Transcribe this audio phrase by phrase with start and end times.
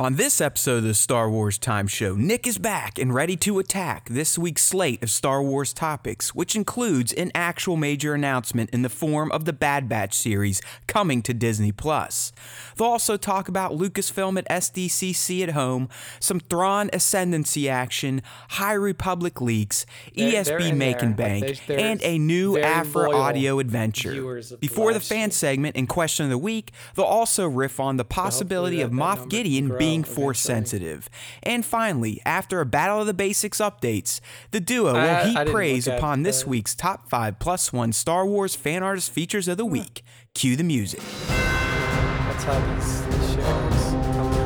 [0.00, 3.58] On this episode of the Star Wars Time Show, Nick is back and ready to
[3.58, 8.82] attack this week's slate of Star Wars topics, which includes an actual major announcement in
[8.82, 12.30] the form of the Bad Batch series coming to Disney Plus.
[12.76, 15.88] They'll also talk about Lucasfilm at SDCC at home,
[16.20, 19.84] some Thrawn Ascendancy action, High Republic leaks,
[20.14, 20.98] They're- they're ESB in there.
[21.00, 24.12] and Like, Bank, there's- there's and a new Aphra audio adventure.
[24.60, 28.80] Before the fan segment and question of the week, they'll also riff on the possibility
[28.80, 30.78] of Moff Gideon being oh, force eventually.
[30.80, 31.10] sensitive.
[31.42, 35.52] And finally, after a Battle of the Basics updates, the duo will I- I heap
[35.52, 39.64] praise upon this week's top five plus one Star Wars fan artist features of the
[39.66, 40.02] week.
[40.34, 41.00] Cue the music.
[41.28, 44.38] That's how these, these shows come.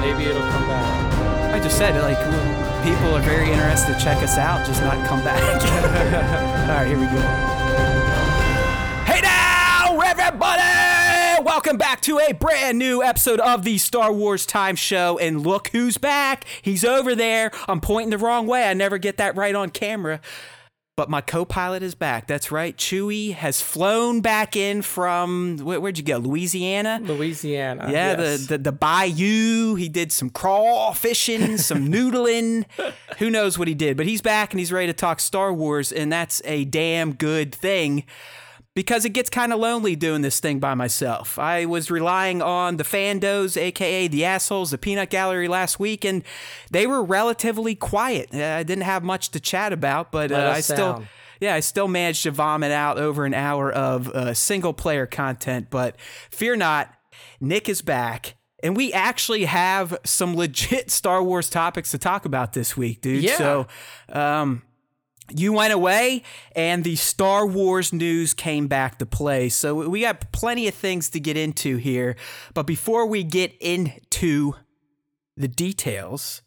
[0.00, 1.54] Maybe it'll come back.
[1.54, 2.18] I just said, like,
[2.88, 5.42] people are very interested to check us out, just not come back.
[6.62, 7.20] All right, here we go.
[9.04, 11.44] Hey now, everybody!
[11.44, 15.18] Welcome back to a brand new episode of the Star Wars Time Show.
[15.18, 16.46] And look who's back.
[16.62, 17.50] He's over there.
[17.68, 18.64] I'm pointing the wrong way.
[18.64, 20.22] I never get that right on camera.
[20.98, 22.26] But my co pilot is back.
[22.26, 22.76] That's right.
[22.76, 26.16] Chewie has flown back in from, where, where'd you go?
[26.16, 26.98] Louisiana?
[27.00, 27.84] Louisiana.
[27.88, 28.46] Yeah, yes.
[28.48, 29.76] the, the the bayou.
[29.76, 32.64] He did some crawl fishing, some noodling.
[33.18, 33.96] Who knows what he did?
[33.96, 37.54] But he's back and he's ready to talk Star Wars, and that's a damn good
[37.54, 38.02] thing.
[38.78, 41.36] Because it gets kind of lonely doing this thing by myself.
[41.36, 46.22] I was relying on the fandos, aka the assholes, the peanut gallery last week, and
[46.70, 48.32] they were relatively quiet.
[48.32, 51.08] Uh, I didn't have much to chat about, but uh, I still, down.
[51.40, 55.70] yeah, I still managed to vomit out over an hour of uh, single player content.
[55.70, 55.96] But
[56.30, 56.94] fear not,
[57.40, 58.36] Nick is back.
[58.62, 63.24] And we actually have some legit Star Wars topics to talk about this week, dude.
[63.24, 63.38] Yeah.
[63.38, 63.66] So,
[64.10, 64.62] um,
[65.34, 66.22] you went away
[66.56, 69.48] and the Star Wars news came back to play.
[69.48, 72.16] So we got plenty of things to get into here.
[72.54, 74.54] But before we get into
[75.36, 76.42] the details,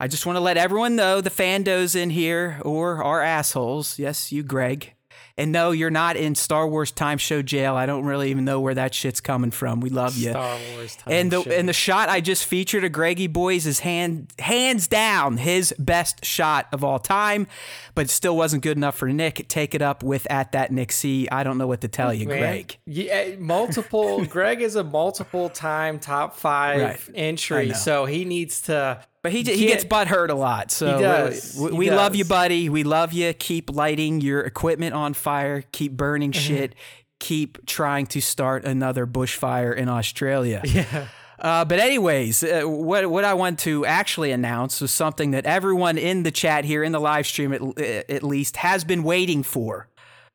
[0.00, 3.98] I just want to let everyone know the fandos in here or our assholes.
[3.98, 4.92] Yes, you, Greg.
[5.36, 7.74] And no, you're not in Star Wars Time Show jail.
[7.74, 9.80] I don't really even know where that shit's coming from.
[9.80, 10.30] We love you.
[10.30, 11.50] Star Wars time And the show.
[11.50, 16.24] and the shot I just featured of Greggy Boys is hand hands down his best
[16.24, 17.48] shot of all time,
[17.94, 19.46] but it still wasn't good enough for Nick.
[19.48, 21.28] Take it up with at that Nick C.
[21.30, 22.78] I don't know what to tell you, Man, Greg.
[22.86, 24.24] Yeah, multiple.
[24.26, 27.00] Greg is a multiple time top five Right.
[27.14, 29.00] Entry, so he needs to.
[29.22, 30.70] But he, you he gets butt hurt a lot.
[30.70, 31.56] So He does.
[31.58, 32.68] we, we love you, buddy.
[32.68, 33.32] We love you.
[33.32, 35.62] Keep lighting your equipment on fire.
[35.72, 36.40] Keep burning Mm-hmm.
[36.56, 36.74] shit.
[37.20, 40.60] Keep trying to start another bushfire in Australia.
[40.66, 41.06] Yeah.
[41.44, 45.98] Uh, but anyways, uh, what what I want to actually announce was something that everyone
[45.98, 49.90] in the chat here in the live stream at, at least has been waiting for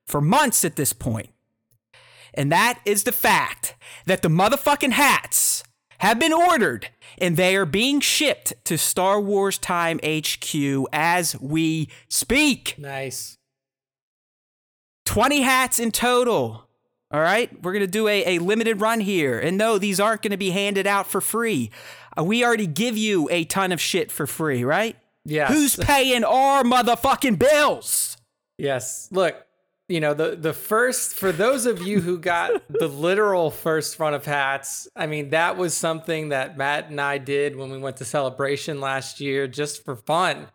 [0.06, 1.32] for months at this point.
[2.36, 3.76] And that is the fact
[4.06, 5.64] that the motherfucking hats
[5.98, 10.54] have been ordered and they are being shipped to Star Wars Time HQ
[10.94, 12.76] as we speak.
[12.78, 13.40] Nice.
[15.06, 16.69] 20 hats in total.
[17.12, 19.40] All right, we're going to do a, a limited run here.
[19.40, 21.72] And no, these aren't going to be handed out for free.
[22.18, 24.96] Uh, we already give you a ton of shit for free, right?
[25.26, 25.52] Yes.
[25.52, 28.18] Who's paying our motherfucking bills?
[28.60, 29.08] Yes.
[29.12, 29.36] Look,
[29.88, 34.14] you know, the the first for those of you who got the literal first run
[34.14, 37.98] of hats, I mean, that was something that Matt and I did when we went
[37.98, 40.48] to celebration last year just for fun.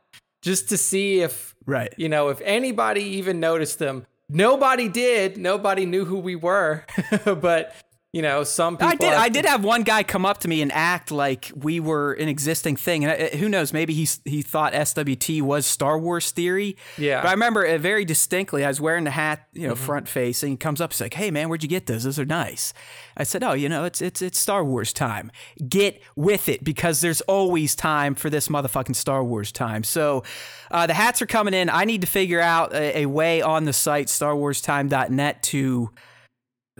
[0.42, 1.92] Just to see if Right.
[1.96, 4.06] you know, if anybody even noticed them.
[4.28, 5.36] Nobody did.
[5.36, 6.84] Nobody knew who we were.
[7.24, 7.74] but,
[8.14, 9.10] you know, some people I did.
[9.10, 12.12] have- I did have one guy come up to me and act like we were
[12.14, 13.72] an existing thing, and uh, who knows?
[13.72, 16.76] Maybe he he thought SWT was Star Wars theory.
[16.96, 17.20] Yeah.
[17.22, 18.64] But I remember it very distinctly.
[18.64, 19.84] I was wearing the hat, you know, Mm-hmm.
[19.84, 20.46] front facing.
[20.50, 20.92] and he comes up.
[20.92, 22.04] He's like, "Hey, man, where'd you get those?
[22.04, 22.72] Those are nice."
[23.16, 25.30] I said, "Oh, you know, it's it's it's Star Wars time.
[25.68, 30.22] Get with it because there's always time for this motherfucking Star Wars time." So.
[30.70, 31.70] Uh, the hats are coming in.
[31.70, 35.90] I need to figure out a, a way on the site, StarWarsTime.net, to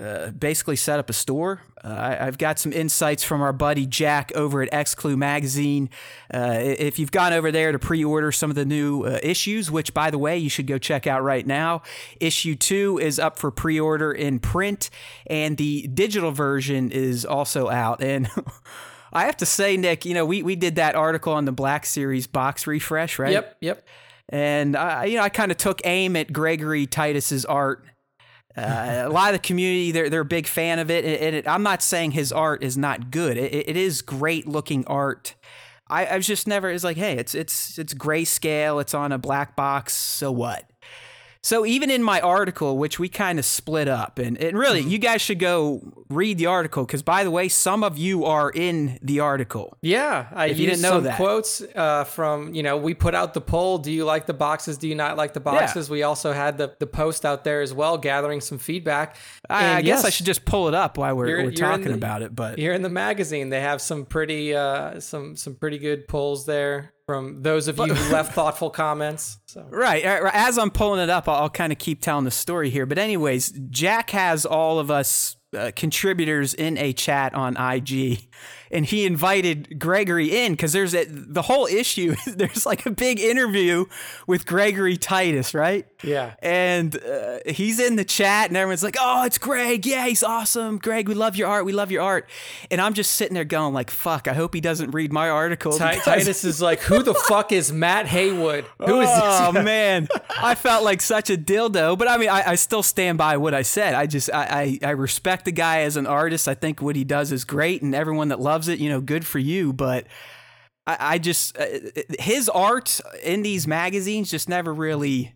[0.00, 1.62] uh, basically set up a store.
[1.84, 5.88] Uh, I, I've got some insights from our buddy Jack over at X Clue Magazine.
[6.32, 9.70] Uh, if you've gone over there to pre order some of the new uh, issues,
[9.70, 11.82] which by the way, you should go check out right now,
[12.20, 14.90] issue two is up for pre order in print,
[15.28, 18.02] and the digital version is also out.
[18.14, 18.28] And
[19.12, 21.86] I have to say, Nick, you know, we, we did that article on the Black
[21.86, 23.32] Series box refresh, right?
[23.32, 23.86] Yep, yep.
[24.28, 27.84] and I, you know, I kind of took aim at Gregory Titus's art.
[28.56, 31.48] Uh, a lot of the community, they're they're a big fan of it, and it,
[31.48, 33.36] I'm not saying his art is not good.
[33.36, 35.34] It, it is great looking art.
[35.88, 36.70] I, I just never.
[36.70, 38.80] It's like, hey, it's it's it's grayscale.
[38.80, 39.92] It's on a black box.
[39.92, 40.70] So what?
[41.44, 44.88] So even in my article, which we kind of split up, and, and really, Mm-hmm.
[44.88, 48.50] you guys should go read the article because, by the way, some of you are
[48.50, 49.76] in the article.
[49.82, 51.16] Yeah, I If you didn't know some that.
[51.16, 53.76] quotes uh, from you know we put out the poll.
[53.76, 54.78] Do you like the boxes?
[54.78, 55.90] Do you not like the boxes?
[55.90, 59.16] We also had the the post out there as well, gathering some feedback.
[59.50, 61.88] I, I guess I should just pull it up while we're, You're- we're you're talking
[61.88, 62.34] the- about it.
[62.34, 66.46] But here in the magazine they have some pretty uh, some some pretty good polls
[66.46, 69.38] there from those of you who left thoughtful comments.
[69.46, 70.02] So Right.
[70.04, 72.86] As I'm pulling it up, I'll, I'll kind of keep telling the story here.
[72.86, 78.26] But, anyways, Jack has all of us uh, contributors in a chat on IG,
[78.74, 82.14] and he invited Gregory in because there's a, the whole issue.
[82.26, 83.86] there's like a big interview
[84.26, 85.86] with Gregory Titus, right?
[86.02, 89.86] yeah, And uh, he's in the chat, and everyone's like, "Oh, it's Greg!
[89.86, 91.08] Yeah, he's awesome, Greg.
[91.08, 91.64] We love your art.
[91.64, 92.28] We love your art."
[92.70, 94.28] And I'm just sitting there going, "Like, fuck!
[94.28, 97.52] I hope he doesn't read my article." Ti- because- Titus is like, who the fuck
[97.52, 98.66] is Matt Haywood?
[98.84, 99.64] Who is oh this?
[99.64, 103.36] man, I felt like such a dildo, but I mean, I, I still stand by
[103.38, 103.94] what I said.
[103.94, 106.48] I just, I, I, I respect the guy as an artist.
[106.48, 109.26] I think what he does is great, and everyone that loves it, you know, good
[109.26, 109.72] for you.
[109.72, 110.06] But
[110.86, 111.66] I, I just, uh,
[112.18, 115.34] his art in these magazines just never really.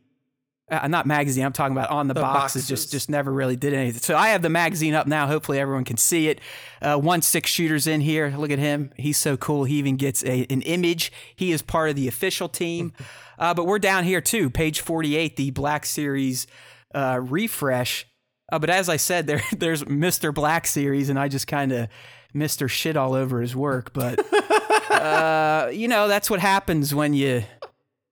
[0.70, 1.46] Uh, not magazine.
[1.46, 2.68] I'm talking about on the, The boxes, boxes.
[2.68, 4.02] Just, just never really did anything.
[4.02, 5.26] So I have the magazine up now.
[5.26, 6.42] Hopefully everyone can see it.
[6.82, 8.34] Uh, one six shooters in here.
[8.36, 8.92] Look at him.
[8.94, 9.64] He's so cool.
[9.64, 11.10] He even gets a, an image.
[11.34, 12.92] He is part of the official team.
[13.38, 16.48] Uh, but we're down here too, page 48, the Black Series
[16.94, 18.06] uh, refresh.
[18.50, 20.32] Uh, but as I said, there there's Mr.
[20.32, 21.88] Black Series, and I just kind of
[22.34, 22.68] Mr.
[22.68, 23.92] Shit all over his work.
[23.92, 24.20] But
[24.90, 27.44] uh, you know, that's what happens when you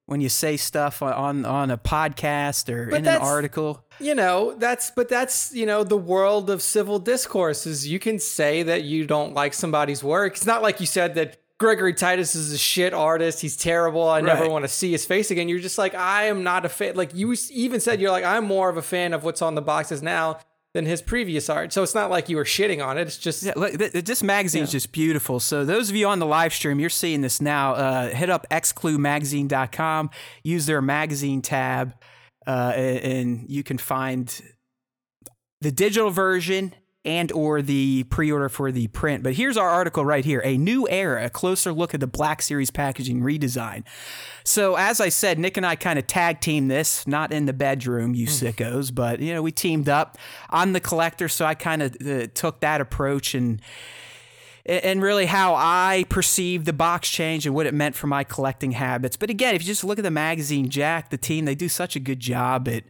[0.07, 3.85] when you say stuff on on a podcast or But in an article.
[3.99, 8.19] you know that's but that's you know the world of civil discourse is you can
[8.21, 12.37] say that you don't like somebody's work it's not like you said that gregory titus
[12.37, 14.51] is a shit artist he's terrible i never Right.
[14.51, 17.13] want to see his face again you're just like i am not a fan like
[17.15, 20.03] you even said you're like i'm more of a fan of what's on the boxes
[20.05, 20.39] now
[20.77, 23.43] than his previous art so it's not like you were shitting on it it's just
[23.43, 25.41] Yeah, look, th- th- this magazine's just beautiful.
[25.41, 27.73] So those of you on the live stream, you're seeing this now.
[27.75, 30.11] Uh, hit up xcluemagazine.com,
[30.45, 31.95] use their magazine tab,
[32.47, 34.41] uh, a- and you can find
[35.61, 36.75] the digital version
[37.07, 39.23] and or the pre-order for the print.
[39.23, 40.43] But here's our article right here.
[40.45, 43.85] A new era, a closer look at the Black Series packaging redesign.
[44.45, 47.53] So as I said, Nick and I kind of tag team this, not in the
[47.53, 50.19] bedroom, you sickos, but you know, we teamed up.
[50.51, 53.63] I'm the collector, so I kind of uh, took that approach and
[54.67, 58.73] and really how I perceived the box change and what it meant for my collecting
[58.73, 59.17] habits.
[59.17, 61.95] But again, if you just look at the magazine, Jack, the team, they do such
[61.95, 62.83] a good job at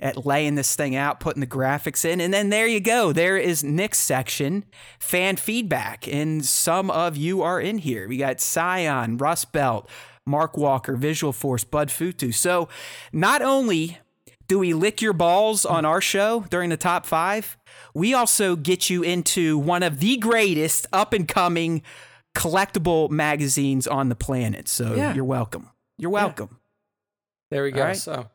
[0.00, 3.12] at laying this thing out, putting the graphics in, and then there you go.
[3.12, 4.64] There is Nick's section,
[5.00, 8.06] fan feedback, and some of you are in here.
[8.08, 9.88] We got Scion, Rust Belt,
[10.24, 12.32] Mark Walker, Visual Force, Bud Futu.
[12.32, 12.68] So
[13.12, 13.98] not only
[14.46, 17.56] do we lick your balls on our show during the top five?
[17.92, 21.82] We also get you into one of the greatest up and coming
[22.34, 24.68] collectible magazines on the planet.
[24.68, 25.12] So Yeah.
[25.14, 25.70] you're welcome.
[25.98, 26.60] You're welcome.
[27.50, 27.82] There we go.
[27.82, 27.96] Right.
[27.96, 28.28] So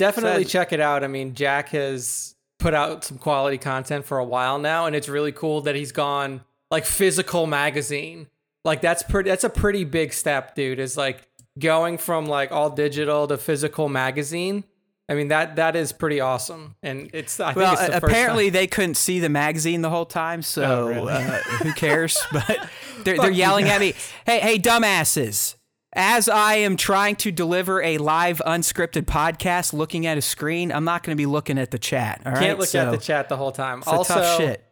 [0.00, 1.04] definitely So- check it out.
[1.04, 5.08] I mean, Jack has put out some quality content for a while now, and it's
[5.08, 8.26] really cool that he's gone like physical magazine.
[8.64, 9.30] Like that's pretty.
[9.30, 10.78] That's a pretty big step, dude.
[10.78, 11.26] Is like
[11.58, 14.64] going from like all digital to physical magazine.
[15.08, 17.40] I mean that that is pretty awesome, and it's.
[17.40, 20.62] I think Well, it's the apparently they couldn't see the magazine the whole time, so
[20.62, 21.12] Oh, really?
[21.12, 22.18] uh, who cares?
[22.32, 22.68] But
[23.04, 23.94] they're, they're yelling at me,
[24.26, 25.56] "Hey, hey, dumbasses!"
[25.92, 30.84] As I am trying to deliver a live unscripted podcast, looking at a screen, I'm
[30.84, 32.22] not going to be looking at the chat.
[32.24, 33.78] All right, can't look at the chat the whole time.
[33.78, 34.64] It's a also, tough shit.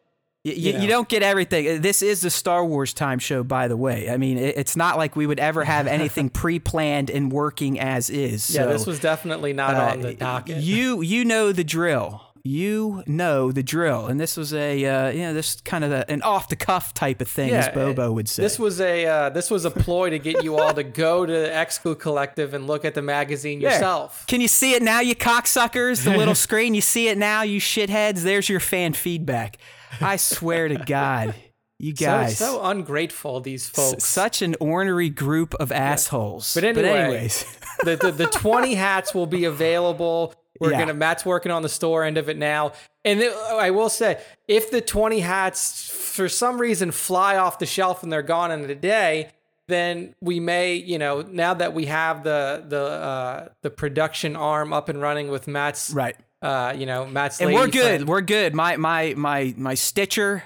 [0.45, 0.79] You, you, know.
[0.81, 1.81] you don't get everything.
[1.81, 4.09] This is the Star Wars time show, by the way.
[4.09, 8.49] I mean, it's not like we would ever have anything pre-planned and working as is.
[8.55, 10.59] yeah, this was definitely not uh, on the docket.
[10.59, 12.23] You you know the drill.
[12.49, 16.11] You know the drill, and this was a uh, you know this kind of a,
[16.11, 18.43] an off the cuff type of thing, as Yeah, Bobo would say.
[18.43, 21.33] This was a uh, this was a ploy to get you all to go to
[21.33, 23.71] Exclu Collective and look at the magazine There.
[23.71, 24.27] yourself.
[24.27, 26.05] Can you see it now, you cocksuckers?
[26.05, 28.23] The little screen, you see it now, you shitheads.
[28.23, 29.59] There's your fan feedback.
[30.01, 31.35] I swear to God,
[31.79, 32.39] you guys.
[32.39, 34.05] so ungrateful these S- folks.
[34.07, 36.55] such an ornery group of assholes.
[36.55, 37.45] But anyway, anyways,
[37.85, 40.33] the, the the 20 hats will be available.
[40.61, 40.81] We're Yeah.
[40.81, 42.73] gonna Matt's working on the store end of it now.
[43.05, 47.67] And then, I will say, if the 20 hats for some reason fly off the
[47.67, 49.31] shelf and they're gone in a day,
[49.69, 54.73] then we may, you know, now that we have the the uh, the production arm
[54.73, 56.17] up and running with Matt's right.
[56.43, 57.83] uh, you know, Matt's And we're good.
[57.83, 58.09] friend.
[58.09, 58.55] We're good.
[58.55, 60.45] My my my my Stitcher.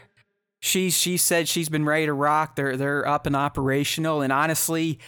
[0.60, 2.54] She she said she's been ready to rock.
[2.56, 4.22] They're they're up and operational.
[4.22, 4.98] And honestly,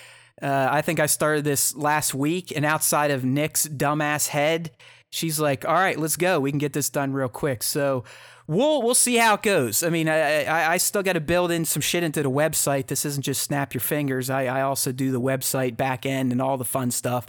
[0.42, 2.52] uh, I think I started this last week.
[2.54, 4.70] And outside of Nick's dumbass head,
[5.10, 6.40] she's like, "All right, let's go.
[6.40, 8.04] We can get this done real quick." So
[8.46, 9.82] we'll we'll see how it goes.
[9.82, 12.86] I mean, I I, I still got to build in some shit into the website.
[12.88, 14.30] This isn't just snap your fingers.
[14.30, 17.26] I, I also do the website back end and all the fun stuff.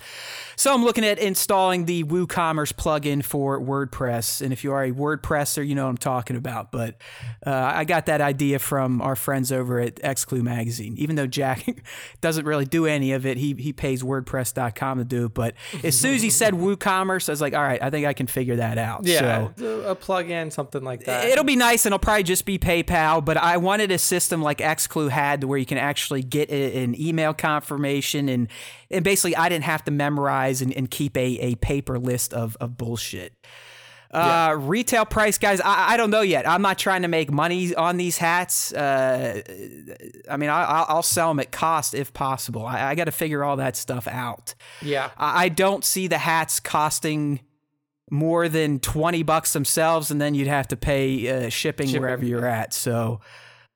[0.57, 4.41] So I'm looking at installing the WooCommerce plugin for WordPress.
[4.41, 6.71] And if you are a WordPresser, you know what I'm talking about.
[6.71, 6.95] But
[7.45, 10.95] uh, I got that idea from our friends over at Xclue Magazine.
[10.97, 11.83] Even though Jack
[12.21, 15.33] doesn't really do any of it, he he pays WordPress.com to do it.
[15.33, 18.13] But as soon as he said WooCommerce, I was like, all right, I think I
[18.13, 19.05] can figure that out.
[19.05, 21.25] Yeah, So, a plug-in, something like that.
[21.29, 23.23] It'll be nice, and it'll probably just be PayPal.
[23.23, 26.99] But I wanted a system like Xclue had, where you can actually get a- an
[26.99, 28.47] email confirmation, and
[28.91, 32.57] and basically I didn't have to memorize and, and keep a, a paper list of
[32.59, 33.33] of bullshit.
[34.11, 35.59] Uh, Retail price, guys.
[35.59, 36.47] I, I don't know yet.
[36.47, 38.71] I'm not trying to make money on these hats.
[38.71, 39.41] Uh,
[40.29, 42.65] I mean, I, I'll, I'll sell them at cost if possible.
[42.65, 44.53] I, I got to figure all that stuff out.
[44.81, 45.09] yeah.
[45.17, 47.41] I I don't see the hats costing
[48.11, 52.23] more than 20 bucks themselves and then you'd have to pay uh, shipping, Shipping, wherever
[52.25, 52.73] you're at.
[52.73, 53.19] So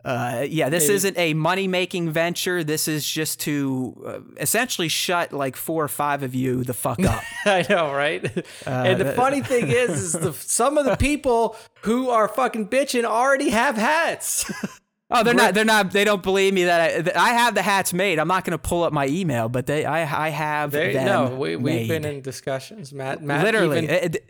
[0.06, 2.64] uh, yeah this Maybe- isn't a money making venture.
[2.64, 7.04] This is just to uh, essentially shut like four or five of you the fuck
[7.04, 7.22] up.
[7.46, 8.24] I know, right?
[8.66, 13.04] and the funny thing is, is the, some of the people who are fucking bitching
[13.04, 14.50] already have hats.
[15.12, 17.62] oh they're not they're not they don't believe me that I, that I have the
[17.62, 20.72] hats made i'm not going to pull up my email but they i, I have
[20.72, 22.94] they, them no, we, we've been in discussions.
[22.94, 24.30] Matt, Matt literally uh, It- it-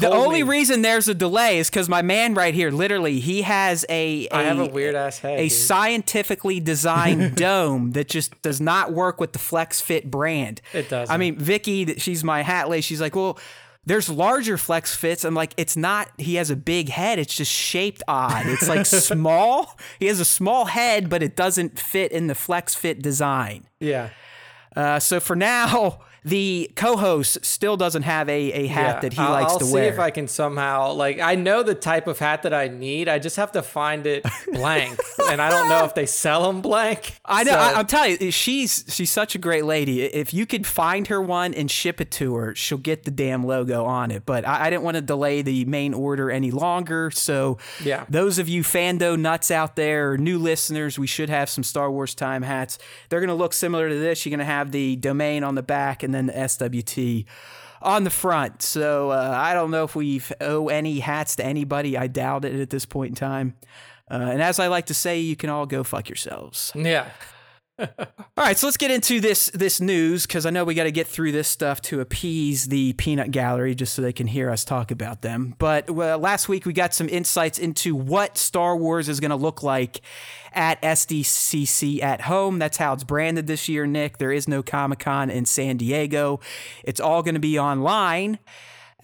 [0.00, 3.42] the only me- reason there's a delay is because my man right here literally he
[3.42, 5.38] has a, a I have a weird ass head.
[5.38, 5.52] a dude.
[5.52, 10.62] scientifically designed dome that just does not work with the Flex Fit brand.
[10.72, 11.12] It doesn't.
[11.12, 12.80] I mean, Vicky, she's my hat lady.
[12.80, 13.38] She's like, well,
[13.84, 15.24] there's larger Flex Fits.
[15.24, 16.08] I'm like, it's not.
[16.18, 17.18] He has a big head.
[17.18, 18.46] It's just shaped odd.
[18.46, 19.76] It's like small.
[19.98, 23.66] He has a small head, but it doesn't fit in the Flex Fit design.
[23.80, 24.10] yeah.
[24.74, 29.00] Uh, so for now, the co-host still doesn't have a, a hat yeah.
[29.00, 29.92] that he I'll, likes I'll to see wear.
[29.92, 33.08] if I can somehow like I know the type of hat that I need.
[33.08, 34.98] I just have to find it blank,
[35.30, 37.18] and I don't know if they sell them blank.
[37.24, 37.52] I know.
[37.52, 40.02] So- I, I'm telling you, she's she's such a great lady.
[40.02, 43.44] If you could find her one and ship it to her, she'll get the damn
[43.44, 44.24] logo on it.
[44.24, 47.10] But I, I didn't want to delay the main order any longer.
[47.10, 48.04] So Yeah.
[48.08, 52.14] those of you fando nuts out there, new listeners, we should have some Star Wars
[52.14, 52.78] time hats.
[53.08, 54.24] They're gonna look similar to this.
[54.24, 57.24] You're gonna have the domain on the back and then the SWT
[57.80, 58.62] on the front.
[58.62, 61.96] So uh, I don't know if we owe any hats to anybody.
[61.98, 63.54] I doubt it at this point in time.
[64.10, 66.72] Uh, and as I like to say, you can all go fuck yourselves.
[66.74, 67.10] yeah.
[67.82, 70.92] All right, so let's get into this this news because I know we got to
[70.92, 74.64] get through this stuff to appease the peanut gallery just so they can hear us
[74.64, 75.54] talk about them.
[75.58, 79.36] But well, last week we got some insights into what Star Wars is going to
[79.36, 80.00] look like
[80.52, 82.58] at SDCC at home.
[82.58, 84.18] That's how it's branded this year, Nick.
[84.18, 86.40] There is no Comic Con in San Diego.
[86.84, 88.38] It's all going to be online.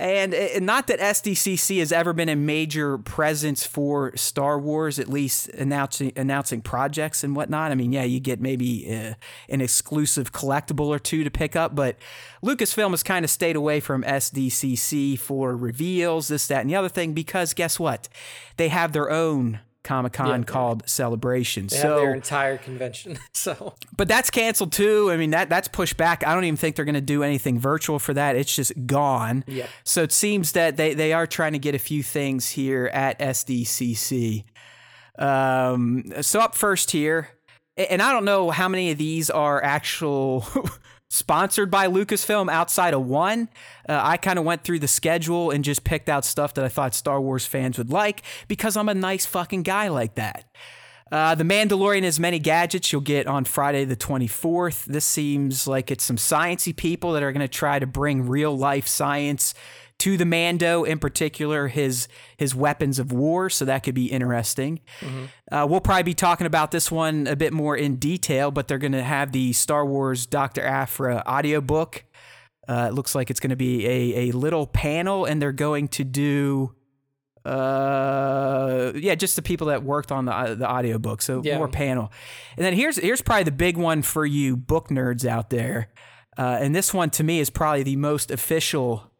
[0.01, 5.09] And, and not that SDCC has ever been a major presence for Star Wars, at
[5.09, 7.73] least announcing announcing projects and whatnot.
[7.73, 9.15] I mean, yeah, you get maybe uh,
[9.49, 11.97] an exclusive collectible or two to pick up, but
[12.45, 16.89] Lucasfilm has kind of stayed away from SDCC for reveals, this, that, and the other
[16.89, 18.09] thing, because guess what?
[18.57, 20.45] They have their own Comic Con Yeah.
[20.45, 21.69] called Celebration.
[21.69, 23.19] They so their entire convention.
[23.33, 25.11] So but that's canceled too.
[25.11, 26.27] I mean that that's pushed back.
[26.27, 28.37] I don't even think they're going to do anything virtual for that.
[28.37, 29.45] It's just gone.
[29.47, 29.67] Yeah.
[29.85, 33.19] So it seems that they they are trying to get a few things here at
[33.21, 34.45] SDCC.
[35.19, 37.29] Um, so up first here,
[37.77, 40.47] and I don't know how many of these are actual
[41.09, 43.49] sponsored by Lucasfilm outside of one.
[43.89, 46.69] Uh, I kind of went through the schedule and just picked out stuff that I
[46.69, 50.45] thought Star Wars fans would like because I'm a nice fucking guy like that.
[51.11, 54.85] Uh, the Mandalorian has many gadgets you'll get on Friday the 24th.
[54.85, 58.57] This seems like it's some sciencey people that are going to try to bring real
[58.57, 59.55] life science
[59.99, 63.51] to the Mando, in particular his his weapons of war.
[63.51, 64.81] So that could be interesting.
[65.51, 68.79] Uh, we'll probably be talking about this one a bit more in detail, but they're
[68.79, 72.05] going to have the Star Wars Doctor Aphra audiobook.
[72.69, 75.89] Uh, it looks like it's going to be a, a little panel, and they're going
[75.89, 76.75] to do
[77.45, 81.57] uh yeah just the people that worked on the uh, the audiobook so Yeah.
[81.57, 82.13] more panel
[82.57, 85.89] and then here's here's probably the big one for you book nerds out there
[86.37, 89.11] uh, and this one to me is probably the most official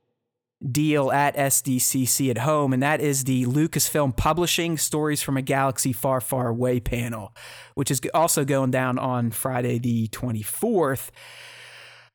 [0.71, 5.93] deal at SDCC at home, and that is the Lucasfilm Publishing Stories from a Galaxy
[5.93, 7.35] Far, Far Away panel,
[7.75, 11.11] which is also going down on Friday the 24th.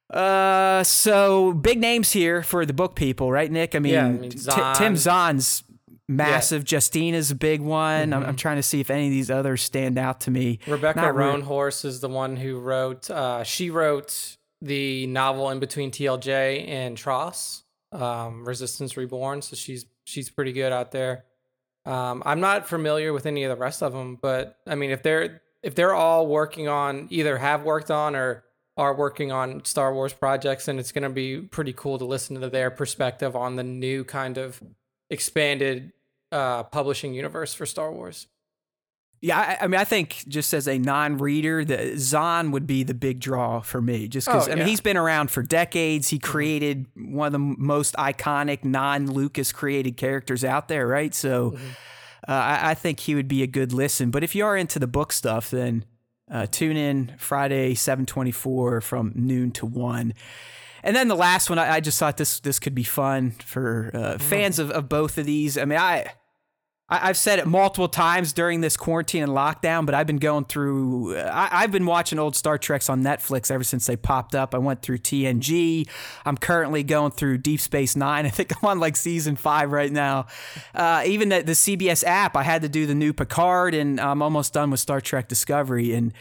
[0.09, 3.75] Uh, so big names here for the book people, right, Nick?
[3.75, 4.75] I mean, Yeah, I mean, Zahn.
[4.75, 5.63] Tim Zahn's
[6.07, 6.65] massive.
[6.65, 8.13] Justina's a big one.
[8.13, 10.59] I'm, I'm trying to see if any of these others stand out to me.
[10.67, 13.09] Rebecca Not re- Roanhorse is the one who wrote.
[13.09, 17.62] Uh, she wrote the novel in between TLJ and TROS.
[17.93, 21.25] Um, Resistance Reborn, so she's she's pretty good out there.
[21.85, 25.03] Um, I'm not familiar with any of the rest of them, but I mean, if
[25.03, 28.43] they're if they're all working on either have worked on or
[28.75, 32.41] are working on Star Wars projects, and it's going to be pretty cool to listen
[32.41, 34.61] to their perspective on the new kind of
[35.09, 35.93] expanded
[36.31, 38.27] uh, publishing universe for Star Wars.
[39.23, 42.93] Yeah, I, I, mean, I think just as a non-reader, the Zahn would be the
[42.93, 44.09] big draw for me.
[44.09, 46.09] Just because oh, I mean, he's been around for decades.
[46.09, 51.15] He created one of the most iconic non-Lucas created characters out there, right?
[51.15, 51.67] So, mm-hmm.
[52.27, 54.11] uh, I, I, think he would be a good listen.
[54.11, 55.85] But if you are into the book stuff, then
[56.29, 60.15] uh, tune in Friday seven twenty-four from noon to one.
[60.83, 63.89] And then the last one, I, I just thought this this could be fun for
[63.93, 64.17] uh, mm-hmm.
[64.17, 65.57] fans of, of both of these.
[65.57, 66.07] I mean, I
[66.93, 70.45] I, have said it multiple times during this quarantine and lockdown, but I've been going
[70.45, 71.17] through.
[71.17, 74.53] I, have been watching old Star Treks on Netflix ever since they popped up.
[74.53, 75.87] I went through TNG.
[76.25, 78.25] I'm currently going through Deep Space Nine.
[78.27, 80.27] I think I'm on like season five right now.
[80.75, 84.21] Uh, even the, the CBS app, I had to do the new Picard, and I'm
[84.21, 85.93] almost done with Star Trek Discovery.
[85.93, 86.13] And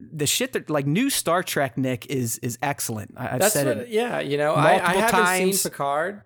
[0.00, 3.14] the shit that like new Star Trek Nick is is excellent.
[3.16, 3.88] I, have said what, it.
[3.88, 5.60] Yeah, you know, I, I haven't times.
[5.60, 6.22] seen Picard.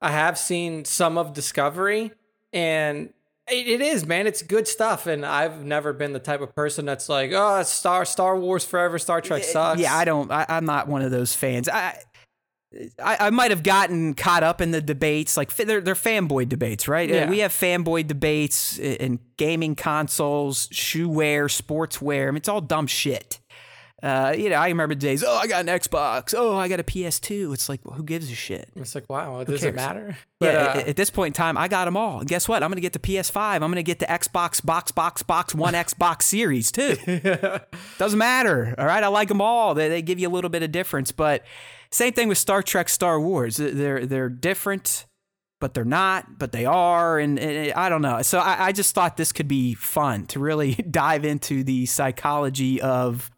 [0.00, 2.12] I have seen some of Discovery,
[2.52, 3.12] and
[3.48, 4.26] it, it is, man.
[4.26, 8.04] It's good stuff, and I've never been the type of person that's like, "Oh, Star
[8.04, 10.30] Star Wars forever, Star Trek sucks." Yeah, I don't.
[10.30, 11.68] I, am not one of those fans.
[11.68, 12.00] I
[13.02, 16.88] I, I might have gotten caught up in the debates, like they're, they're fanboy debates,
[16.88, 17.08] right?
[17.08, 17.30] Yeah.
[17.30, 22.28] We have fanboy debates in gaming consoles, shoe wear, sportswear.
[22.28, 23.38] I mean, it's all dumb shit.
[24.06, 25.24] Uh, you know, I remember days.
[25.24, 26.32] Oh, I got an Xbox.
[26.38, 27.52] Oh, I got a PS2.
[27.52, 28.70] It's like, well, who gives a shit?
[28.76, 30.16] It's like, wow, does it matter?
[30.38, 30.60] But, yeah.
[30.60, 32.20] Uh, at, at, this point in time, I got them all.
[32.20, 32.62] And guess what?
[32.62, 33.54] I'm gonna get the PS5.
[33.54, 36.96] I'm gonna get the Xbox, box, box, box, one Xbox Series too.
[37.98, 38.76] Doesn't matter.
[38.78, 39.74] All right, I like them all.
[39.74, 41.42] They they give you a little bit of difference, but
[41.90, 43.56] same thing with Star Trek, Star Wars.
[43.56, 45.06] They're they're different
[45.58, 47.18] but they're not, but they are.
[47.18, 48.20] And, and I don't know.
[48.22, 52.80] So I, I, just thought this could be fun to really dive into the psychology
[52.80, 53.30] of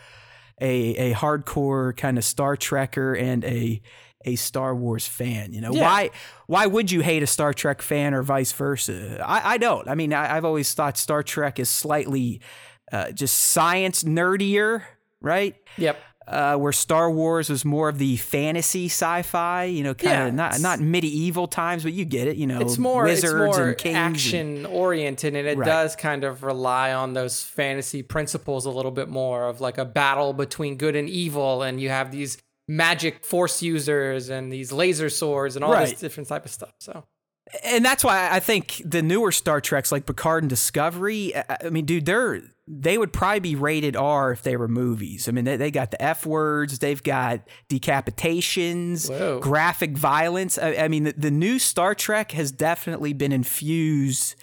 [0.60, 3.80] a a hardcore kind of Star Trekker and a
[4.24, 5.52] a Star Wars fan.
[5.52, 5.82] You know yeah.
[5.82, 6.10] why
[6.46, 9.24] why would you hate a Star Trek fan or vice versa?
[9.24, 9.88] I, I don't.
[9.88, 12.40] I mean, I, have always thought Star Trek is slightly
[12.90, 14.82] uh, just science nerdier,
[15.20, 15.54] right?
[15.76, 20.26] Yep uh, where Star Wars was more of the fantasy sci-fi, you know, kind of
[20.28, 23.58] yeah, not not medieval times, but you get it, you know, it's more wizards it's
[23.58, 25.66] more and action and, oriented, and it right.
[25.66, 29.84] does kind of rely on those fantasy principles a little bit more of like a
[29.84, 32.36] battle between good and evil, and you have these
[32.68, 35.88] magic force users and these laser swords and all right.
[35.88, 36.74] this different type of stuff.
[36.80, 37.04] So
[37.64, 41.86] and that's why I think the newer Star Treks like Picard and Discovery, I mean,
[41.86, 45.28] dude, they're they would probably be rated R if they were movies.
[45.28, 49.40] I mean, they, they got the F words, they've got decapitations, Whoa.
[49.40, 50.58] graphic violence.
[50.58, 54.34] I, I mean, the, the, new Star Trek has definitely been infused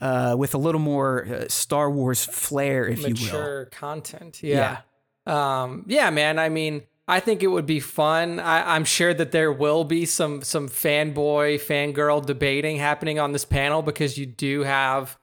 [0.00, 3.38] uh, with a little more uh, Star Wars flair, if Mature you will.
[3.38, 4.42] Mature content.
[4.42, 4.78] Yeah.
[5.26, 5.62] Yeah.
[5.62, 6.38] Um, yeah, man.
[6.38, 8.40] I mean, I think it would be fun.
[8.40, 13.44] I, am sure that there will be some some fanboy, fangirl debating happening on this
[13.44, 15.18] panel because you do have,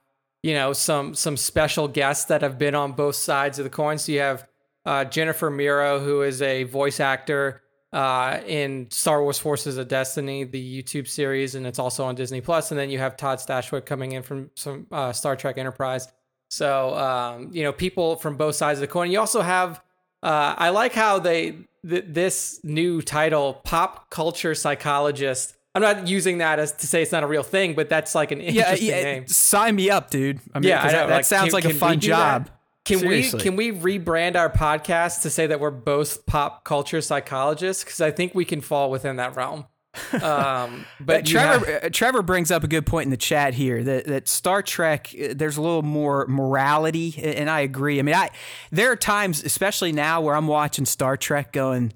[0.48, 3.98] you know, some some special guests that have been on both sides of the coin.
[3.98, 4.48] So you have
[4.86, 10.46] uh, Jennifer Muro, who is a voice actor uh, in Star Wars Forces of Destiny,
[10.46, 12.72] the YouTube series, and it's also on Disney Plus.
[12.72, 16.08] And then you have Todd Stashwick coming in from some uh, Star Trek Enterprise.
[16.50, 19.12] So um, you know, people from both sides of the coin.
[19.12, 19.84] You also have.
[20.24, 21.58] Uh, I like how they
[21.88, 25.57] th- this new title, pop culture psychologist.
[25.78, 28.32] I'm not using that as to say it's not a real thing, but that's like
[28.32, 29.28] an interesting yeah, yeah, name.
[29.28, 30.40] Sign me up, dude.
[30.56, 32.46] I mean, yeah, that, that like, sounds can, like a fun job.
[32.46, 32.54] That?
[32.84, 33.38] Can Seriously.
[33.38, 37.84] we can we rebrand our podcast to say that we're both pop culture psychologists?
[37.84, 39.66] Because I think we can fall within that realm.
[40.22, 43.84] Um, but Trevor have- uh, Trevor brings up a good point in the chat here
[43.84, 48.00] that that Star Trek uh, there's a little more morality, and I agree.
[48.00, 48.30] I mean, I
[48.72, 51.94] there are times, especially now, where I'm watching Star Trek, going,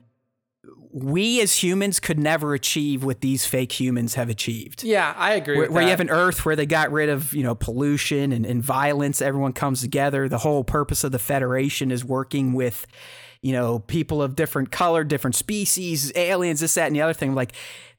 [0.93, 4.83] we as humans could never achieve what these fake humans have achieved.
[4.83, 5.57] Yeah, I agree.
[5.57, 8.45] Where, where you have an Earth where they got rid of you know pollution and,
[8.45, 10.27] and violence, everyone comes together.
[10.27, 12.85] The whole purpose of the Federation is working with
[13.41, 17.33] you know, people of different color, different species, aliens, this, that, and the other thing.
[17.33, 17.53] Like,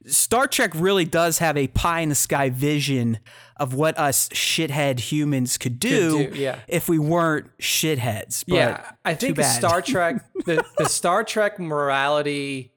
[0.05, 3.19] Star Trek really does have a pie in the sky vision
[3.57, 6.59] of what us shithead humans could do, could do yeah.
[6.67, 8.43] if we weren't shitheads.
[8.47, 12.72] But yeah, I think Star Trek, the, the Star Trek morality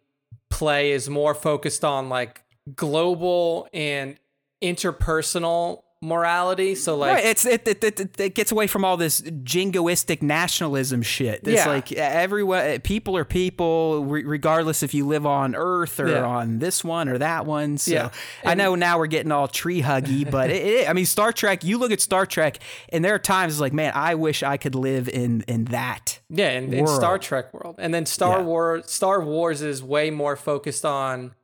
[0.50, 2.42] play is more focused on like
[2.74, 4.18] global and
[4.62, 6.74] interpersonal morality.
[6.74, 11.02] So like right, it's it, it, it, it gets away from all this jingoistic nationalism
[11.02, 11.40] shit.
[11.44, 11.68] It's Yeah.
[11.68, 16.24] like everyone, people are people, re- regardless if you live on Earth or Yeah.
[16.24, 17.78] on this one or that one.
[17.78, 18.10] So Yeah.
[18.44, 21.64] I know now we're getting all tree huggy, but it, it, I mean, Star Trek.
[21.64, 22.58] You look at Star Trek,
[22.90, 26.20] and there are times it's like, man, I wish I could live in in that.
[26.28, 27.18] Yeah, in, in Star.
[27.18, 28.42] Trek world, and then Star.
[28.42, 28.90] Wars.
[28.90, 31.34] Star Wars is way more focused on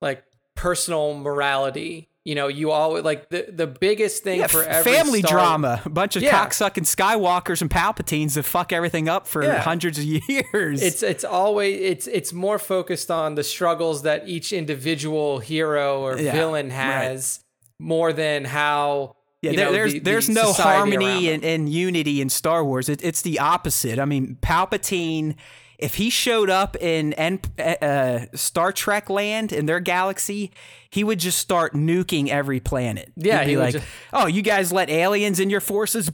[0.00, 0.22] like
[0.54, 2.08] personal morality.
[2.26, 5.80] You know, you always like the the biggest thing Yeah, for every family Star- drama,
[5.84, 6.32] a bunch of Yeah.
[6.44, 9.60] cocksucking Skywalkers and Palpatines that fuck everything up for Yeah.
[9.60, 10.82] hundreds of years.
[10.82, 16.18] It's it's always it's it's more focused on the struggles that each individual hero or
[16.18, 17.38] Yeah, villain has
[17.78, 21.68] more than how Yeah, you there, know, there's the- there's the no harmony and, and
[21.68, 22.88] unity in Star Wars.
[22.88, 24.00] It, it's the opposite.
[24.00, 25.36] I mean, Palpatine,
[25.78, 27.12] if he showed up in
[27.58, 30.50] uh, Star Trek land in their galaxy,
[30.90, 33.12] he would just start nuking every planet.
[33.16, 36.10] Yeah, He'd be he like, just- "Oh, you guys let aliens in your forces?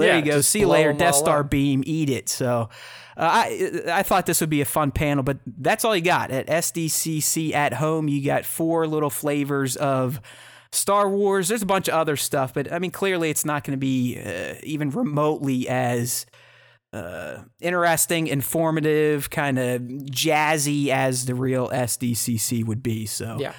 [0.00, 0.40] There Yeah, you go.
[0.40, 0.92] See you later.
[0.92, 1.50] Death Star up.
[1.50, 1.82] beam.
[1.86, 2.68] Eat it." So.
[3.16, 6.30] Uh, I I thought this would be a fun panel, but that's all you got
[6.30, 8.08] at SDCC at home.
[8.08, 10.20] You got four little flavors of
[10.72, 11.48] Star Wars.
[11.48, 14.18] There's a bunch of other stuff, but I mean, clearly it's not going to be
[14.24, 16.24] uh, even remotely as
[16.92, 23.06] uh, interesting, informative, kind of jazzy as the real SDCC would be.
[23.06, 23.52] So, Yeah.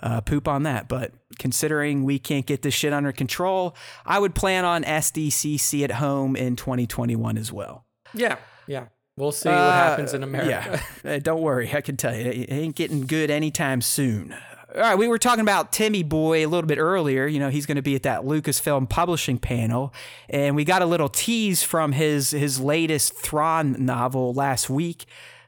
[0.00, 0.88] uh, poop on that.
[0.88, 5.92] But considering we can't get this shit under control, I would plan on SDCC at
[5.92, 7.84] home in 2021 as well.
[8.14, 8.86] Yeah, yeah.
[9.16, 10.80] We'll see what Uh, happens in America.
[11.04, 11.70] Yeah, don't worry.
[11.74, 14.34] I can tell you, it ain't getting good anytime soon.
[14.74, 17.26] All right, we were talking about Timmy Boy a little bit earlier.
[17.26, 19.94] You know, he's going to be at that Lucasfilm publishing panel,
[20.28, 25.06] and we got a little tease from his his latest Thrawn novel last week.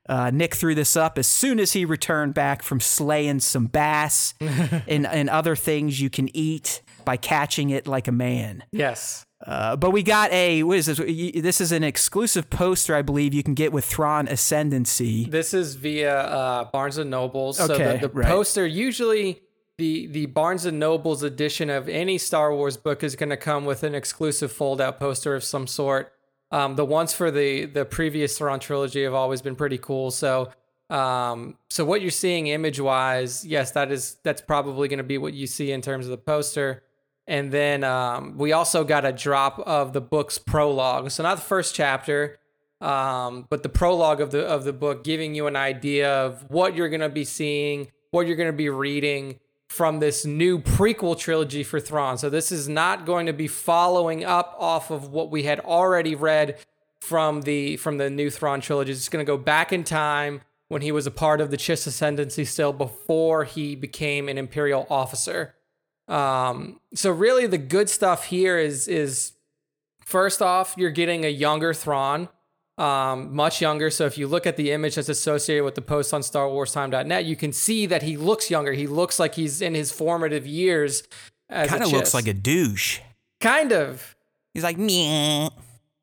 [0.08, 4.34] Uh, Nick threw this up as soon as he returned back from slaying some bass
[4.40, 8.64] and, and other things you can eat by catching it like a man.
[8.72, 9.24] yes.
[9.46, 10.98] Uh, but we got a what is this?
[10.98, 15.24] This is an exclusive poster, I believe, you can get with Thrawn Ascendancy.
[15.24, 17.56] This is via uh, Barnes and Nobles.
[17.56, 18.26] So Okay, the, the right.
[18.26, 19.40] poster usually
[19.78, 23.64] the the Barnes and Nobles edition of any Star Wars book is going to come
[23.64, 26.12] with an exclusive fold out poster of some sort.
[26.52, 30.10] Um, the ones for the the previous Thrawn trilogy have always been pretty cool.
[30.10, 30.52] So
[30.90, 35.16] um, so what you're seeing image wise, yes, that is that's probably going to be
[35.16, 36.82] what you see in terms of the poster.
[37.30, 41.12] And then um, we also got a drop of the book's prologue.
[41.12, 42.36] So not the first chapter,
[42.80, 46.74] um, but the prologue of the of the book, giving you an idea of what
[46.74, 49.38] you're going to be seeing, what you're going to be reading
[49.68, 52.18] from this new prequel trilogy for Thrawn.
[52.18, 56.16] So this is not going to be following up off of what we had already
[56.16, 56.58] read
[57.00, 58.90] from the from the new Thrawn trilogy.
[58.90, 61.86] It's going to go back in time when he was a part of the Chiss
[61.86, 65.54] Ascendancy still before he became an Imperial officer.
[66.10, 69.32] Um, so really, the good stuff here is is
[70.04, 72.28] first off, you're getting a younger Thrawn,
[72.78, 73.90] um, much younger.
[73.90, 77.36] So if you look at the image that's associated with the post on StarWarsTime.net, you
[77.36, 78.72] can see that he looks younger.
[78.72, 81.04] He looks like he's in his formative years.
[81.48, 83.00] Kind of looks like a douche.
[83.40, 84.16] kind of.
[84.52, 85.48] He's like, meh.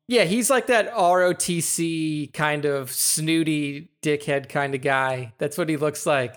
[0.08, 5.34] Yeah, he's like that ROTC kind of snooty dickhead kind of guy.
[5.36, 6.34] That's what he looks like.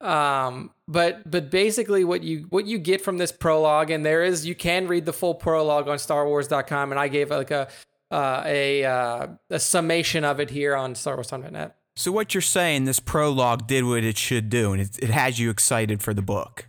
[0.00, 4.46] Um, but but basically what you what you get from this prologue, and there is
[4.46, 7.68] you can read the full prologue on StarWars.com, and I gave like a
[8.10, 11.76] uh, a uh, a summation of it here on StarWars.net.
[11.96, 15.38] So what you're saying, this prologue did what it should do, and it, it has
[15.38, 16.66] you excited for the book.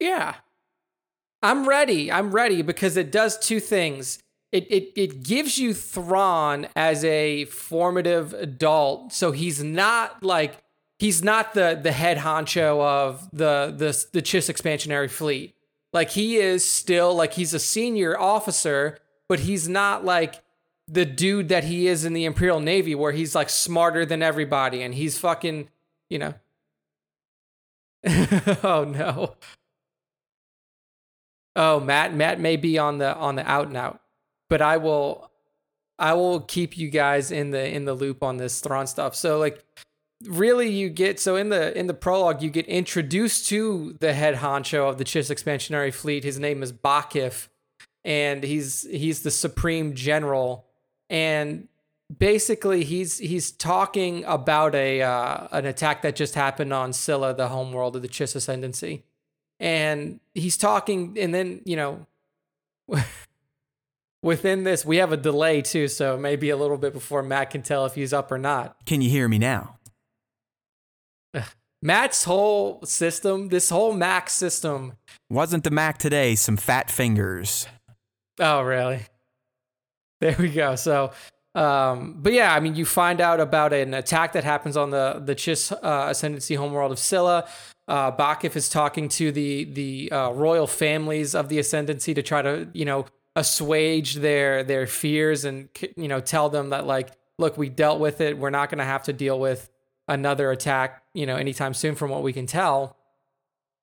[0.00, 0.34] Yeah.
[1.42, 2.10] I'm ready.
[2.10, 4.18] I'm ready because it does two things.
[4.50, 10.62] It, it it gives you Thrawn as a formative adult, so he's not like
[10.98, 15.54] he's not the the head honcho of the the the Chiss expansionary fleet.
[15.92, 20.42] Like he is still like he's a senior officer, but he's not like
[20.86, 24.82] the dude that he is in the Imperial Navy, where he's like smarter than everybody
[24.82, 25.68] and he's fucking,
[26.08, 26.34] you know.
[28.62, 29.34] oh no.
[31.56, 34.00] Oh, Matt, Matt may be on the on the out and out,
[34.48, 35.30] but I will,
[35.98, 39.16] I will keep you guys in the in the loop on this Thrawn stuff.
[39.16, 39.64] So like,
[40.24, 44.36] really, you get so in the in the prologue, you get introduced to the head
[44.36, 46.24] honcho of the Chiss expansionary fleet.
[46.24, 47.48] His name is Ba'kif,
[48.04, 50.66] and he's he's the supreme general,
[51.08, 51.68] and
[52.16, 57.48] basically he's he's talking about a uh, an attack that just happened on Csilla, the
[57.48, 59.04] homeworld of the Chiss ascendancy
[59.60, 62.06] and he's talking and then you know
[64.22, 67.62] within this we have a delay too so maybe a little bit before matt can
[67.62, 69.77] tell if he's up or not Can you hear me now?
[71.80, 74.94] Matt's whole system, this whole Mac system.
[75.30, 77.66] Wasn't the Mac today some fat fingers?
[78.40, 79.00] Oh, really?
[80.20, 80.74] There we go.
[80.74, 81.12] So,
[81.54, 85.22] um, but yeah, I mean, you find out about an attack that happens on the
[85.24, 87.48] the Chiss uh, Ascendancy homeworld of Csilla.
[87.86, 92.42] Uh, Ba'kif is talking to the the uh, royal families of the Ascendancy to try
[92.42, 97.56] to you know assuage their their fears and you know tell them that like, look,
[97.56, 98.36] we dealt with it.
[98.36, 99.70] We're not going to have to deal with
[100.08, 102.96] another attack you know anytime soon, from what we can tell.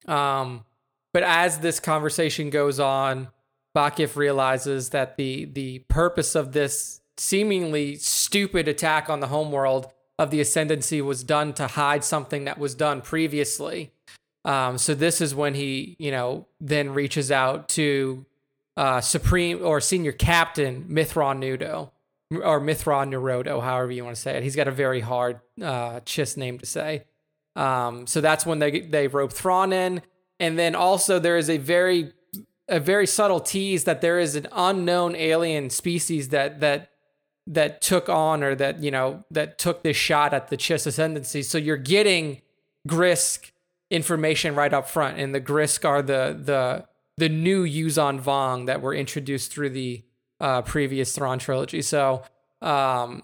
[0.07, 0.65] Um,
[1.13, 3.29] but as this conversation goes on,
[3.75, 10.31] Ba'kif realizes that the the purpose of this seemingly stupid attack on the homeworld of
[10.31, 13.91] the ascendancy was done to hide something that was done previously.
[14.45, 18.25] Um, so this is when he, you know, then reaches out to
[18.77, 21.91] uh, Supreme or Senior Captain Mithron Nudo
[22.31, 24.43] or Mithron Nerodo, however you want to say it.
[24.43, 27.05] He's got a very hard uh, Chiss name to say.
[27.55, 30.01] Um, so that's when they they rope Thrawn in,
[30.39, 32.11] and then also there is a very
[32.67, 36.89] a very subtle tease that there is an unknown alien species that that
[37.47, 41.43] that took on or that you know that took this shot at the Chiss ascendancy.
[41.43, 42.41] So you're getting
[42.87, 43.51] Grisk
[43.89, 46.85] information right up front, and the Grisk are the the
[47.17, 50.03] the new Yuuzhan Vong that were introduced through the
[50.39, 51.81] uh, previous Thrawn trilogy.
[51.81, 52.23] So
[52.61, 53.23] um,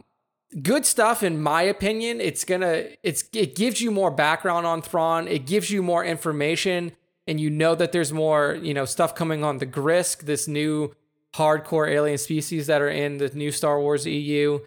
[0.61, 2.21] good stuff in my opinion.
[2.21, 5.27] It's gonna it's it gives you more background on Thrawn.
[5.27, 6.93] It gives you more information,
[7.27, 10.93] and you know that there's more you know stuff coming on the Grisk, this new
[11.33, 14.59] hardcore alien species that are in the new Star Wars EU.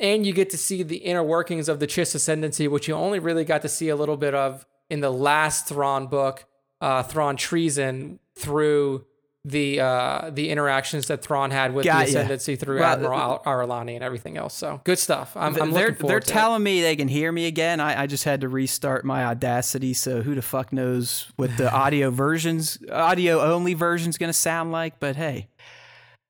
[0.00, 3.18] And you get to see the inner workings of the Chiss Ascendancy, which you only
[3.18, 6.46] really got to see a little bit of in the last Thrawn book,
[6.80, 9.04] uh, Thrawn Treason, through
[9.44, 12.18] the uh, the interactions that Thrawn had with Got the ya.
[12.20, 14.54] Ascendancy through Well, Admiral Al- Ar'alani and everything else.
[14.54, 15.34] So good stuff.
[15.36, 16.32] I'm, I'm they're looking forward they're to it.
[16.32, 17.80] telling me they can hear me again.
[17.80, 21.72] I, I just had to restart my Audacity, so who the fuck knows what the
[21.74, 25.00] audio versions, audio only version's gonna sound like?
[25.00, 25.48] But hey,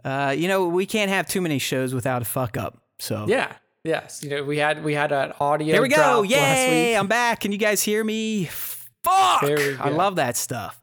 [0.04, 2.78] uh, you know we can't have too many shows without a fuck up.
[3.00, 3.52] So Yeah.
[3.82, 4.22] Yes.
[4.22, 5.72] You know, we had we had an audio.
[5.72, 6.22] here we go.
[6.22, 6.90] Yay!
[6.92, 6.98] week.
[7.00, 7.40] I'm back.
[7.40, 8.44] Can you guys hear me?
[9.02, 9.42] Fuck!
[9.42, 10.78] I love that stuff.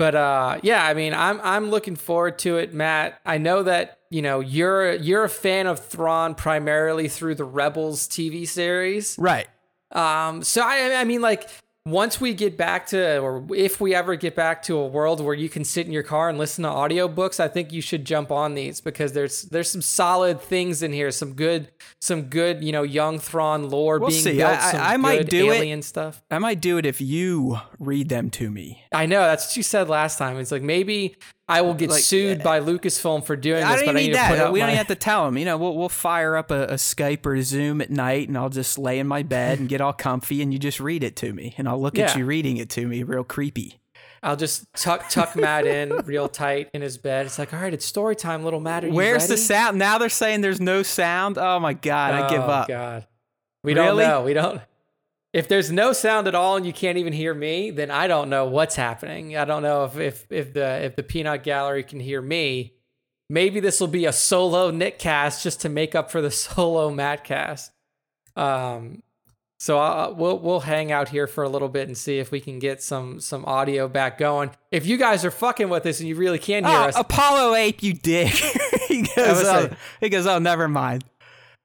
[0.00, 3.20] But uh, yeah, I mean, I'm I'm looking forward to it, Matt.
[3.26, 8.08] I know that you know you're you're a fan of Thrawn primarily through the Rebels
[8.08, 9.18] TV series.
[9.18, 9.46] Right.
[9.92, 11.50] Um, so I I mean, like
[11.86, 15.34] once we get back to, or if we ever get back to a world where
[15.34, 18.30] you can sit in your car and listen to audiobooks, I think you should jump
[18.30, 22.70] on these because there's there's some solid things in here, some good some good you
[22.70, 24.36] know young Thrawn lore We'll being see.
[24.36, 25.56] built, I- I- I might do it.
[25.56, 26.22] alien stuff.
[26.30, 28.84] I might do it if you read them to me.
[28.92, 30.38] I know that's what you said last time.
[30.38, 31.16] It's like maybe
[31.50, 34.06] I will get Like, sued by Lucasfilm for doing I this, don't but I need
[34.08, 34.52] need to put that.
[34.52, 35.36] We my, don't have to tell them.
[35.38, 38.38] You know, we'll we'll fire up a, a Skype or a Zoom at night, and
[38.38, 41.16] I'll just lay in my bed and get all comfy, and you just read it
[41.16, 43.76] to me, and I'll look at you reading it to me, real creepy.
[44.22, 47.24] I'll just tuck tuck Matt in real tight in his bed.
[47.26, 48.90] It's like, all right, it's story time, little Matt.
[48.90, 49.78] Where's the sound?
[49.78, 51.38] Now they're saying there's no sound.
[51.38, 52.68] Oh my god, I give Oh, up.
[52.68, 53.06] God,
[53.64, 54.04] we Really?
[54.04, 54.22] don't know.
[54.22, 54.60] We don't.
[55.32, 58.28] If there's no sound at all and you can't even hear me, then I don't
[58.30, 59.36] know what's happening.
[59.36, 62.74] I don't know if if if the if the peanut gallery can hear me.
[63.28, 66.90] Maybe this will be a solo Nick cast just to make up for the solo
[66.90, 67.70] Matt cast.
[68.34, 69.02] Um,
[69.60, 72.40] so I'll, we'll we'll hang out here for a little bit and see if we
[72.40, 74.50] can get some some audio back going.
[74.72, 77.54] If you guys are fucking with us and you really can hear Oh, us, Apollo
[77.54, 78.28] Ape, you dick.
[78.88, 81.04] he goes, oh, he goes, oh, never mind.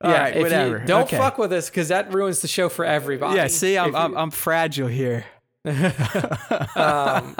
[0.01, 0.79] All yeah, right, whatever.
[0.79, 1.17] don't Okay.
[1.17, 3.37] fuck with us because that ruins the show for everybody.
[3.37, 5.25] Yeah, see, I'm, I'm I'm fragile here.
[6.75, 7.35] um,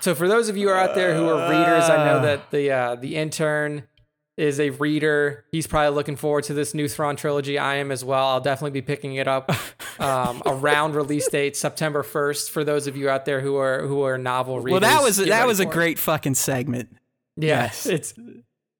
[0.00, 2.94] so for those of you out there who are readers, I know that the uh,
[2.96, 3.84] the intern
[4.36, 5.44] is a reader.
[5.52, 7.56] He's probably looking forward to this new Thrawn trilogy.
[7.58, 8.26] I am as well.
[8.28, 9.52] I'll definitely be picking it up
[10.00, 12.50] um, around release date, September first.
[12.50, 15.18] For those of you out there who are who are novel readers, well, that was
[15.18, 15.72] that was a for it.
[15.72, 16.88] great fucking segment.
[17.36, 17.86] Yeah, yes.
[17.86, 18.14] it's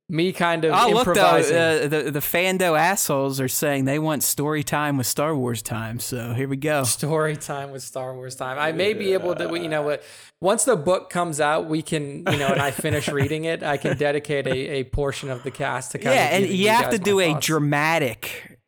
[0.09, 1.57] me kind of Oh look though, improvising.
[1.57, 5.99] uh, the the Fando assholes are saying they want story time with Star Wars time.
[5.99, 6.85] So here we go.
[6.85, 8.59] story time with Star Wars time.
[8.59, 10.03] I may be able to, you know, what
[10.43, 13.79] once the book comes out, we can, you know, and I finish reading it, I
[13.79, 16.91] can dedicate a, a portion of the cast to kind Yeah, and giving you have
[16.91, 17.47] to do a thoughts.
[17.47, 18.59] dramatic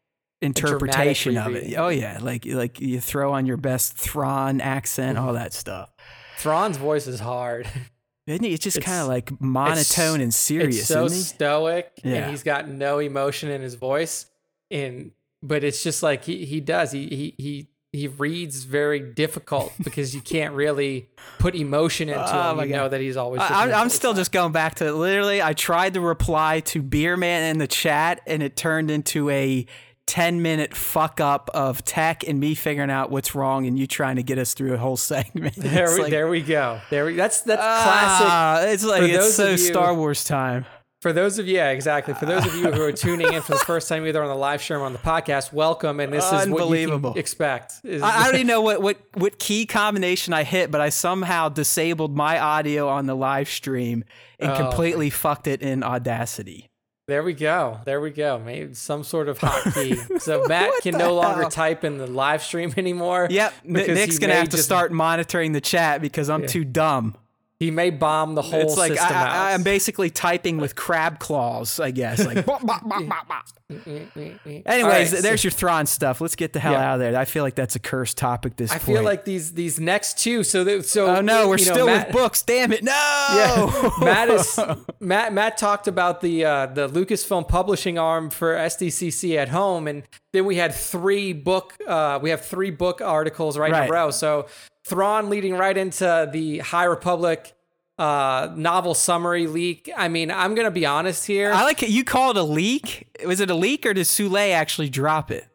[0.41, 1.75] interpretation of it.
[1.77, 5.91] Oh yeah, like like you throw on your best Thrawn accent, all that stuff.
[6.39, 7.69] Thrawn's voice is hard.
[8.27, 8.53] Isn't he?
[8.53, 12.15] It's just kind of like monotone and serious, it's so stoic, Yeah.
[12.17, 14.27] and he's got no emotion in his voice.
[14.71, 15.13] And
[15.43, 16.93] but it's just like he he does.
[16.93, 17.69] He he he.
[17.93, 21.09] He reads very difficult because you can't really
[21.39, 22.59] put emotion into Oh him.
[22.59, 22.77] You God.
[22.77, 23.41] know that he's always.
[23.41, 25.41] I, I'm, I'm still just going back to literally.
[25.41, 29.65] I tried to reply to Beerman in the chat, and it turned into a
[30.07, 34.17] 10 minute fuck up of tech and me figuring out what's wrong and you trying
[34.17, 35.55] to get us through a whole segment.
[35.57, 36.81] There we, like, there we go.
[36.91, 37.15] There we.
[37.15, 38.27] That's that's classic.
[38.29, 40.65] ah, It's like it's so you- Star Wars time.
[41.03, 42.15] For those of you, yeah, exactly.
[42.15, 44.35] For those of you who are tuning in for the first time, either on the
[44.35, 46.01] live stream or on the podcast, welcome.
[46.01, 47.75] And this is what you expect.
[47.85, 50.89] Is- I, I don't even know what, what, what key combination I hit, but I
[50.89, 54.05] somehow disabled my audio on the live stream
[54.41, 54.57] and Oh.
[54.57, 56.71] completely fucked it in Audacity.
[57.07, 57.81] There we go.
[57.85, 58.39] There we go.
[58.39, 60.21] Maybe some sort of hotkey.
[60.21, 61.51] So Matt can no longer hell?
[61.51, 63.29] type in the live stream anymore.
[63.31, 67.17] Yep, Nick's gonna have to just- start monitoring the chat because I'm too dumb.
[67.59, 69.55] He may bomb the whole It's like I, system I, out.
[69.55, 72.25] I'm basically typing with crab claws, I guess.
[72.25, 73.47] Like, bop, bop, bop, bop, bop.
[73.87, 76.21] Anyways, anyways, there's your Thrawn stuff.
[76.21, 76.91] Let's get the hell Yeah.
[76.91, 77.17] out of there.
[77.19, 78.57] I feel like that's a cursed topic.
[78.57, 78.85] This I point.
[78.99, 80.45] feel like these these next two.
[80.45, 82.43] So that, so oh no, we're you know, still Matt- with books.
[82.43, 82.93] Damn it, no.
[82.93, 84.61] Yeah, Matt is
[85.01, 85.33] Matt.
[85.33, 90.05] Matt talked about the uh, the Lucasfilm publishing arm for SDCC at home, and
[90.37, 91.77] then we had three book.
[91.87, 94.11] Uh, we have three book articles right, in a row.
[94.11, 94.47] So
[94.85, 97.55] Thrawn leading right into the High Republic
[97.99, 99.91] uh, novel summary leak.
[99.97, 101.53] I mean, I'm gonna be honest here.
[101.53, 101.89] I like it.
[101.89, 103.09] You call it a leak.
[103.25, 105.49] Was it a leak or did Soule actually drop it?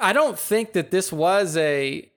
[0.00, 2.10] I don't think that this was a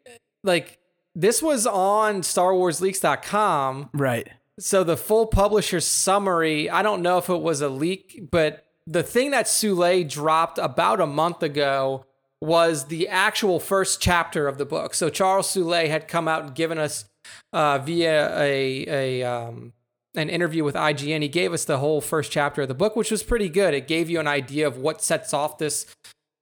[0.44, 0.80] like
[1.14, 3.90] this was on StarWarsLeaks.com.
[3.94, 4.28] Right.
[4.58, 9.04] So the full publisher summary, I don't know if it was a leak, but the
[9.04, 12.06] thing that Soule dropped about a month ago
[12.42, 14.94] was the actual first chapter of the book.
[14.94, 17.06] So Charles Soule had come out and given us
[17.54, 19.74] uh, via a a um,
[20.16, 21.22] an interview with IGN.
[21.22, 23.74] He gave us the whole first chapter of the book, which was pretty good.
[23.74, 25.86] It gave you an idea of what sets off this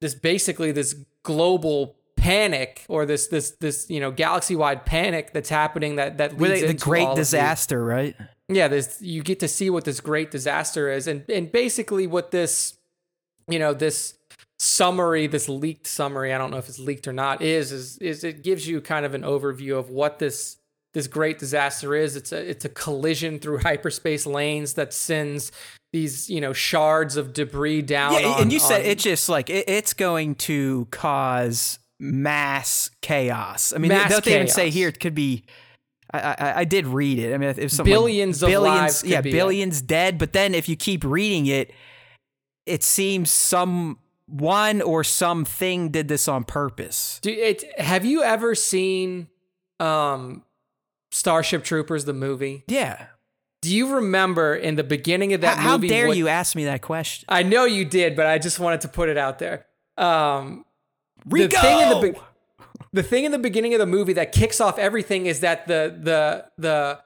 [0.01, 5.49] this basically this global panic or this this this you know galaxy wide panic that's
[5.49, 8.15] happening that that leads the into great the- disaster, right?
[8.47, 12.31] yeah this you get to see what this great disaster is and and basically what
[12.31, 12.77] this
[13.49, 14.13] you know this
[14.59, 18.23] summary this leaked summary i don't know if it's leaked or not is is is
[18.23, 20.57] it gives you kind of an overview of what this
[20.93, 25.51] this great disaster is it's a it's a collision through hyperspace lanes that sends
[25.91, 29.27] these you know shards of debris down Yeah, on- and you said on- it's just
[29.27, 33.73] like it, it's going to cause mass chaos.
[33.73, 35.45] I mean, Mass don't they even say here it could be?
[36.13, 37.33] I, I, I did read it.
[37.33, 40.17] I mean, it was something Billions of billions, yeah, billions dead.
[40.17, 41.71] But then if you keep reading it,
[42.65, 47.19] it seems some one or something did this on purpose.
[47.21, 49.27] Do it have you ever seen
[49.79, 50.43] um
[51.11, 53.07] starship troopers the movie Yeah.
[53.61, 55.87] Do you remember in the beginning of that How, how movie?
[55.89, 57.25] dare what- you ask me that question?
[57.29, 59.65] I know you did, but I just wanted to put it out there.
[59.97, 60.65] Um,
[61.25, 61.47] Rico!
[61.47, 62.19] The thing in the be-
[62.93, 65.97] the thing in the beginning of the movie that kicks off everything is that the
[65.99, 66.99] the the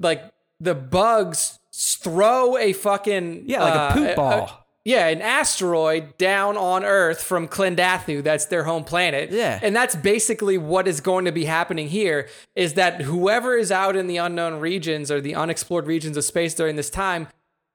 [0.00, 4.66] like the bugs throw a fucking yeah, like uh, a poop ball.
[4.84, 8.22] yeah, an asteroid down on Earth from Klendathu.
[8.22, 9.30] That's their home planet.
[9.30, 9.58] Yeah.
[9.62, 13.96] And that's basically what is going to be happening here is that whoever is out
[13.96, 17.28] in the unknown regions or the unexplored regions of space during this time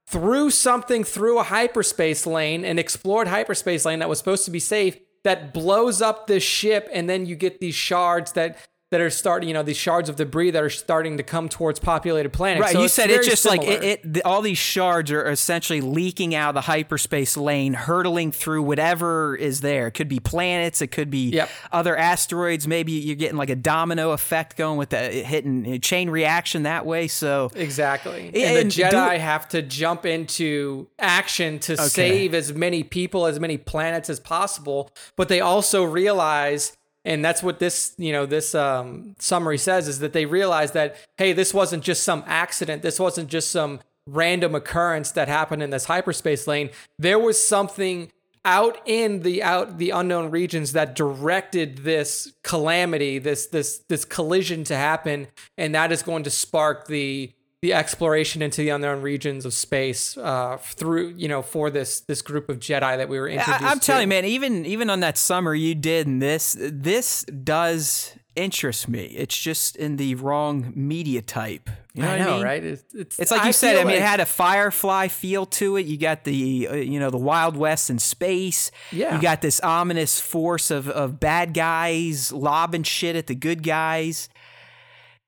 [0.06, 4.58] threw something through a hyperspace lane, an explored hyperspace lane that was supposed to be
[4.58, 8.56] safe that blows up this ship and then you get these shards that
[8.90, 11.78] that are starting, you know, these shards of debris that are starting to come towards
[11.78, 12.62] populated planets.
[12.62, 15.30] Right, So you it's said it's just like it, it the, all these shards are
[15.30, 19.86] essentially leaking out of the hyperspace lane, hurtling through whatever is there.
[19.86, 21.48] It could be planets, it could be Yep.
[21.70, 22.66] other asteroids.
[22.66, 26.84] Maybe you're getting like a domino effect going with the hitting a chain reaction that
[26.84, 27.06] way.
[27.06, 28.32] So Exactly.
[28.34, 32.82] Yeah, and the and do- Jedi have to jump into action to save as many
[32.82, 34.90] people, as many planets as possible.
[35.14, 36.76] But they also realize,
[37.10, 40.94] and that's what this, you know, this um, summary says, is that they realized that,
[41.18, 42.82] hey, this wasn't just some accident.
[42.82, 46.70] This wasn't just some random occurrence that happened in this hyperspace lane.
[47.00, 48.12] There was something
[48.44, 54.64] out in the out the unknown regions that directed this calamity this this this collision
[54.64, 55.26] to happen
[55.58, 57.30] and that is going to spark the
[57.62, 62.22] the exploration into the unknown regions of space uh, through you know for this this
[62.22, 63.62] group of Jedi that we were introduced.
[63.62, 64.24] I, am telling you, man.
[64.24, 69.04] Even even on that summer you did this, this does interest me.
[69.04, 71.68] It's just in the wrong media type.
[71.92, 72.44] You know I know, mean?
[72.44, 72.64] right?
[72.64, 73.76] It's, it's, It's like you said.
[73.76, 75.84] I mean, it had a Firefly feel to it.
[75.84, 78.70] You got the uh, you know the Wild West in space.
[78.90, 79.14] Yeah.
[79.14, 84.30] You got this ominous force of of bad guys lobbing shit at the good guys.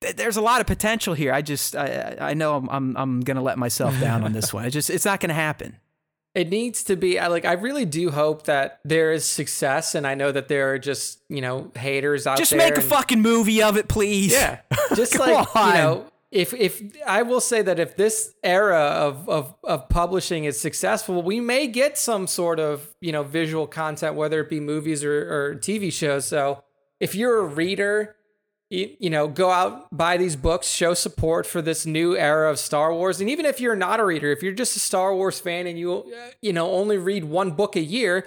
[0.03, 1.33] Th- There's a lot of potential here.
[1.33, 4.65] I just I I know I'm I'm, I'm gonna let myself down on this one.
[4.67, 5.79] It just it's not gonna happen.
[6.35, 10.07] it needs to be I like I really do hope that there is success and
[10.07, 12.61] I know that there are just, you know, haters out Just there.
[12.61, 14.33] Just make a and- fucking movie of it, please.
[14.33, 14.61] Yeah.
[14.95, 15.69] Just like, on.
[15.69, 20.45] you know, if if I will say that if this era of, of of publishing
[20.45, 24.59] is successful, we may get some sort of you know visual content, whether it be
[24.61, 25.13] movies or,
[25.51, 26.25] or TV shows.
[26.25, 26.65] So
[27.01, 28.17] if you're a reader,
[28.73, 32.59] you, you know, go out buy these books, show support for this new era of
[32.59, 33.21] Star Wars.
[33.21, 35.79] And even if you're not a reader, if you're just a Star Wars fan and
[35.79, 38.25] you uh, you know only read one book a year,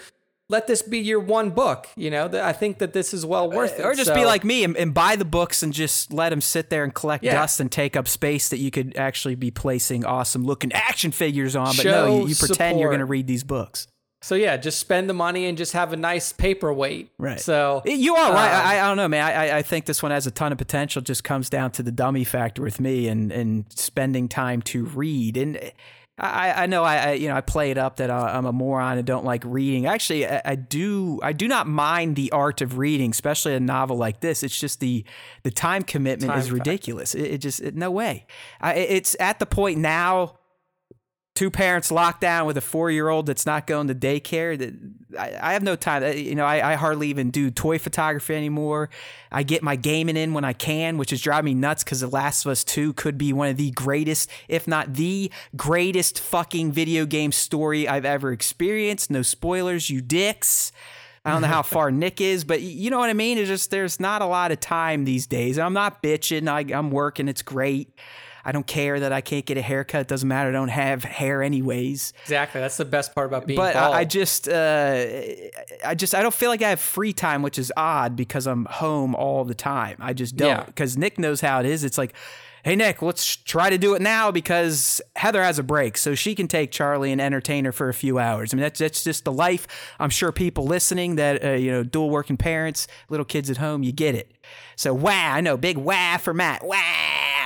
[0.48, 1.88] let this be your one book.
[1.96, 3.84] You know, I think that this is well uh, worth it.
[3.84, 6.42] Or just So- be like me and, and buy the books and just let them
[6.42, 7.34] sit there and collect Yeah.
[7.34, 11.56] dust and take up space that you could actually be placing awesome looking action figures
[11.56, 11.66] on.
[11.68, 13.88] But Show no, you, you pretend you're going to read these books.
[14.26, 17.12] So yeah, just spend the money and just have a nice paperweight.
[17.20, 17.40] Right.
[17.40, 18.52] So You are right.
[18.60, 19.24] Um, I, I don't know, man.
[19.24, 21.04] I, I- think this one has a ton of potential.
[21.04, 25.38] Just comes down to the dummy factor with me and, and spending time to read.
[25.38, 25.72] And
[26.18, 28.52] I, I know I, I you know I play it up that I- I'm a
[28.52, 29.86] moron and don't like reading.
[29.86, 33.96] Actually, I, I do I do not mind the art of reading, especially a novel
[33.96, 34.42] like this.
[34.42, 35.06] It's just the
[35.44, 37.14] the time commitment Time is ridiculous.
[37.14, 38.26] It, it just it, no way.
[38.60, 40.40] I, it's at the point now
[41.36, 44.58] two parents locked down with a four year old that's not going to daycare.
[44.58, 44.74] That
[45.20, 46.18] I, I have no time.
[46.18, 48.90] You know, I, I hardly even do toy photography anymore.
[49.32, 52.08] I get my gaming in when I can, which is driving me nuts because The
[52.08, 56.72] Last of Us 2 could be one of the greatest, if not the greatest fucking
[56.72, 59.12] video game story I've ever experienced.
[59.12, 60.72] No spoilers, you dicks.
[61.26, 63.38] I don't know how far Nick is, but you know what I mean?
[63.38, 65.60] It's just there's not a lot of time these days.
[65.60, 66.48] I'm not bitching.
[66.48, 67.28] I, I'm working.
[67.28, 67.94] It's great.
[68.46, 70.02] I don't care that I can't get a haircut.
[70.02, 70.50] It doesn't matter.
[70.50, 72.14] I don't have hair anyways.
[72.22, 73.96] exactly, that's the best part about being But bald.
[73.96, 75.06] I, I just, uh,
[75.84, 78.66] I just, I don't feel like I have free time, which is odd because I'm
[78.66, 79.98] home all the time.
[80.00, 80.50] I just don't.
[80.50, 80.64] Yeah.
[80.64, 81.84] Because Nick knows how it is.
[81.84, 82.14] It's like,
[82.66, 86.34] hey Nick, let's try to do it now because Heather has a break, so she
[86.34, 88.54] can take Charlie and entertain her for a few hours.
[88.54, 89.68] I mean, that's that's just the life.
[90.00, 93.84] I'm sure people listening that uh, you know, dual working parents, little kids at home,
[93.84, 94.34] you get it.
[94.76, 96.66] So wow, I know, big wow for Matt.
[96.66, 96.82] Wow.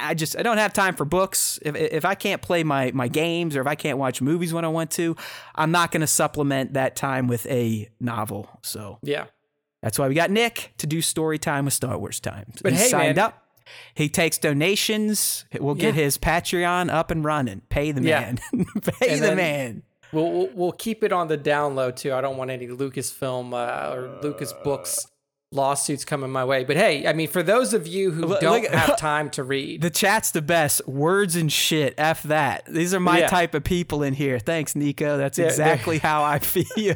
[0.02, 1.60] I just I don't have time for books.
[1.64, 4.64] If if I can't play my my games or if I can't watch movies when
[4.64, 5.18] I want to,
[5.54, 8.50] I'm not going to supplement that time with a novel.
[8.64, 9.26] So yeah.
[9.84, 12.54] that's why we got Nick to do story time with Star Wars time.
[12.64, 13.26] But He's hey, signed man.
[13.26, 13.49] up.
[13.94, 15.46] He takes donations.
[15.60, 16.04] We'll get Yeah.
[16.04, 17.62] his Patreon up and running.
[17.70, 18.20] Pay the Yeah.
[18.20, 18.40] man.
[19.00, 19.84] Pay And the man.
[20.12, 22.14] We'll, we'll we'll keep it on the down low too.
[22.14, 25.06] I don't want any Lucasfilm uh, or Lucas Books
[25.52, 26.64] lawsuits coming my way.
[26.64, 29.44] But hey, I mean, for those of you who Look- don't look- have time to
[29.44, 30.88] read, The chat's the best.
[30.88, 31.96] Words and shit.
[31.98, 32.66] F that.
[32.68, 33.28] These are my Yeah.
[33.28, 34.38] type of people in here.
[34.40, 35.18] Thanks, Nico.
[35.18, 36.96] That's they're- exactly how I feel.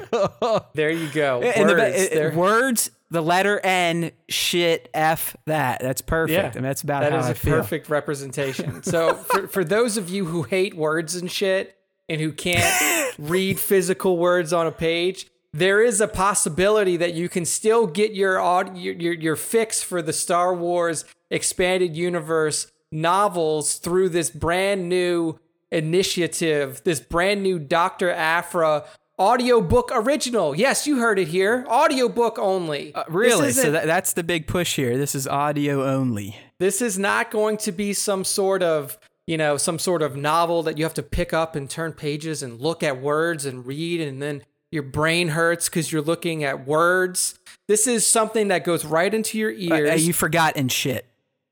[0.73, 1.41] there you go.
[1.41, 5.81] And the- Words, uh, words, the letter N, shit, F that.
[5.81, 6.37] That's perfect.
[6.37, 7.53] Yeah, I mean, that's about That how is I a feel.
[7.57, 8.81] perfect representation.
[8.83, 11.75] So for, for those of you who hate words and shit
[12.09, 17.29] and who can't read physical words on a page, there is a possibility that you
[17.29, 18.35] can still get your
[18.75, 25.39] your, your your fix for the Star Wars expanded universe novels through this brand new
[25.71, 28.11] initiative, this brand new Dr.
[28.11, 28.85] Aphra
[29.19, 30.55] audiobook original.
[30.55, 31.65] Yes, you heard it here.
[31.67, 32.93] Audiobook only.
[32.93, 33.51] Uh, really?
[33.51, 34.97] So that, that's the big push here.
[34.97, 36.37] This is audio only.
[36.59, 38.97] This is not going to be some sort of,
[39.27, 42.41] you know, some sort of novel that you have to pick up and turn pages
[42.41, 44.43] and look at words and read and then
[44.73, 47.39] your brain hurts because you're looking at words.
[47.67, 51.05] This is something that goes right into your ears uh, you forgot and shit.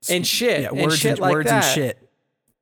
[0.10, 1.64] and shit Yeah, and words shit and, like words that.
[1.64, 2.10] and shit.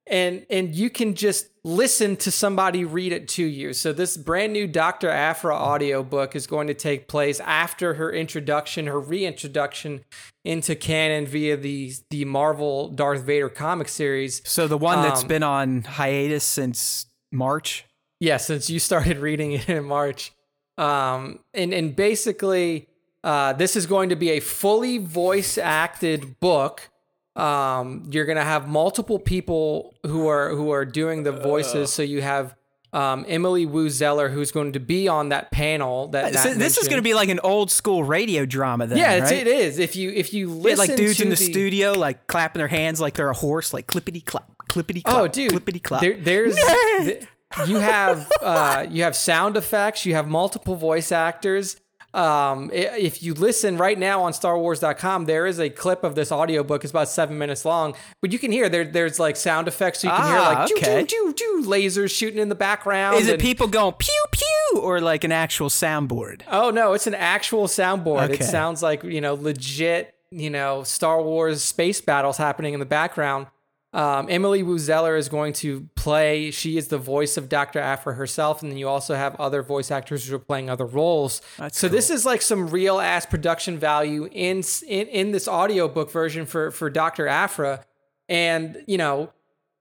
[0.05, 3.74] And and you can just listen to somebody read it to you.
[3.74, 5.07] So this brand new Dr.
[5.10, 10.01] Aphra audiobook is going to take place after her introduction, her reintroduction
[10.43, 14.41] into canon via the the Marvel Darth Vader comic series.
[14.49, 17.86] So the one that's Um, been on hiatus since March.
[18.20, 20.32] Yeah, since you started reading it in March.
[20.80, 22.88] Um, and, and basically,
[23.23, 26.89] uh, this is going to be a fully voice acted book.
[27.36, 31.91] Um, you're going to have multiple people who are who are doing the voices.
[31.93, 32.55] So you have
[32.91, 36.07] um, Emily Woo Zeller, who's going to be on that panel.
[36.07, 38.97] That, So Matt this is going to be like an old school radio drama then,
[38.97, 39.34] yeah, right?
[39.34, 39.80] it is.
[39.80, 43.13] If you if you Yeah, like dudes in the, studio, like clapping their hands like
[43.13, 46.01] they're a horse, like clippity clap, clippity clap, Oh, dude, clippity clap.
[46.01, 46.55] There, there's
[46.99, 47.25] th-
[47.67, 50.05] you have uh, you have sound effects.
[50.05, 51.77] You have multiple voice actors.
[52.11, 56.83] Um, if you listen right now on StarWars.com, there is a clip of this audiobook.
[56.83, 57.93] It's about seven minutes long,
[58.23, 58.83] but you can hear there.
[58.83, 61.05] There's like sound effects, so you can hear Ah, like choo, okay.
[61.05, 63.17] choo, choo, choo, lasers shooting in the background.
[63.17, 66.41] Is it and- people going pew pew or like an actual soundboard?
[66.49, 68.31] Oh no, it's an actual soundboard.
[68.31, 68.43] Okay.
[68.43, 72.87] It sounds like you know legit, you know, Star Wars space battles happening in the
[72.87, 73.45] background.
[73.91, 76.51] Um, Emily Woo Zeller is going to play.
[76.51, 77.79] She is the voice of Dr.
[77.79, 81.41] Aphra herself, and then you also have other voice actors who are playing other roles.
[81.57, 86.11] That's so this is like some real ass production value in in in this audiobook
[86.11, 87.27] version for for Dr.
[87.27, 87.83] Aphra.
[88.27, 89.31] And you know,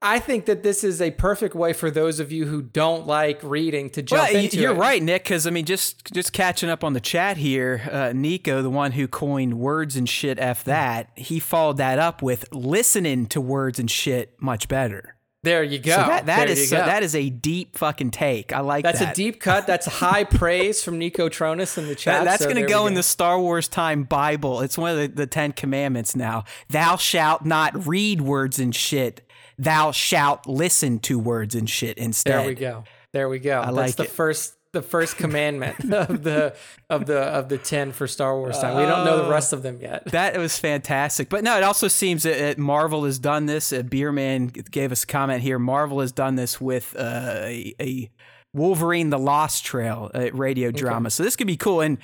[0.01, 3.41] I think that this is a perfect way for those of you who don't like
[3.43, 4.77] reading to jump Well, into you're it.
[4.77, 5.23] right, Nick.
[5.25, 8.93] Because I mean, just just catching up on the chat here, uh, Nico, the one
[8.93, 13.77] who coined words and shit, f that, he followed that up with listening to words
[13.77, 15.15] and shit much better.
[15.43, 15.91] There you go.
[15.91, 16.85] So that that is so, go.
[16.85, 18.51] that is a deep fucking take.
[18.53, 18.93] I like that.
[18.93, 19.11] That's that.
[19.13, 19.67] a deep cut.
[19.67, 22.19] That's high praise from Nico Tronus in the chat.
[22.19, 24.61] That- that's so going to there go in the Star Wars time Bible.
[24.61, 26.43] It's one of the, the Ten Commandments now.
[26.69, 29.25] Thou shalt not read words and shit.
[29.59, 32.39] Thou shalt listen to words and shit instead.
[32.39, 32.83] There we go.
[33.11, 33.61] There we go.
[33.61, 34.09] That's like the it.
[34.09, 36.55] first the first commandment of the
[36.89, 38.77] of the of the ten for Star Wars time.
[38.77, 40.05] We don't know the rest of them yet.
[40.05, 41.27] That was fantastic.
[41.27, 43.73] But no, it also seems that that Marvel has done this.
[43.73, 45.59] Uh, Beerman gave us a comment here.
[45.59, 48.09] Marvel has done this with uh, a, a
[48.53, 51.09] Wolverine the Lost Trail uh, radio drama.
[51.09, 51.81] So this could be cool.
[51.81, 51.97] And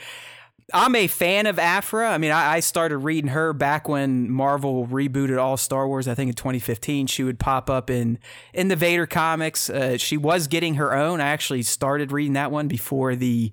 [0.74, 2.10] I'm a fan of Aphra.
[2.10, 6.08] I mean, I, I started reading her back when Marvel rebooted all Star Wars.
[6.08, 8.18] I think in 2015, she would pop up in
[8.54, 9.70] in the Vader comics.
[9.70, 11.22] Uh, she was getting her own.
[11.22, 13.52] I actually started reading that one before the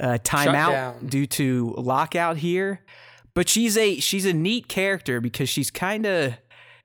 [0.00, 2.84] uh, timeout due to lockout here.
[3.34, 6.34] But she's a she's a neat character because she's kind of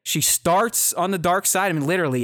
[0.03, 1.69] she starts on the dark side.
[1.69, 2.23] I mean, literally,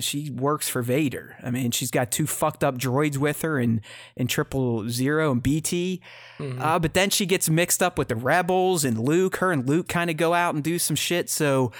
[0.00, 1.36] she works for Vader.
[1.42, 3.82] I mean, she's got two fucked up droids with her in
[4.16, 6.00] in Triple Zero and BT.
[6.38, 9.36] Uh, but then she gets mixed up with the rebels and Luke.
[9.36, 11.28] Her and Luke kind of go out and do some shit.
[11.28, 11.72] So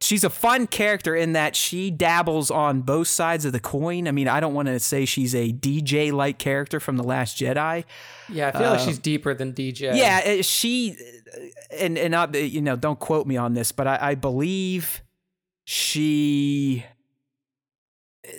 [0.00, 4.06] she's a fun character in that she dabbles on both sides of the coin.
[4.06, 7.38] I mean, I don't want to say she's a DJ like character from The Last
[7.38, 7.84] Jedi.
[8.28, 9.96] Yeah, I feel like she's deeper than DJ.
[9.96, 10.96] Yeah, uh, she
[11.72, 15.02] and and not you know don't quote me on this, but I, I believe
[15.64, 16.84] she
[18.26, 18.30] uh,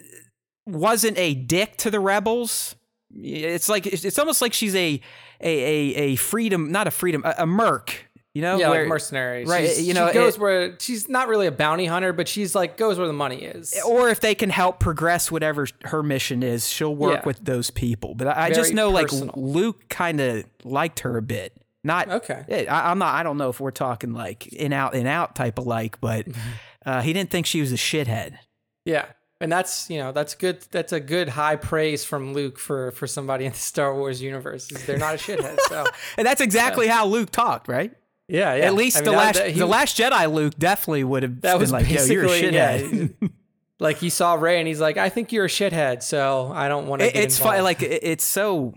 [0.66, 2.76] wasn't a dick to the rebels.
[3.14, 5.02] It's like it's it's almost like she's a
[5.42, 8.05] a a, a freedom, not a freedom, a, a merc.
[8.36, 9.46] You know, Yeah, where- like mercenary.
[9.46, 12.28] right, She's- you know, she goes it- where she's not really a bounty hunter, but
[12.28, 13.74] she's like goes where the money is.
[13.88, 17.26] or if they can help progress whatever her mission is, she'll work Yeah.
[17.26, 18.14] with those people.
[18.14, 19.28] But I, I just know personal.
[19.28, 21.54] like Luke kind of liked her a bit.
[21.84, 22.66] Not Okay.
[22.70, 23.16] I, I'm not.
[23.16, 26.28] I don't know if we're talking like in out in out type of like, but
[26.86, 28.38] uh, he didn't think she was a shithead.
[28.84, 29.06] Yeah.
[29.40, 30.62] And that's you know that's good.
[30.72, 34.68] That's a good high praise from Luke for for somebody in the Star Wars universe.
[34.86, 35.58] They're not a shithead.
[35.70, 35.86] So
[36.18, 37.94] And that's exactly how Luke talked, right?
[38.28, 38.66] Yeah, yeah.
[38.66, 41.42] At least I mean, the last that- he- the last Jedi Luke definitely would have
[41.42, 43.32] That been was like, yo, you're a basically- yeah, shithead.
[43.80, 46.88] like he saw Rey and he's like, I think you're a shithead, so I don't
[46.88, 47.08] want to.
[47.08, 47.64] It- it's fun.
[47.64, 48.74] Like it- it's so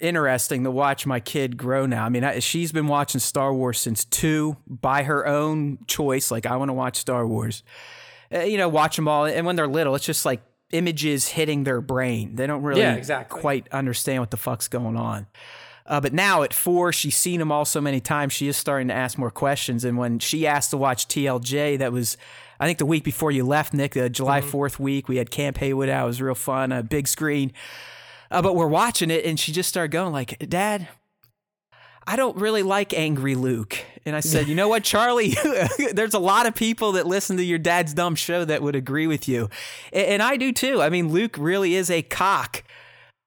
[0.00, 2.04] interesting to watch my kid grow now.
[2.04, 6.30] I mean, I, she's been watching Star Wars since two by her own choice.
[6.30, 7.62] Like I want to watch Star Wars.
[8.34, 9.26] Uh, you know, watch them all.
[9.26, 10.42] And when they're little, it's just like
[10.72, 12.34] images hitting their brain.
[12.36, 13.40] They don't really Yeah, exactly.
[13.40, 15.26] quite understand what the fuck's going on.
[15.86, 18.32] Uh, but now at four, she's seen them all so many times.
[18.32, 19.84] She is starting to ask more questions.
[19.84, 22.16] And when she asked to watch TLJ, that was,
[22.60, 24.56] I think, the week before you left, Nick, the July Mm-hmm.
[24.56, 25.08] 4th week.
[25.08, 26.04] We had Camp Haywood out.
[26.04, 27.52] It was real fun, a big screen.
[28.30, 30.88] Uh, but we're watching it, and she just started going like, "Dad,
[32.06, 33.76] I don't really like angry Luke."
[34.06, 35.36] And I said, "You know what, Charlie?
[35.92, 39.06] There's a lot of people that listen to your dad's dumb show that would agree
[39.06, 39.50] with you,
[39.92, 40.80] and I do too.
[40.80, 42.62] I mean, Luke really is a cock."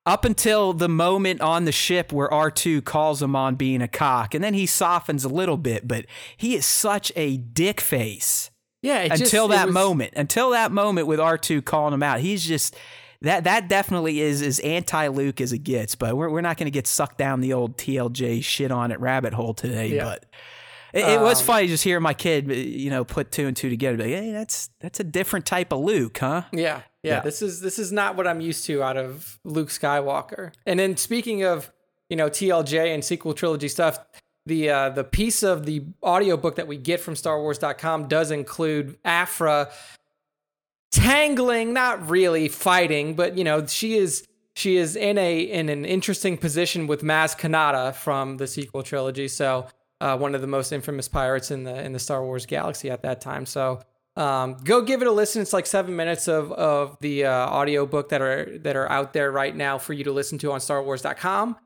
[0.08, 4.36] Up until the moment on the ship where R2 calls him on being a cock,
[4.36, 6.06] and then he softens a little bit, but
[6.38, 8.52] he is such a dick face
[8.84, 9.00] yeah.
[9.00, 12.46] It just- until that was- moment until that moment with r2 calling him out he's
[12.46, 12.76] just
[13.22, 16.72] that that definitely is as anti-luke as it gets but we're, we're not going to
[16.72, 20.04] get sucked down the old tlj shit on it rabbit hole today Yeah.
[20.04, 20.26] but
[20.94, 23.72] it, it was Um, funny just hearing my kid you know put two and two
[23.72, 27.22] together like hey that's that's a different type of luke huh Yeah, yeah, Yeah.
[27.22, 30.54] This is this is not what I'm used to out of Luke Skywalker.
[30.66, 31.72] And then speaking of,
[32.10, 34.00] you know, TLJ and sequel trilogy stuff,
[34.46, 39.72] the uh, the piece of the audiobook that we get from StarWars.com does include Aphra
[40.92, 45.86] tangling, not really fighting, but you know, she is she is in a in an
[45.86, 49.28] interesting position with Maz Kanata from the sequel trilogy.
[49.28, 49.68] So
[50.00, 53.02] uh, one of the most infamous pirates in the in the Star Wars galaxy at
[53.02, 53.46] that time.
[53.46, 53.82] So
[54.16, 55.42] um, go give it a listen.
[55.42, 59.14] It's like seven minutes of of the uh, audio book that are that are out
[59.14, 61.58] there right now for you to listen to on StarWars.com.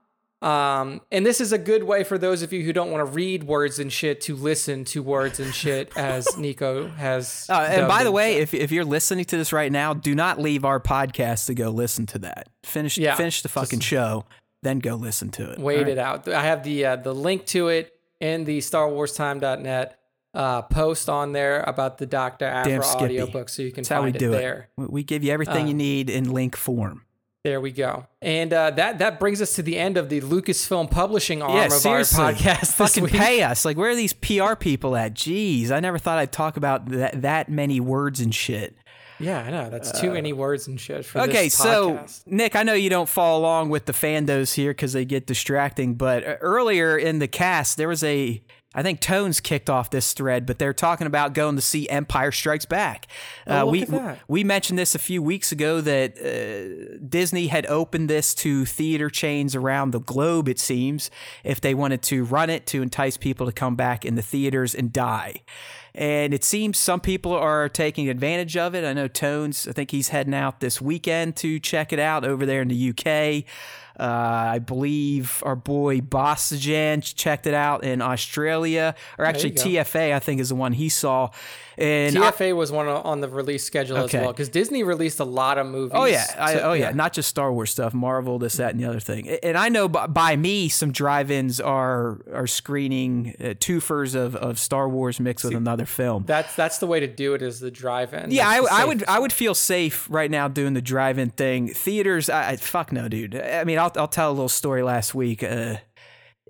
[0.41, 3.11] Um, and this is a good way for those of you who don't want to
[3.11, 7.45] read words and shit to listen to words and shit, as Nico has.
[7.49, 10.39] uh, and by the way if, if you're listening to this right now do not
[10.39, 14.23] leave our podcast to go listen to that finish Yeah, finish the fucking show
[14.63, 15.89] then go listen to it wait right?
[15.89, 16.25] it out.
[16.29, 19.98] I have the uh, the link to it in the StarWarsTime.net
[20.33, 23.05] uh, post on there about the Damn Skippy.
[23.21, 24.69] audiobook, so you can that's how we find it do there.
[24.77, 27.03] it we, give you everything you Uh, need in link form
[27.43, 28.05] There we go.
[28.21, 31.65] And uh, that that brings us to the end of the Lucasfilm publishing arm Yeah,
[31.67, 32.23] of seriously.
[32.23, 32.59] our podcast.
[32.59, 33.13] this Fucking week.
[33.13, 33.63] pay us.
[33.65, 35.13] Like, where are these PR people at?
[35.15, 38.75] Jeez, I never thought I'd talk about that that many words and shit.
[39.21, 39.69] Yeah, I know.
[39.69, 42.05] That's too many words and shit for Okay, this so.
[42.25, 45.95] Nick, I know you don't follow along with the fandos here because they get distracting,
[45.95, 48.41] but uh, earlier in the cast, there was a,
[48.75, 52.31] I think Tones kicked off this thread, but they're talking about going to see Empire
[52.31, 53.07] Strikes Back.
[53.47, 53.85] Uh, Oh, look we
[54.27, 59.09] we mentioned this a few weeks ago that uh, Disney had opened this to theater
[59.09, 60.47] chains around the globe.
[60.47, 61.09] It seems
[61.43, 64.75] if they wanted to run it to entice people to come back in the theaters
[64.75, 65.41] and die.
[65.95, 68.85] And it seems some people are taking advantage of it.
[68.85, 72.45] I know Tones, I think he's heading out this weekend to check it out over
[72.45, 73.45] there in the UK.
[73.99, 79.51] Uh, I believe our boy Bossajan checked it out in Australia, or actually.
[79.51, 81.31] TFA, I think is the one he saw.
[81.79, 84.17] And I- TFA was one on the release schedule Okay.
[84.17, 85.91] as well because Disney released a lot of movies.
[85.95, 86.91] Oh yeah, I, to- oh yeah.
[86.91, 89.29] not just Star Wars stuff, Marvel, this, that, and the other thing.
[89.29, 94.59] And I know by, by me, some drive-ins are are screening uh, twofers of, of
[94.59, 96.23] Star Wars mixed with another film.
[96.27, 98.31] That's that's the way to do it is the drive-in.
[98.31, 101.69] Yeah, I, I would I would feel safe right now doing the drive-in thing.
[101.69, 103.35] Theaters, I, I fuck no, dude.
[103.35, 105.43] I mean, I'll I'll tell a little story last week.
[105.43, 105.75] Uh,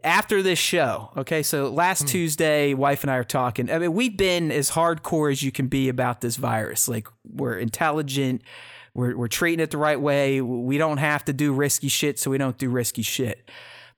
[0.04, 2.08] after this show, okay, so last hmm.
[2.08, 3.72] Tuesday, wife and I are talking.
[3.72, 6.88] I mean, we've been as hardcore as you can be about this virus.
[6.88, 8.42] Like we're intelligent,
[8.94, 10.42] we're we're treating it the right way.
[10.42, 13.50] We don't have to do risky shit, so we don't do risky shit.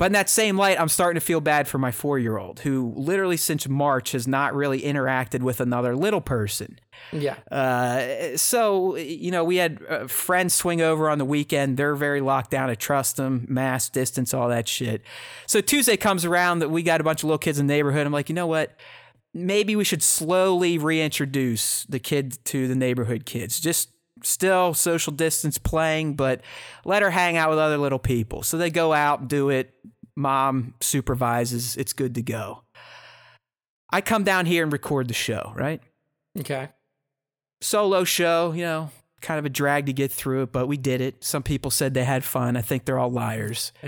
[0.01, 2.61] But in that same light, I'm starting to feel bad for my four year old
[2.61, 6.79] who literally since March has not really interacted with another little person.
[7.11, 7.35] Yeah.
[7.51, 11.77] Uh, so you know, we had uh, friends swing over on the weekend.
[11.77, 12.71] They're very locked down.
[12.71, 15.03] I trust them, mask, distance, all that shit.
[15.45, 18.07] So Tuesday comes around that we got a bunch of little kids in the neighborhood.
[18.07, 18.75] I'm like, you know what?
[19.35, 23.59] Maybe we should slowly reintroduce the kid to the neighborhood kids.
[23.59, 23.89] Just
[24.23, 26.41] still social distance playing, but
[26.85, 28.43] let her hang out with other little people.
[28.43, 29.73] So they go out, do it.
[30.15, 31.75] Mom supervises.
[31.77, 32.63] It's good to go.
[33.91, 35.81] I come down here and record the show, right?
[36.39, 36.69] Okay.
[37.61, 38.89] solo show, you know,
[39.21, 41.23] kind of a drag to get through it, but we did it.
[41.23, 42.57] Some people said they had fun.
[42.57, 43.71] I think they're all liars.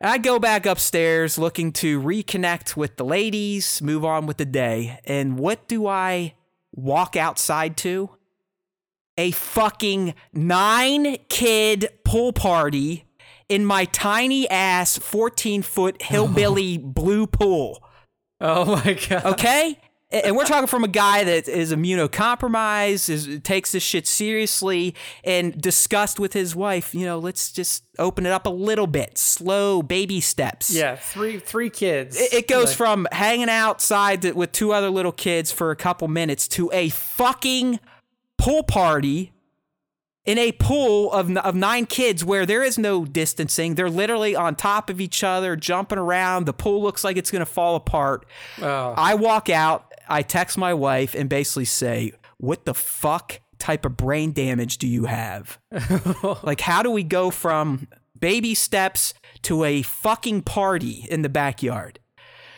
[0.00, 5.00] I go back upstairs looking to reconnect with the ladies, move on with the day.
[5.04, 6.34] And what do I
[6.72, 8.10] walk outside to?
[9.18, 13.04] A fucking nine kid pool party
[13.48, 17.82] in my tiny ass 14 foot hillbilly blue pool.
[18.40, 19.24] oh my god.
[19.24, 19.78] Okay?
[20.10, 25.60] And we're talking from a guy that is immunocompromised, is takes this shit seriously, and
[25.60, 29.82] discussed with his wife, you know, let's just open it up a little bit, slow
[29.82, 30.70] baby steps.
[30.70, 30.94] Yeah.
[30.94, 32.16] Three three kids.
[32.20, 35.76] It, it goes Like, from hanging outside th- with two other little kids for a
[35.76, 37.80] couple minutes to a fucking
[38.38, 39.32] pool party
[40.24, 43.74] in a pool of, of nine kids where there is no distancing.
[43.74, 46.46] They're literally on top of each other, jumping around.
[46.46, 48.26] The pool looks like it's going to fall apart.
[48.60, 48.94] Oh.
[48.96, 53.96] I walk out, I text my wife and basically say, What the fuck type of
[53.96, 55.58] brain damage do you have?
[56.42, 61.98] like, how do we go from baby steps to a fucking party in the backyard?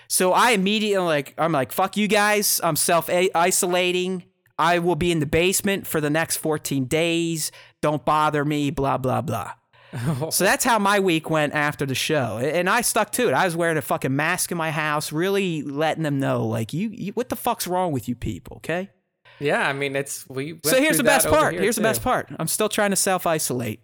[0.08, 2.60] So I immediately like I'm like fuck you guys.
[2.62, 4.24] I'm self isolating.
[4.58, 7.52] I will be in the basement for the next 14 days.
[7.82, 8.70] Don't bother me.
[8.70, 9.52] Blah blah blah.
[10.30, 13.34] So that's how my week went after the show, and I stuck to it.
[13.34, 16.90] I was wearing a fucking mask in my house, really letting them know, like, you,
[16.92, 18.56] you what the fuck's wrong with you people?
[18.58, 18.90] Okay.
[19.38, 20.58] Yeah, I mean it's we.
[20.64, 21.52] So here's the best part.
[21.54, 22.28] here, Here's the best part.
[22.38, 23.80] I'm still trying to self isolate.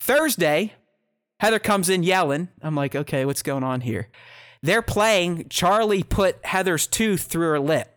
[0.00, 0.72] Thursday,
[1.40, 2.48] Heather comes in yelling.
[2.62, 4.08] I'm like, okay, what's going on here?
[4.62, 5.48] They're playing.
[5.50, 7.93] Charlie put Heather's tooth through her lip.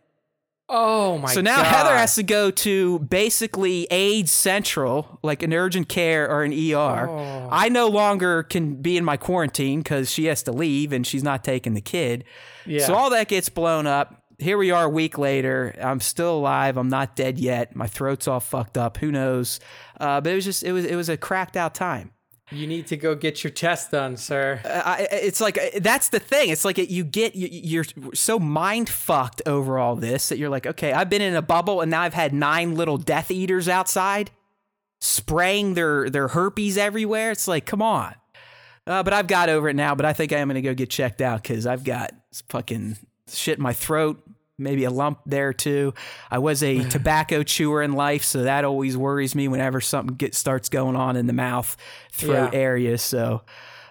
[0.69, 1.27] Oh my.
[1.27, 1.33] God.
[1.33, 1.65] So now God.
[1.65, 7.09] Heather has to go to basically AIDS Central, like an urgent care or an ER.
[7.09, 7.49] Oh.
[7.51, 11.23] I no longer can be in my quarantine because she has to leave and she's
[11.23, 12.25] not taking the kid.
[12.65, 12.85] Yeah.
[12.85, 14.23] So all that gets blown up.
[14.39, 15.73] Here we are a week later.
[15.81, 16.77] I'm still alive.
[16.77, 17.75] I'm not dead yet.
[17.75, 18.97] My throat's all fucked up.
[18.97, 19.59] Who knows?
[19.99, 22.11] Uh, but it was just it was it was a cracked out time.
[22.51, 24.61] You need to go get your test done, sir.
[24.63, 26.49] Uh, I, I- it's like uh, that's the thing.
[26.49, 30.49] It's like uh, you get you, you're so mind fucked over all this that you're
[30.49, 33.67] like, okay, I've been in a bubble and now I've had nine little Death Eaters
[33.67, 34.31] outside
[35.01, 37.31] spraying their their herpes everywhere.
[37.31, 38.15] It's like, come on.
[38.85, 39.93] Uh, but I've got over it now.
[39.95, 42.11] But I think I am gonna go get checked out because I've got
[42.49, 42.97] fucking
[43.29, 44.23] shit in my throat.
[44.59, 45.93] Maybe a lump there too.
[46.31, 50.33] I was a tobacco chewer in life, so that always worries me whenever something get,
[50.33, 51.77] starts going on in the mouth,
[52.11, 52.59] throat Yeah.
[52.59, 52.97] area.
[52.97, 53.43] So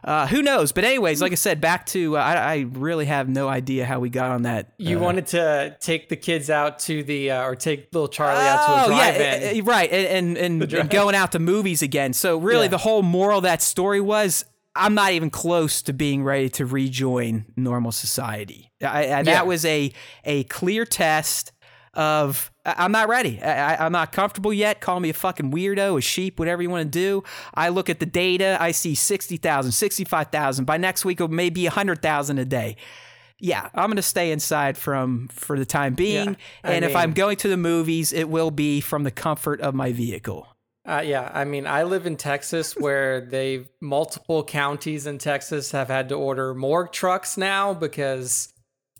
[0.02, 0.72] uh, who knows?
[0.72, 4.00] But anyways, like I said, back to uh, I, I really have no idea how
[4.00, 4.72] we got on that.
[4.76, 8.46] You uh, wanted to take the kids out to the uh, or take little Charlie
[8.48, 9.56] out to a Oh drive-in.
[9.56, 12.12] yeah, uh, right, and and, and, and going out to movies again.
[12.12, 12.70] So really, Yeah.
[12.70, 14.44] the whole moral of that story was
[14.76, 18.72] I'm not even close to being ready to rejoin normal society.
[18.82, 19.22] I, I, Yeah.
[19.22, 19.92] That was a
[20.24, 21.52] a clear test
[21.94, 23.40] of I'm not ready.
[23.40, 24.80] I, I'm not comfortable yet.
[24.80, 27.24] Call me a fucking weirdo, a sheep, whatever you want to do.
[27.54, 28.56] I look at the data.
[28.60, 30.64] I see 60,000, 65,000.
[30.64, 32.76] By next week, it may be 100,000 a day.
[33.38, 36.30] Yeah, I'm going to stay inside from for the time being.
[36.64, 39.74] Yeah, and if I'm going to the movies, it will be from the comfort of
[39.74, 40.48] my vehicle.
[40.86, 45.88] Uh, yeah, I mean, I live in Texas where they multiple counties in Texas have
[45.88, 48.52] had to order morgue trucks now because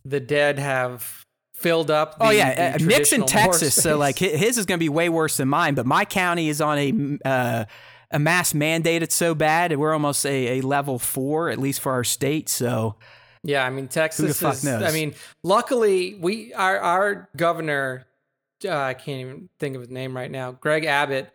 [0.05, 1.25] the dead have
[1.55, 2.19] filled up.
[2.19, 5.09] The, oh yeah, uh, Nick's in Texas, so like his is going to be way
[5.09, 5.75] worse than mine.
[5.75, 7.65] But my county is on a uh,
[8.11, 9.03] a mass mandate.
[9.03, 12.49] It's so bad, we're almost a, a level four, at least for our state.
[12.49, 12.97] So
[13.43, 14.65] Yeah, I mean Texas fuck is.
[14.65, 14.83] knows?
[14.83, 18.07] I mean, luckily we our our governor,
[18.65, 20.53] uh, I can't even think of his name right now.
[20.53, 21.31] Greg Abbott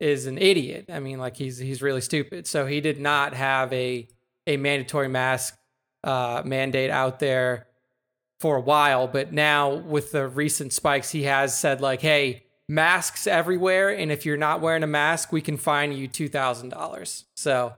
[0.00, 0.86] is an idiot.
[0.88, 2.46] I mean, like he's he's really stupid.
[2.46, 4.08] So he did not have a
[4.46, 5.56] a mandatory mask
[6.04, 7.66] uh, mandate out there
[8.40, 12.42] for a while, but now with the recent spikes, he has said like, hey.
[12.68, 16.70] Masks everywhere, and if you're not wearing a mask, we can fine you two thousand
[16.70, 17.24] dollars.
[17.36, 17.74] So,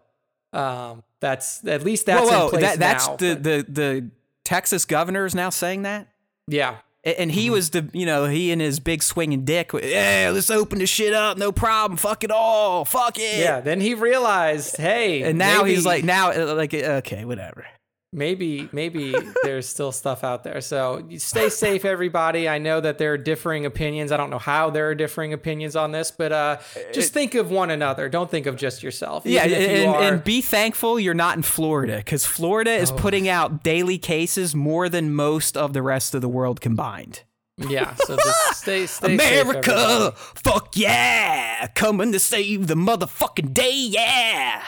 [0.54, 4.10] um, that's at least that's whoa, whoa, in place that, that's now, the, the the
[4.46, 6.08] Texas governor is now saying that.
[6.48, 6.76] yeah,
[7.16, 7.40] And Mm-hmm.
[7.40, 9.70] he was the, you know, he and his big swinging dick.
[9.72, 11.38] Yeah, let's open this shit up.
[11.38, 11.96] No problem.
[11.96, 12.84] Fuck it all.
[12.84, 13.38] Fuck it.
[13.40, 17.66] Yeah, then he realized, hey, And now maybe- he's like, now, uh, like, okay, whatever.
[18.12, 20.60] Maybe, maybe there's still stuff out there.
[20.60, 22.48] So stay safe, everybody.
[22.48, 24.12] I know that there are differing opinions.
[24.12, 26.58] I don't know how there are differing opinions on this, but uh,
[26.92, 28.08] just think of one another.
[28.08, 29.24] Don't think of just yourself.
[29.26, 32.96] Yeah, you and, are- and be thankful you're not in Florida because Florida is Oh.
[32.96, 37.22] putting out daily cases more than most of the rest of the world combined.
[37.58, 37.94] yeah.
[37.96, 40.16] So just stay, stay America, everybody.
[40.16, 44.62] fuck yeah, coming to save the motherfucking day, yeah.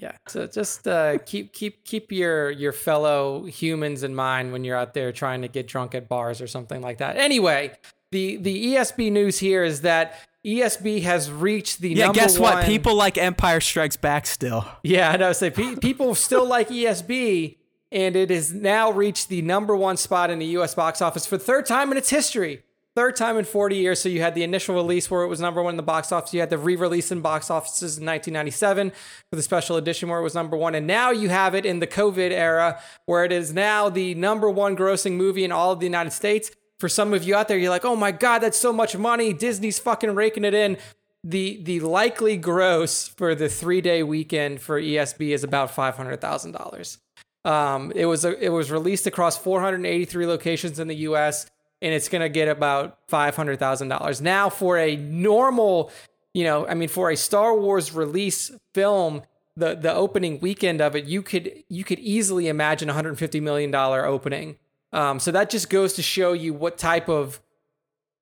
[0.00, 0.12] Yeah.
[0.28, 4.94] So just uh, keep keep keep your your fellow humans in mind when you're out
[4.94, 7.16] there trying to get drunk at bars or something like that.
[7.16, 7.72] Anyway,
[8.12, 10.14] the the ESB news here is that
[10.46, 12.54] ESB has reached the Yeah, guess what?
[12.54, 14.64] one- People like Empire Strikes Back still.
[14.82, 15.32] Yeah, I know.
[15.32, 17.56] Say pe- people still like ESB,
[17.90, 20.74] and it has now reached the number one spot in the U.S.
[20.74, 22.62] box office for the third time in its history.
[22.98, 24.00] Third time in 40 years.
[24.00, 26.34] So you had the initial release where it was number one in the box office.
[26.34, 28.90] You had the re-release in box offices in 1997
[29.30, 31.78] for the special edition where it was number one, and now you have it in
[31.78, 35.78] the COVID era where it is now the number one grossing movie in all of
[35.78, 36.50] the United States.
[36.80, 39.32] For some of you out there, you're like, "Oh my god, that's so much money!
[39.32, 40.76] Disney's fucking raking it in."
[41.22, 46.20] the the likely gross for the three day weekend for ESB is about five hundred
[46.20, 46.98] thousand dollars.
[47.44, 51.48] Um, it was a, it was released across 483 locations in the U.S.
[51.80, 54.20] and it's gonna get about five hundred thousand dollars.
[54.20, 55.90] Now for a normal,
[56.34, 59.22] you know, I mean, for a Star Wars release film,
[59.56, 63.70] the the opening weekend of it, you could you could easily imagine a 150 million
[63.70, 64.56] dollar opening.
[64.92, 67.40] Um, so that just goes to show you what type of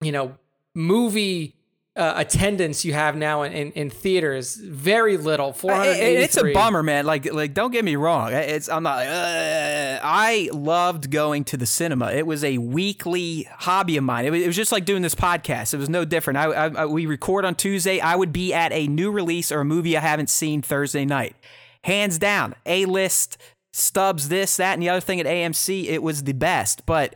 [0.01, 0.37] you know
[0.75, 1.57] movie
[1.97, 4.55] uh, attendance you have now in, in, in theaters.
[4.57, 5.53] Very little.
[5.53, 6.23] Four I- hundred I- eighty.
[6.25, 7.07] it's a bummer, man.
[7.07, 8.33] Like, like, don't get me wrong.
[8.33, 9.09] It's I'm not like.
[9.09, 12.13] Uh, I loved going to the cinema.
[12.13, 14.27] It was a weekly hobby of mine.
[14.27, 15.73] It was, it was just like doing this podcast.
[15.73, 16.37] It was no different.
[16.39, 17.99] I, I, I- we record on Tuesday.
[18.01, 21.35] I would be at a new release or a movie I haven't seen Thursday night.
[21.85, 23.39] Hands down, A list
[23.73, 25.85] stubs, this, that, and the other thing at AMC.
[25.87, 27.15] It was the best, but.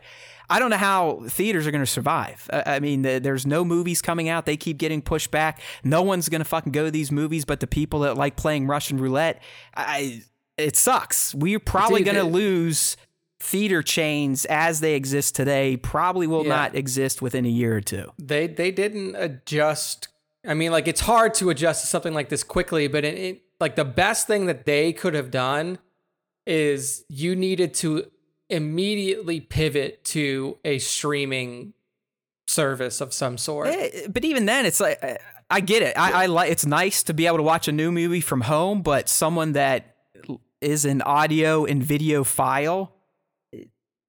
[0.51, 2.49] I don't know how theaters are going to survive.
[2.51, 4.45] I I mean, the, there's no movies coming out.
[4.45, 5.61] They keep getting pushed back.
[5.83, 8.67] No one's going to fucking go to these movies but the people that like playing
[8.67, 9.41] Russian roulette.
[9.75, 10.23] I
[10.57, 11.33] it sucks.
[11.33, 12.97] We're probably going to lose
[13.39, 15.77] theater chains as they exist today.
[15.77, 16.49] Probably will Yeah.
[16.49, 18.11] not exist within a year or two.
[18.19, 20.09] They they didn't adjust.
[20.45, 23.41] I mean, like it's hard to adjust to something like this quickly, but it, it
[23.59, 25.79] like the best thing that they could have done
[26.47, 28.05] is you needed to
[28.51, 31.73] immediately pivot to a streaming
[32.47, 33.67] service of some sort.
[33.69, 35.17] Eh, But even then, it's like eh,
[35.49, 35.97] I get it.
[35.97, 36.51] I, I like.
[36.51, 39.95] It's nice to be able to watch a new movie from home, but someone that
[40.61, 42.93] is an audio and video file.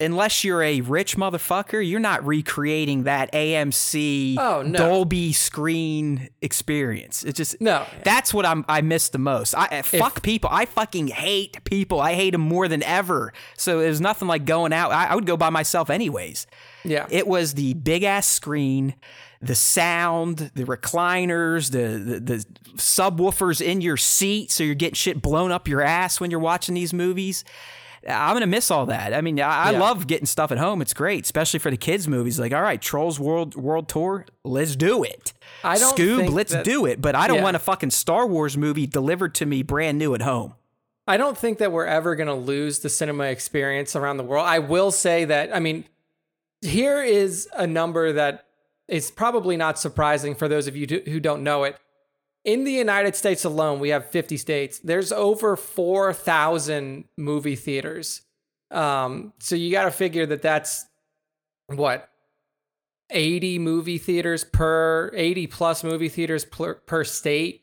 [0.03, 4.78] Unless you're a rich motherfucker, you're not recreating that AMC Oh, no.
[4.78, 7.22] Dolby screen experience.
[7.22, 7.86] It's just No.
[8.05, 9.55] That's what I'm I miss the most.
[9.55, 10.50] I eh, fuck people.
[10.53, 12.00] I fucking hate people.
[12.00, 13.32] I hate them more than ever.
[13.57, 14.92] So there's nothing like going out.
[14.92, 16.46] I, I would go by myself anyways.
[16.84, 17.07] Yeah.
[17.11, 18.94] It was the big ass screen,
[19.40, 22.46] the sound, the recliners, the, the the
[22.76, 26.74] subwoofers in your seat, so you're getting shit blown up your ass when you're watching
[26.74, 27.44] these movies.
[28.09, 29.14] I'm gonna miss all that.
[29.14, 29.78] I mean, I, I Yeah.
[29.80, 30.82] love getting stuff at home.
[30.82, 32.38] It's great, especially for the kids' movies.
[32.40, 35.32] Like, all right, Trolls World World Tour, let's do it.
[35.62, 37.00] I don't Scoob, let's that- do it.
[37.00, 37.42] But I don't Yeah.
[37.44, 40.55] want a fucking Star Wars movie delivered to me brand new at home.
[41.07, 44.46] I don't think that we're ever going to lose the cinema experience around the world.
[44.46, 45.84] I will say that, I mean,
[46.61, 48.46] here is a number that
[48.86, 51.76] is probably not surprising for those of you who don't know it.
[52.45, 54.80] In the United States alone, we have 50 states.
[54.80, 58.22] There's over 4,000 movie theaters.
[58.70, 60.86] Um, so you got to figure that that's
[61.66, 62.09] what
[63.11, 67.61] 80 movie theaters per 80 plus movie theaters per, per state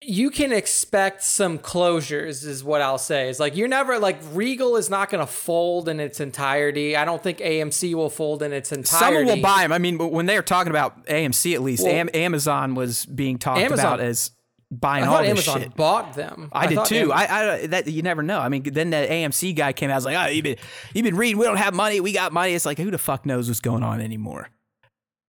[0.00, 3.28] you can expect some closures is what I'll say.
[3.28, 6.96] Is like you're never like Regal is not going to fold in its entirety.
[6.96, 9.16] I don't think AMC will fold in its entirety.
[9.16, 9.72] Someone will buy them.
[9.72, 13.38] I mean, when they were talking about AMC, at least well, Am- Amazon was being
[13.38, 14.30] talked Amazon, about as
[14.70, 15.76] buying I all this Amazon shit.
[15.76, 16.48] Bought them.
[16.52, 17.12] I, I did too.
[17.12, 18.38] Amazon, I, I that you never know.
[18.38, 20.56] I mean, then the AMC guy came out was like, "Oh, you've been
[20.94, 21.38] you've been reading.
[21.38, 22.00] We don't have money.
[22.00, 24.48] We got money." It's like, who the fuck knows what's going on anymore?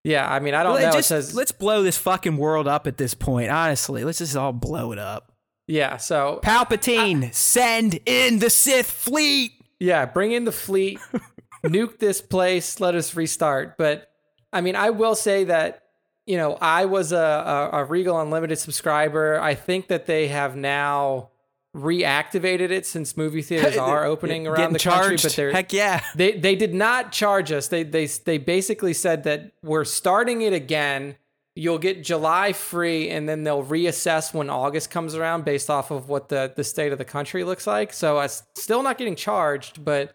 [0.09, 0.91] Yeah, I mean, I don't know.
[0.91, 3.51] Just, says, let's blow this fucking world up at this point.
[3.51, 5.33] Honestly, let's just all blow it up.
[5.67, 5.99] Yeah.
[5.99, 9.53] So Palpatine, I, send in the Sith fleet.
[9.79, 10.99] Yeah, bring in the fleet,
[11.65, 13.77] nuke this place, let us restart.
[13.77, 14.11] But
[14.51, 15.83] I mean, I will say that
[16.27, 19.39] you know I was a, a, a Regal Unlimited subscriber.
[19.39, 21.33] I think that they have now
[21.79, 25.23] reactivated it since movie theaters are opening around the charged.
[25.23, 25.29] country.
[25.29, 27.69] But they're heck yeah, they they did not charge us.
[27.69, 31.17] They they they basically said that we're starting it again.
[31.55, 36.09] You'll get July free, and then they'll reassess when August comes around based off of
[36.09, 37.93] what the the state of the country looks like.
[37.93, 40.15] So uh, I'm still not getting charged, but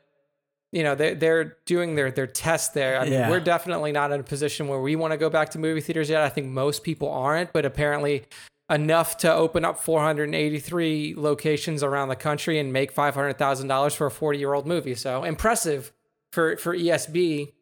[0.72, 2.98] you know they're they're doing their their test there.
[3.00, 3.30] I mean, yeah.
[3.30, 6.10] we're definitely not in a position where we want to go back to movie theaters
[6.10, 6.22] yet.
[6.22, 8.24] I think most people aren't, but apparently
[8.70, 14.40] enough to open up 483 locations around the country and make $500,000 for a 40
[14.40, 14.96] year old movie.
[14.96, 15.92] So impressive
[16.32, 17.54] for, for ESB,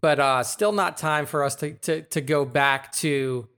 [0.00, 3.48] but uh, still not time for us to, to, to go back to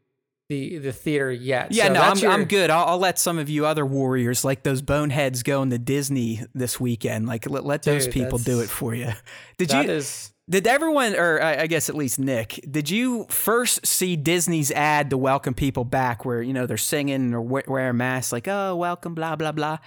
[0.48, 1.72] the, the theater yet.
[1.72, 2.32] Yeah, so no, I'm, your...
[2.32, 2.70] I'm good.
[2.70, 6.78] I'll, I'll, let some of you other warriors like those boneheads go into Disney this
[6.78, 7.26] weekend.
[7.26, 9.12] Like let, let those Dude, people do it for you.
[9.58, 9.80] Did you?
[9.80, 15.10] Is did everyone, or I guess at least Nick, did you first see Disney's ad
[15.10, 19.14] to welcome people back where, you know, they're singing or wearing masks like, oh, welcome,
[19.14, 19.78] blah, blah, blah?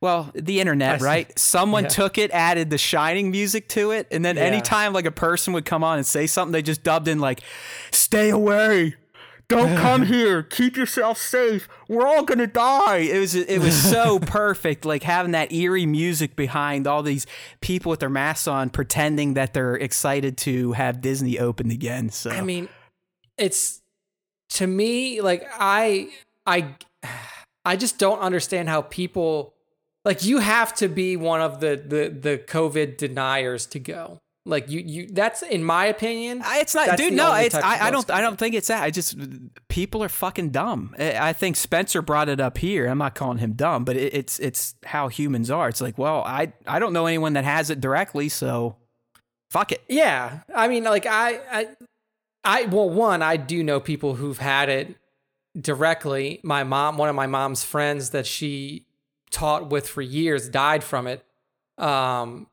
[0.00, 1.38] Well, the internet, right?
[1.38, 1.88] Someone yeah.
[1.88, 4.42] took it, added the shining music to it, and then yeah.
[4.42, 7.40] anytime like a person would come on and say something, they just dubbed in like,
[7.90, 8.96] stay away,
[9.48, 10.42] don't come here.
[10.42, 11.68] Keep yourself safe.
[11.88, 12.98] We're all gonna die.
[12.98, 17.26] It was it was so perfect, like having that eerie music behind all these
[17.60, 22.10] people with their masks on, pretending that they're excited to have Disney open again.
[22.10, 22.68] So I mean,
[23.38, 23.82] it's
[24.50, 26.10] to me like I
[26.46, 26.74] I
[27.66, 29.54] I just don't understand how people
[30.04, 34.20] like you have to be one of the the the COVID deniers to go.
[34.46, 35.06] Like you, you.
[35.06, 36.42] That's in my opinion.
[36.44, 37.14] It's not, dude.
[37.14, 37.54] No, it's.
[37.54, 38.10] I, I don't.
[38.10, 38.82] I don't think it's that.
[38.82, 39.16] I just
[39.68, 40.94] people are fucking dumb.
[40.98, 42.86] I think Spencer brought it up here.
[42.86, 45.70] I'm not calling him dumb, but it, it's it's how humans are.
[45.70, 48.76] It's like, well, I I don't know anyone that has it directly, so
[49.48, 49.82] fuck it.
[49.88, 51.68] Yeah, I mean, like I I
[52.44, 54.94] I well, one, I do know people who've had it
[55.58, 56.40] directly.
[56.42, 58.84] My mom, one of my mom's friends that she
[59.30, 61.24] taught with for years, died from it.
[61.78, 62.46] Um,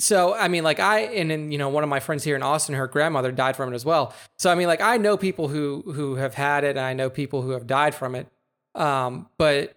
[0.00, 2.42] so I mean, like I and then you know one of my friends here in
[2.42, 4.14] Austin, her grandmother died from it as well.
[4.38, 7.10] So I mean, like I know people who who have had it, and I know
[7.10, 8.26] people who have died from it.
[8.74, 9.76] Um, but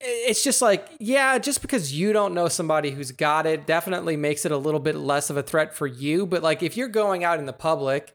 [0.00, 4.44] it's just like yeah, just because you don't know somebody who's got it, definitely makes
[4.44, 6.26] it a little bit less of a threat for you.
[6.26, 8.14] But like if you're going out in the public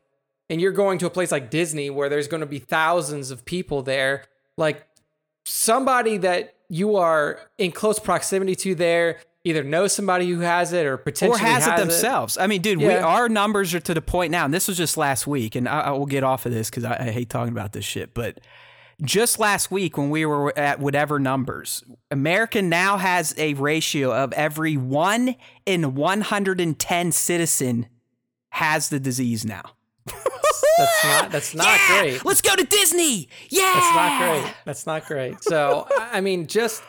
[0.50, 3.46] and you're going to a place like Disney where there's going to be thousands of
[3.46, 4.26] people there,
[4.58, 4.86] like
[5.44, 10.86] somebody that you are in close proximity to there either know somebody who has it
[10.86, 12.36] or potentially or has, has it themselves.
[12.36, 12.42] It.
[12.42, 12.88] I mean, dude, yeah.
[12.88, 15.70] we, our numbers are to the point now, and this was just last week, and
[15.70, 18.14] I, I will get off of this because I, I, hate talking about this shit,
[18.14, 18.40] but
[19.02, 24.34] just last week when we were at whatever numbers, America now has a ratio of
[24.34, 25.36] every one
[25.66, 27.88] in 110 citizen
[28.50, 29.64] has the disease now.
[30.78, 32.00] that's not that's not yeah!
[32.00, 32.26] great.
[32.26, 33.28] Let's go to Disney.
[33.50, 33.74] Yeah.
[33.74, 34.54] That's not great.
[34.66, 35.44] That's not great.
[35.44, 36.82] So I mean just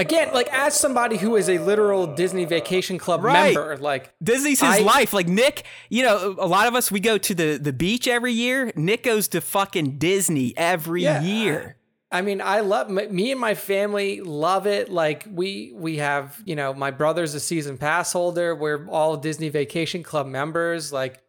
[0.00, 3.54] Again, like as somebody who is a literal Disney Vacation Club right.
[3.54, 5.12] member, like Disney's his I, life.
[5.12, 8.32] Like Nick, you know, a lot of us we go to the the beach every
[8.32, 8.72] year.
[8.74, 11.76] Nick goes to fucking Disney every yeah, year.
[12.10, 14.90] I, I mean, I love me and my family love it.
[14.90, 18.54] Like we we have, you know, my brother's a season pass holder.
[18.54, 20.92] We're all Disney Vacation Club members.
[20.92, 21.22] Like,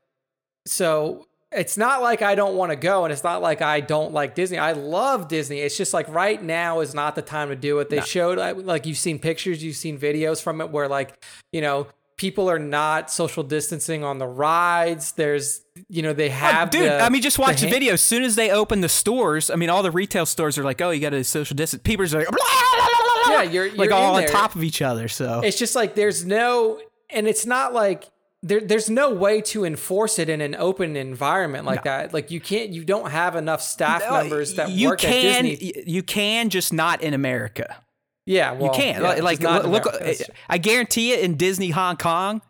[0.66, 4.14] so it's not like I don't want to go and it's not like I don't
[4.14, 4.58] like Disney.
[4.58, 5.60] I love Disney.
[5.60, 7.90] It's just like right now is not the time to do it.
[7.90, 8.04] They no.
[8.04, 11.22] showed like you've seen pictures, you've seen videos from it where like,
[11.52, 11.88] you know,
[12.22, 15.14] people are not social distancing on the rides.
[15.14, 16.84] There's, you know, they oh, have oh, dude.
[16.84, 17.94] The, I mean, just watch the, the video.
[17.94, 20.80] As soon as they open the stores, I mean, all the retail stores are like,
[20.82, 23.76] "Oh, you got to social distance." People are like, blah, blah, blah, yeah, you're, you're
[23.76, 25.08] like all on top of each other.
[25.08, 26.80] So it's just like there's no,
[27.10, 28.11] and it's not like
[28.44, 32.14] there, there's no way to enforce it in an open environment like that.
[32.14, 35.60] Like you can't, you don't have enough staff No, members that you work can at
[35.60, 35.84] Disney.
[35.86, 37.78] you can just not in America.
[38.26, 39.86] Yeah, well, you can't yeah, like, like look.
[39.86, 40.26] America.
[40.48, 42.42] I guarantee it in Disney Hong Kong,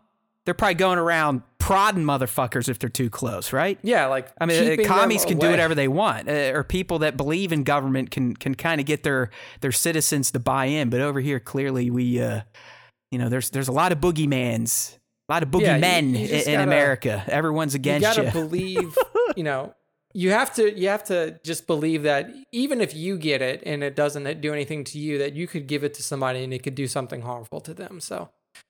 [0.44, 3.78] they're probably going around prodding motherfuckers if they're too close, right?
[3.82, 7.16] yeah, like I mean, uh, commies can do whatever they want, uh, or people that
[7.16, 9.30] believe in government can can kind of get their
[9.60, 10.90] their citizens to buy in.
[10.90, 12.42] But over here, clearly, we, uh,
[13.10, 14.98] you know, there's there's a lot of boogeymans,
[15.32, 17.24] a lot of Yeah, you- boogeymen you in, gotta- America.
[17.28, 18.30] Everyone's against You gotta you.
[18.48, 18.98] believe,
[19.36, 19.74] you know,
[20.14, 23.82] you have to you have to just believe that even if you get it and
[23.82, 26.62] it doesn't do anything to you, that you could give it to somebody and it
[26.62, 27.98] could do something harmful to them.
[27.98, 28.28] So,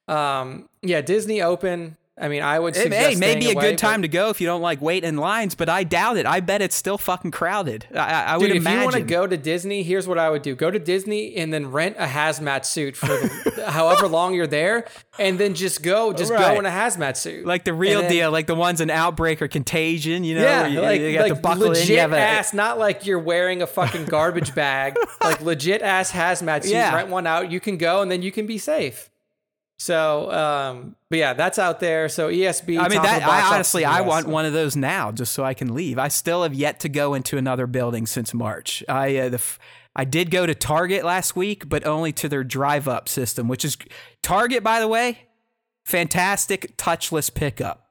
[0.09, 1.97] um, yeah, Disney Open.
[2.21, 4.47] I mean, I would suggest hey, maybe a away, good time to go if you
[4.47, 6.27] don't like wait in lines, but I doubt it.
[6.27, 7.87] I bet it's still fucking crowded.
[7.95, 10.29] I, I, I would Dude, if you want to go to Disney, here's what I
[10.29, 14.35] would do: go to Disney and then rent a hazmat suit for the, however long
[14.35, 14.85] you're there,
[15.19, 16.53] and then just go, just Right.
[16.55, 19.41] go in a hazmat suit, like the real then- deal, like the ones in Outbreak
[19.41, 21.95] or Contagion, you know, Yeah, you, like, you got like to buckle legit in.
[21.95, 24.97] You have a, ass, not like you're wearing a fucking garbage bag.
[25.23, 26.73] like legit ass hazmat suit.
[26.83, 26.95] Yeah.
[26.95, 27.51] Rent one out.
[27.51, 29.09] You can go and then you can be safe.
[29.83, 32.09] So, um, but yeah, that's out there.
[32.09, 32.79] So ESB.
[32.79, 35.75] I mean, that I honestly, I want one of those now, just so I can
[35.75, 35.99] leave.
[35.99, 38.85] I still have yet to go into another building since March.
[38.89, 39.59] I uh, the f-
[39.97, 43.77] I did go to Target last week, but only to their drive-up system, which is
[44.23, 45.27] Target, by the way,
[45.85, 47.82] fantastic touchless pickup.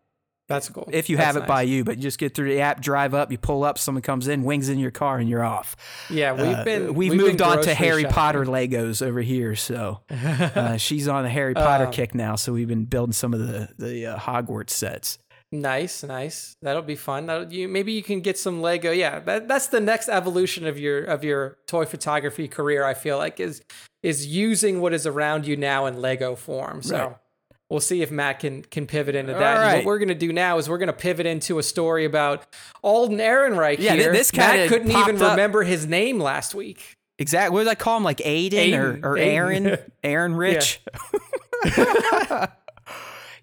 [0.52, 0.88] That's cool.
[0.92, 1.48] If you That's have it nice.
[1.48, 4.02] by you, but you just get through the app, drive up, you pull up, someone
[4.02, 5.76] comes in, wings in your car, and you're off.
[6.10, 8.14] Yeah, we've Uh, been we've, been moved on to Harry shopping.
[8.14, 12.36] Potter Legos over here, so uh, she's on the Harry Potter Um, kick now.
[12.36, 15.18] So we've been building some of the the uh, Hogwarts sets.
[15.54, 16.56] Nice, nice.
[16.62, 17.26] That'll be fun.
[17.26, 18.92] That'll, you maybe you can get some Lego.
[18.92, 22.86] Yeah, that, that's the next evolution of your of your toy photography career.
[22.86, 23.62] I feel like is
[24.02, 26.82] is using what is around you now in Lego form.
[26.82, 27.16] So Right.
[27.72, 29.58] We'll see if Matt can can pivot into that.
[29.58, 29.76] Right.
[29.78, 32.46] What we're gonna do now is we're gonna pivot into a story about
[32.84, 34.12] Alden Ehrenreich Yeah, here.
[34.12, 36.98] this Matt kinda couldn't even up- remember his name last week.
[37.18, 37.54] Exactly.
[37.54, 38.04] What did I call him?
[38.04, 39.28] Like Aiden, Aiden, or, or Aiden.
[39.34, 39.78] Aaron?
[40.04, 40.82] Aaron Rich?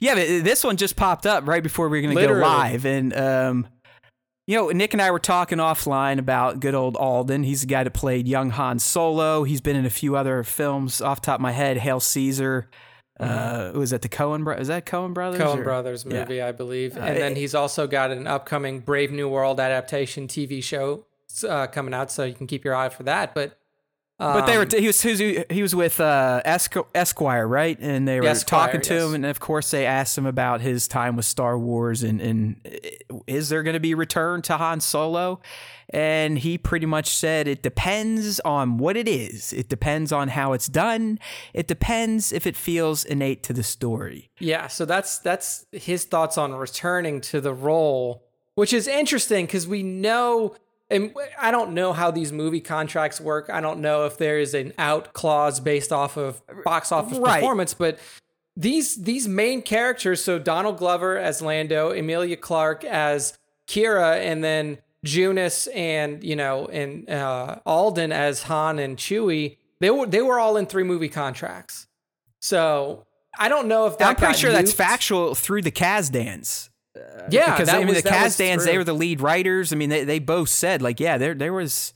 [0.00, 0.14] Yeah.
[0.14, 2.86] but this one just popped up right before we were going to go live.
[2.86, 3.66] And, um,
[4.46, 7.42] you know, Nick and I were talking offline about good old Alden.
[7.42, 9.42] He's the guy that played young Han Solo.
[9.44, 11.78] He's been in a few other films off the top of my head.
[11.78, 12.70] Hail Caesar.
[13.20, 14.44] Uh, was that the Coen?
[14.44, 15.40] Bro- is that Coen Brothers?
[15.40, 16.20] Coen or- Brothers yeah.
[16.20, 16.96] movie, I believe.
[16.96, 21.04] Uh, And then he's also got an upcoming Brave New World adaptation TV show
[21.48, 23.34] uh, coming out, so you can keep your eye for that.
[23.34, 23.58] But
[24.18, 27.78] But they were um, he was he was, with uh, Esqu- Esquire, right?
[27.80, 29.04] And they were Esquire, talking to yes.
[29.04, 32.60] him, and of course they asked him about his time with Star Wars and and
[32.66, 35.40] uh, is there going to be return to Han Solo?
[35.90, 39.54] And he pretty much said it depends on what it is.
[39.54, 41.18] It depends on how it's done.
[41.54, 44.28] It depends if it feels innate to the story.
[44.38, 48.22] Yeah, so that's that's his thoughts on returning to the role,
[48.54, 50.54] which is interesting because we know,
[50.90, 53.48] and I don't know how these movie contracts work.
[53.48, 57.36] I don't know if there is an out clause based off of box office Right.
[57.40, 57.98] performance, but
[58.54, 64.78] these these main characters, so Donald Glover as Lando, Emilia Clarke as Qi'ra, and then
[65.06, 69.56] Joonas and you know and uh, Alden as Han and Chewie.
[69.80, 71.86] They were they were all in three movie contracts.
[72.40, 73.06] So
[73.38, 76.70] I don't know if that I'm pretty sure that's factual through the Kasdans.
[77.30, 79.72] Yeah, because I mean was- the Kasdans, they were the lead writers.
[79.72, 81.92] I mean, they, they both said like, yeah, there there was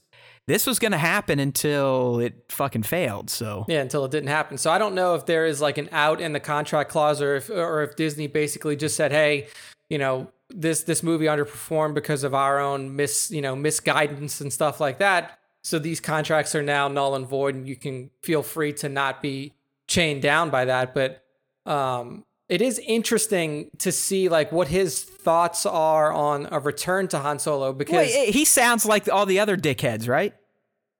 [0.48, 3.30] this was going to happen until it fucking failed.
[3.30, 4.58] So Yeah, until it didn't happen.
[4.58, 7.36] So I don't know if there is like an out in the contract clause, or
[7.36, 9.48] if or if Disney basically just said, "Hey,
[9.88, 14.52] you know, this this movie underperformed because of our own mis you know misguidance and
[14.52, 18.42] stuff like that." So these contracts are now null and void, and you can feel
[18.42, 19.54] free to not be
[19.86, 20.94] chained down by that.
[20.94, 21.22] But
[21.66, 27.18] um, it is interesting to see like what his thoughts are on a return to
[27.18, 30.34] Han Solo because Well, he sounds like all the other dickheads, right?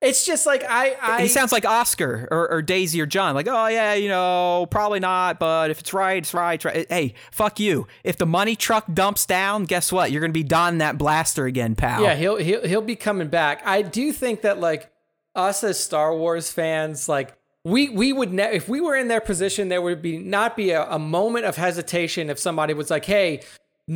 [0.02, 3.34] It's just like I, I he sounds like Oscar or, or Daisy or John.
[3.34, 6.86] Like, oh yeah, you know, probably not, but if it's right, it's right.
[6.90, 7.86] Hey, fuck you.
[8.02, 10.10] If the money truck dumps down, guess what?
[10.10, 12.02] You're gonna be donning that blaster again, pal.
[12.02, 13.62] Yeah, he'll he'll he'll be coming back.
[13.64, 14.90] I do think that like
[15.34, 19.20] us as Star Wars fans, like we we would ne- if we were in their
[19.20, 23.04] position, there would be not be a, a moment of hesitation if somebody was like,
[23.04, 23.42] "Hey,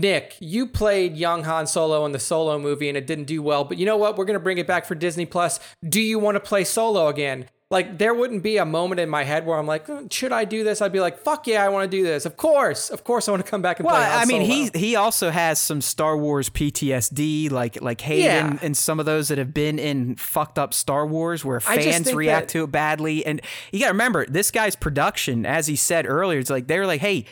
[0.00, 3.64] Nick, you played young Han Solo in the Solo movie and it didn't do well,
[3.64, 4.16] but you know what?
[4.18, 5.58] We're gonna bring it back for Disney Plus.
[5.88, 9.24] Do you want to play Solo again?" Like there wouldn't be a moment in my
[9.24, 11.68] head where I'm like, "Hmm, "Should I do this?" I'd be like, "Fuck yeah, I
[11.70, 12.24] want to do this.
[12.26, 14.42] Of course, of course, I want to come back and Well, play." Han I mean,
[14.46, 18.58] Solo." he he also has some Star Wars PTSD, like like Hayden Yeah.
[18.62, 22.48] and some of those that have been in fucked up Star Wars, where fans react
[22.48, 23.24] that- to it badly.
[23.26, 23.40] And
[23.72, 26.86] you got to remember, this guy's production, as he said earlier, it's like they were
[26.86, 27.24] like, "Hey,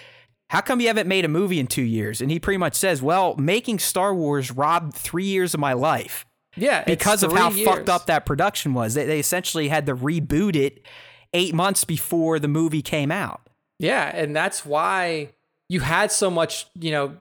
[0.55, 2.21] how come you haven't made a movie in two years?
[2.21, 6.25] And he pretty much says, well, making Star Wars robbed three years of my life.
[6.57, 8.95] Yeah, Because of how three fucked up that production was.
[8.95, 10.87] They, they essentially had to reboot it
[11.33, 13.49] eight months before the movie came out.
[13.81, 15.31] Yeah, and that's why
[15.69, 17.17] you had so much, you know,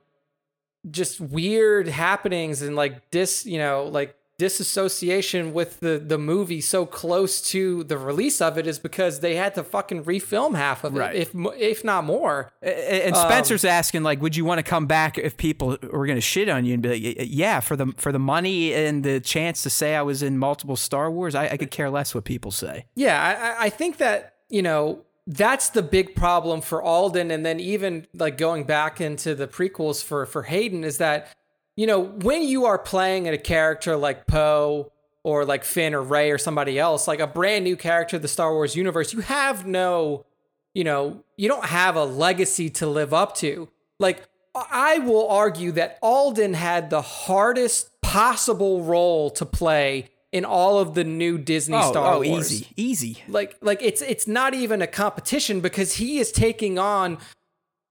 [0.92, 6.86] just weird happenings and like dis, you know, like disassociation with the the movie so
[6.86, 10.96] close to the release of it is because they had to fucking refilm half of
[10.96, 11.16] it, Right.
[11.16, 12.52] if if not more.
[12.62, 16.18] And um, Spencer's asking, like, would you want to come back if people were going
[16.18, 19.20] to shit on you and be like, yeah, for the for the money and the
[19.20, 22.24] chance to say I was in multiple Star Wars, I, I could care less what
[22.24, 22.86] people say.
[22.96, 27.46] Yeah, I, I- I think that you know that's the big problem for Alden, and
[27.46, 31.28] then even like going back into the prequels for for Hayden is that
[31.76, 34.92] you know when you are playing at a character like Poe
[35.24, 38.28] or like Finn or Rey or somebody else, like a brand new character of the
[38.28, 40.26] Star Wars universe, you have no,
[40.74, 43.70] you know, you don't have a legacy to live up to.
[44.00, 44.24] Like
[44.56, 50.94] I will argue that Alden had the hardest possible role to play in all of
[50.94, 52.28] the new Disney oh, Star Wars.
[52.28, 53.24] oh, Wars easy, easy.
[53.28, 57.18] like like it's it's not even a competition because he is taking on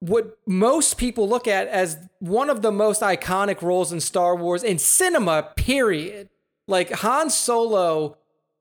[0.02, 4.64] what most people look at as one of the most iconic roles in Star Wars
[4.64, 6.28] in cinema period
[6.66, 8.16] like Han Solo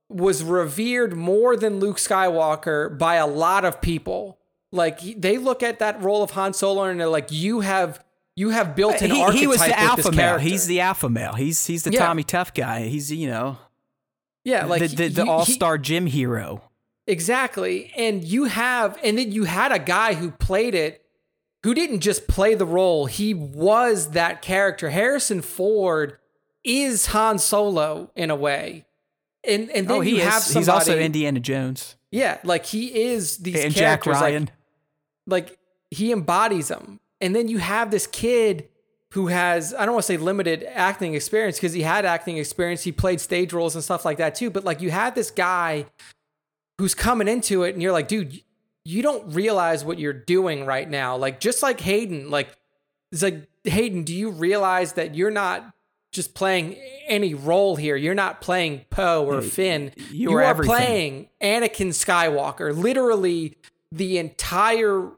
[0.08, 4.38] was revered more than Luke Skywalker by a lot of people
[4.72, 8.04] like they look at that role of Han Solo and they're like you have
[8.36, 10.38] you have built an He, archetype he was the alpha male.
[10.38, 11.34] He's the alpha male.
[11.34, 12.06] He's he's the Yeah.
[12.06, 12.84] Tommy Tough guy.
[12.84, 13.58] He's you know
[14.44, 16.62] yeah like the the, the all star gym hero.
[17.08, 17.92] Exactly.
[17.98, 21.01] And you have, and then you had a guy who played it
[21.64, 24.90] who didn't just play the role, he was that character.
[24.90, 26.18] Harrison Ford
[26.64, 28.86] is Han Solo in a way.
[29.44, 30.24] And and then Oh, he you is.
[30.24, 34.50] have somebody, He's also Indiana Jones yeah, like he is these and Jack characters, Ryan.
[35.26, 35.58] like like
[35.90, 37.00] he embodies them.
[37.22, 38.68] And then you have this kid
[39.14, 42.84] who has I don't want to say limited acting experience because he had acting experience.
[42.84, 44.50] He played stage roles and stuff like that too.
[44.50, 45.86] But like you have this guy
[46.78, 48.42] who's coming into it, and you're like, dude,
[48.84, 51.16] you don't realize what you're doing right now.
[51.18, 52.50] Like just like Hayden, like
[53.12, 55.74] it's like Hayden, do you realize that you're not
[56.12, 56.76] just playing
[57.08, 57.96] any role here?
[57.96, 59.92] You're not playing Poe or Finn.
[60.10, 60.76] you You, are everything.
[60.76, 62.76] playing Anakin Skywalker.
[62.76, 63.56] Literally
[63.92, 65.10] the entire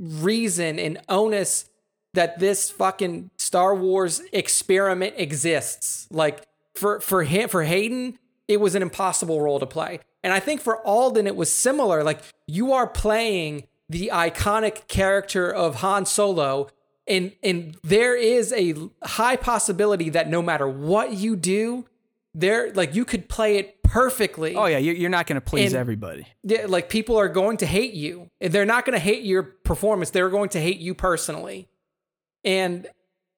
[0.00, 1.68] reason and onus
[2.14, 6.06] that this fucking Star Wars experiment exists.
[6.10, 10.00] Like for for him for Hayden, it was an impossible role to play.
[10.22, 12.02] And I think for Alden it was similar.
[12.02, 16.68] Like you are playing the iconic character of Han Solo
[17.08, 21.86] and and there is a high possibility that no matter what you do,
[22.34, 24.54] there like you could play it perfectly.
[24.54, 26.26] Oh yeah, you're, you're not going to please And- everybody.
[26.42, 28.30] Yeah, like people are going to hate you.
[28.40, 30.10] They're not going to hate your performance.
[30.10, 31.68] They're going to hate you personally.
[32.44, 32.86] And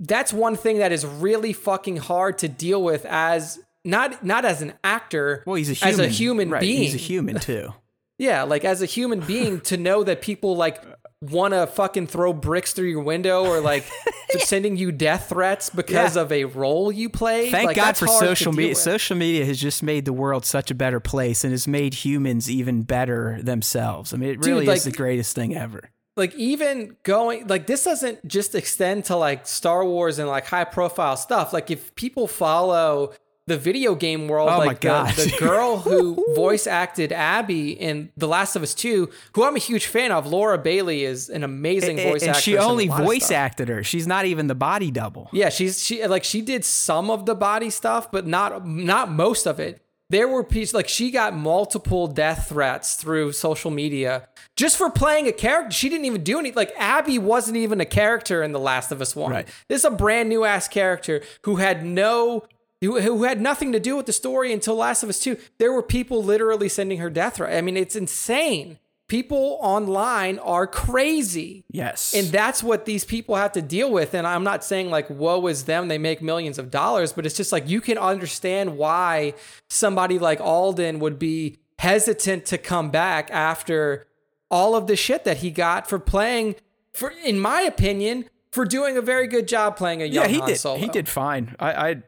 [0.00, 4.62] that's one thing that is really fucking hard to deal with as not not as
[4.62, 5.92] an actor, Well, he's a human.
[5.92, 6.82] as a human right, being.
[6.82, 7.74] He's a human too.
[8.18, 10.82] Yeah, like as a human being to know that people like
[11.22, 13.82] want to fucking throw bricks through your window or like
[14.40, 16.22] sending you death threats because Yeah.
[16.22, 17.50] of a role you play.
[17.50, 18.72] Thank like, God for social media.
[18.72, 18.76] with.
[18.78, 22.50] Social media has just made the world such a better place and has made humans
[22.50, 24.12] even better themselves.
[24.12, 25.88] I mean, it Dude, really like- is the greatest thing ever.
[26.18, 30.64] like even going like this doesn't just extend to like Star Wars and like high
[30.64, 31.54] profile stuff.
[31.54, 33.14] Like if people follow
[33.50, 35.14] the video game world, Oh my like the, God.
[35.14, 39.58] the girl who voice acted Abby in The Last of Us 2, who I'm a
[39.58, 42.44] huge fan of, Laura Bailey is an amazing And, voice and actress.
[42.44, 43.82] she only voice acted her.
[43.82, 45.28] She's not even the body double.
[45.32, 49.46] Yeah, she's she like she did some of the body stuff, but not not most
[49.46, 49.82] of it.
[50.08, 54.26] There were pieces like she got multiple death threats through social media
[54.56, 55.70] just for playing a character.
[55.70, 56.56] She didn't even do anything.
[56.56, 59.30] Like Abby wasn't even a character in The Last of Us One.
[59.30, 59.46] Right.
[59.68, 62.42] This is a brand new ass character who had no
[62.80, 65.36] who, who had nothing to do with the story until Last of Us Two.
[65.58, 67.56] There were people literally sending her death threat.
[67.56, 68.78] I mean, it's insane.
[69.08, 71.64] People online are crazy.
[71.68, 72.14] Yes.
[72.14, 74.14] And that's what these people have to deal with.
[74.14, 77.36] And I'm not saying like, woe is them, they make millions of dollars, but it's
[77.36, 79.34] just like you can understand why
[79.68, 84.06] somebody like Alden would be hesitant to come back after
[84.48, 86.54] all of the shit that he got for playing,
[86.92, 90.38] for in my opinion, for doing a very good job playing a young yeah, he
[90.38, 90.58] Han did.
[90.58, 90.78] Solo.
[90.78, 91.56] He did fine.
[91.58, 92.02] I, I,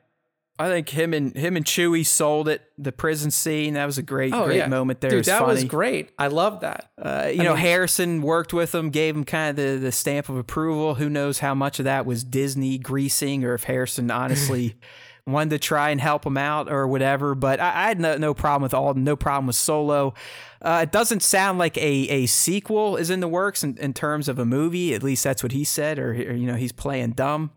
[0.59, 2.62] I think him and him and Chewie sold it.
[2.79, 4.66] The prison scene that was a great, Oh, great yeah.
[4.69, 5.11] moment there.
[5.11, 5.53] Dude, that funny.
[5.55, 6.11] was great.
[6.19, 6.91] I love that.
[7.01, 10.37] Uh, you know, Harrison worked with him, gave him kind of the, the stamp of
[10.37, 10.97] approval.
[10.97, 14.77] Who knows how much of that was Disney greasing, or if Harrison honestly
[15.27, 17.35] wanted to try and help him out or whatever.
[17.35, 20.15] But I, I had no, no problem with Alden, no problem with Solo.
[20.61, 24.29] Uh, it doesn't sound like a, a sequel is in the works in, in terms
[24.29, 24.95] of a movie.
[24.95, 27.51] At least that's what he said, or, or you know, he's playing dumb.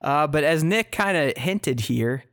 [0.00, 2.24] Uh, but as Nick kind of hinted here,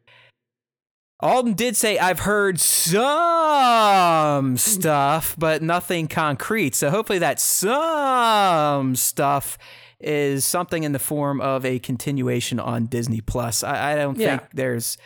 [1.22, 6.74] Alden did say, I've heard some stuff, but nothing concrete.
[6.76, 9.58] So hopefully that some stuff
[10.00, 13.64] is something in the form of a continuation on Disney Plus.
[13.64, 14.38] I, I don't Yeah.
[14.40, 14.98] think there's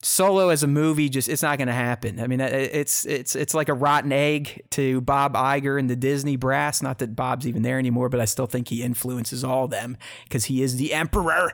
[0.00, 1.08] Solo as a movie.
[1.08, 2.20] Just it's not going to happen.
[2.20, 6.36] I mean, it's it's it's like a rotten egg to Bob Iger and the Disney
[6.36, 6.80] brass.
[6.80, 10.44] Not that Bob's even there anymore, but I still think he influences all them because
[10.44, 11.50] he is the emperor.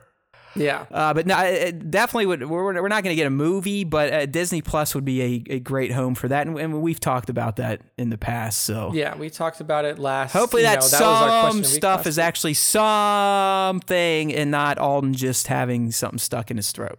[0.56, 0.86] Yeah.
[0.90, 2.48] Uh, but no, it- it definitely would.
[2.48, 5.54] We're, we're not going to get a movie, but uh, Disney Plus would be a,
[5.54, 8.62] a great home for that, and, and we've talked about that in the past.
[8.64, 10.32] So Yeah, we talked about it last.
[10.32, 15.14] hopefully that know, that was our question some stuff is actually something, and not Alden
[15.14, 16.98] just having something stuck in his throat.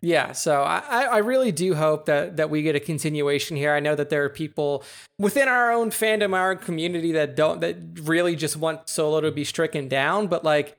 [0.00, 3.72] Yeah, so I, I I really do hope that that we get a continuation here.
[3.72, 4.84] I know that there are people
[5.18, 9.32] within our own fandom, our own community that don't that really just want Solo to
[9.32, 10.26] be stricken down.
[10.26, 10.76] But like,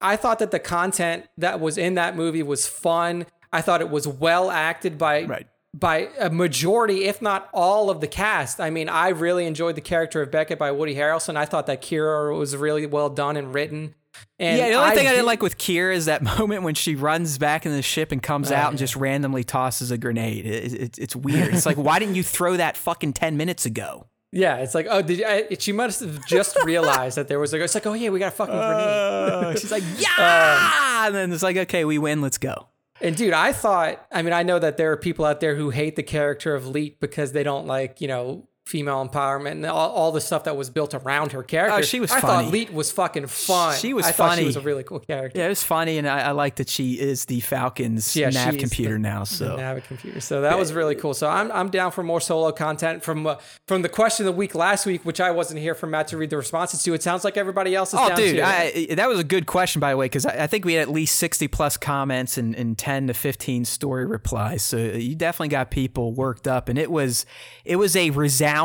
[0.00, 3.26] I thought that the content that was in that movie was fun.
[3.52, 5.46] I thought it was well acted by Right.
[5.74, 8.60] by a majority, if not all, of the cast.
[8.60, 11.36] I mean, I really enjoyed the character of Beckett by Woody Harrelson.
[11.36, 13.94] I thought that Qi'ra was really well done and written.
[14.38, 16.74] And yeah, the only thing I did- didn't like with Qi'ra is that moment when
[16.74, 18.78] she runs back in the ship and comes out and uh.
[18.78, 20.46] just randomly tosses a grenade.
[20.46, 21.54] It, it, it's weird.
[21.54, 24.06] It's like, why didn't you throw that fucking 10 minutes ago?
[24.36, 27.54] Yeah, it's like, oh, did you, I, she must have just realized that there was
[27.54, 27.62] a.
[27.62, 28.86] It's like, oh yeah, we got a fucking grenade.
[28.86, 29.54] Uh.
[29.58, 31.06] She's like, um, yeah!
[31.06, 32.20] and then it's like, okay, we win.
[32.20, 32.68] Let's go.
[33.00, 34.06] And dude, I thought.
[34.12, 36.68] I mean, I know that there are people out there who hate the character of
[36.68, 40.56] Leet because they don't like, you know, female empowerment and all, all the stuff that
[40.56, 41.78] was built around her character.
[41.78, 42.44] Oh, she was I funny.
[42.46, 43.76] thought Leet was fucking fun.
[43.78, 44.42] She was I funny.
[44.42, 45.38] she was a really cool character.
[45.38, 48.58] Yeah, it was funny, and I, I like that she is the Falcons Yeah, nav
[48.58, 49.20] computer the- now.
[49.20, 50.20] the So Navi computer.
[50.20, 51.14] So that was really cool.
[51.14, 53.36] So I'm I'm down for more solo content from uh,
[53.68, 56.16] from the question of the week last week, which I wasn't here for Matt to
[56.16, 56.92] read the responses to.
[56.92, 58.40] It sounds like everybody else is Oh, down dude.
[58.40, 60.82] I, that was a good question, by the way, because I, I think we had
[60.82, 64.64] at least 60 plus comments and, and 10 to 15 story replies.
[64.64, 67.24] So you definitely got people worked up, and it was
[67.64, 68.55] it was a resounding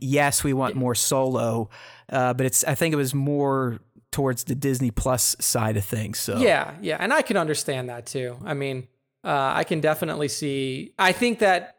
[0.00, 0.44] yes.
[0.44, 1.70] We want more solo,
[2.10, 6.18] uh, but it's I think it was more towards the Disney Plus side of things.
[6.18, 8.36] So Yeah, yeah, and I can understand that too.
[8.44, 8.88] I mean,
[9.24, 10.94] uh, I can definitely see.
[10.98, 11.76] I think that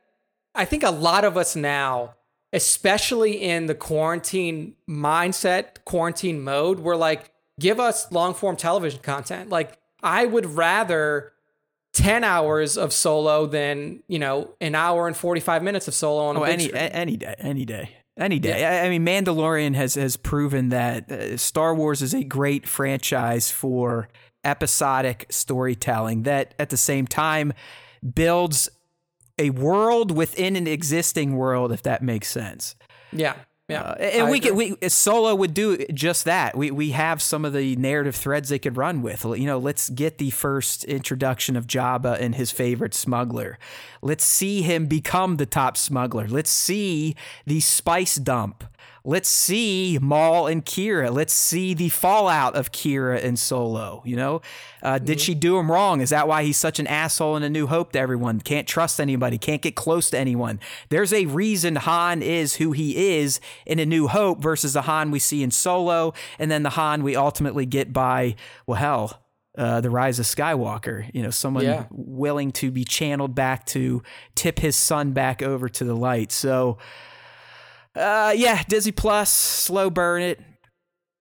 [0.56, 2.16] I think a lot of us now,
[2.54, 9.50] especially in the quarantine mindset, quarantine mode, we're like, give us long form television content.
[9.50, 11.34] Like, I would rather.
[11.94, 16.38] 10 hours of solo than, you know, an hour and 45 minutes of solo on
[16.38, 18.66] Oh, any a- any day, any day, any day.
[18.66, 23.50] I, I mean, Mandalorian has has proven that uh, Star Wars is a great franchise
[23.52, 24.08] for
[24.44, 26.24] episodic storytelling.
[26.24, 27.54] That at the same time
[28.16, 28.70] builds
[29.38, 32.76] a world within an existing world, if that makes sense.
[33.12, 33.36] yeah.
[33.70, 33.82] Yeah.
[33.82, 36.58] Uh, and I we could, we Solo would do just that.
[36.58, 39.24] We we have some of the narrative threads they could run with.
[39.24, 43.60] You know, let's get the first introduction of Jabba and his favorite smuggler.
[44.02, 46.28] Let's see him become the top smuggler.
[46.28, 47.16] Let's see
[47.46, 48.64] the spice dump.
[49.10, 51.12] Let's see Maul and Qi'ra.
[51.12, 54.04] Let's see the fallout of Qi'ra and Solo.
[54.06, 54.42] You know,
[54.84, 56.00] uh, did she do him wrong?
[56.00, 58.40] Is that why he's such an asshole in A New Hope to everyone?
[58.40, 59.40] Can't trust anybody.
[59.40, 60.60] Can't get close to anyone.
[60.90, 65.10] There's a reason Han is who he is in A New Hope versus the Han
[65.10, 68.36] we see in Solo, and then the Han we ultimately get by
[68.68, 69.24] well, hell.
[69.58, 71.86] Uh, the rise of Skywalker, you know, someone Yeah.
[71.90, 74.04] willing to be channeled back to
[74.36, 76.32] tip his son back over to the light.
[76.32, 76.78] So,
[77.96, 80.40] uh, yeah, Disney Plus, slow burn it,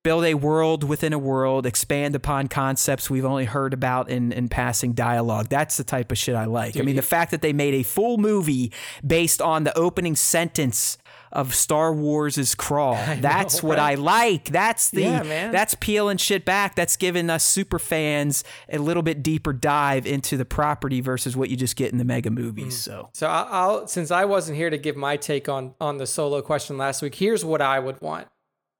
[0.05, 4.49] build a world within a world, expand upon concepts we've only heard about in, in
[4.49, 5.49] passing dialogue.
[5.49, 6.77] That's the type of shit I like.
[6.77, 8.73] I mean, the fact that they made a full movie
[9.07, 10.99] based on the opening sentence
[11.33, 12.95] of Star Wars' crawl.
[13.21, 13.93] That's what right?
[13.93, 14.47] I like.
[14.47, 16.75] That's the Yeah, that's peeling shit back.
[16.75, 21.51] That's giving us super fans a little bit deeper dive into the property versus what
[21.51, 22.77] you just get in the mega movies.
[22.77, 22.85] Mm.
[22.85, 26.07] So So I'll, I'll since I wasn't here to give my take on on the
[26.07, 28.29] solo question last week, here's what I would want.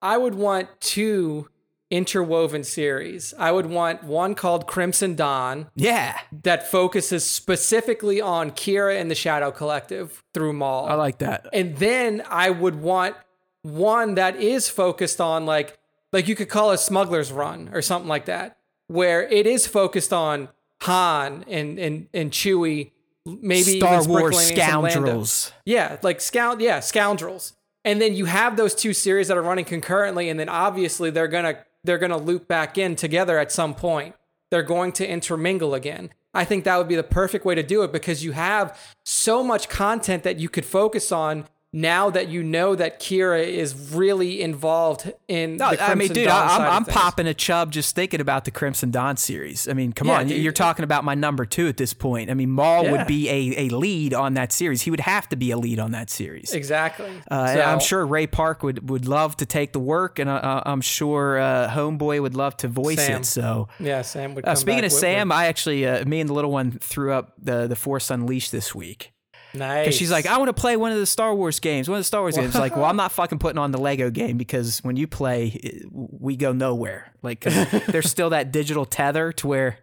[0.01, 1.49] I would want two
[1.91, 3.33] interwoven series.
[3.39, 9.15] I would want one called Crimson Dawn yeah, that focuses specifically on Qi'ra and the
[9.15, 10.87] Shadow Collective through Maul.
[10.87, 11.47] I like that.
[11.53, 13.17] and then I would want
[13.63, 15.79] one that is focused on like
[16.13, 18.57] like you could call it Smuggler's Run or something like that,
[18.87, 20.49] where it is focused on
[20.83, 22.93] Han and and and Chewie,
[23.27, 24.91] maybe Star Wars sprinkling in some Lando.
[24.91, 25.53] scoundrels.
[25.65, 27.55] Yeah, like scound, yeah, scoundrels.
[27.85, 31.29] And then you have those two series that are running concurrently, and then obviously they're
[31.29, 34.15] gonna they're gonna loop back in together at some point.
[34.51, 36.11] They're going to intermingle again.
[36.35, 39.43] I think that would be the perfect way to do it because you have so
[39.43, 44.41] much content that you could focus on now that you know that Qi'ra is really
[44.41, 47.35] involved in No, the I mean, dude, Dawn I- side I'm, of I'm popping a
[47.35, 49.69] chub just thinking about the Crimson Dawn series.
[49.69, 50.43] I mean, come Yeah, on, dude.
[50.43, 52.31] you're talking about my number two at this point.
[52.31, 52.93] I mean, Maul Yeah.
[52.93, 54.81] would be a, a lead on that series.
[54.83, 56.55] He would have to be a lead on that series.
[56.55, 57.11] Exactly.
[57.31, 60.63] Uh, and I'm sure Ray Park would, would love to take the work, and uh,
[60.65, 63.21] I'm sure uh, Homeboy would love to voice Sam.
[63.21, 63.27] it.
[63.27, 64.47] So, Yeah, Sam would.
[64.47, 67.35] uh, speaking of with- Sam, I actually, uh, me and the little one threw up
[67.39, 69.13] the the Force Unleashed this week.
[69.59, 69.85] Nice.
[69.85, 71.89] Because she's like, I want to play one of the Star Wars games.
[71.89, 72.55] One of the Star Wars games.
[72.55, 76.37] Like, well, I'm not fucking putting on the Lego game because when you play, we
[76.37, 77.13] go nowhere.
[77.23, 79.79] Like, there's still that digital tether to where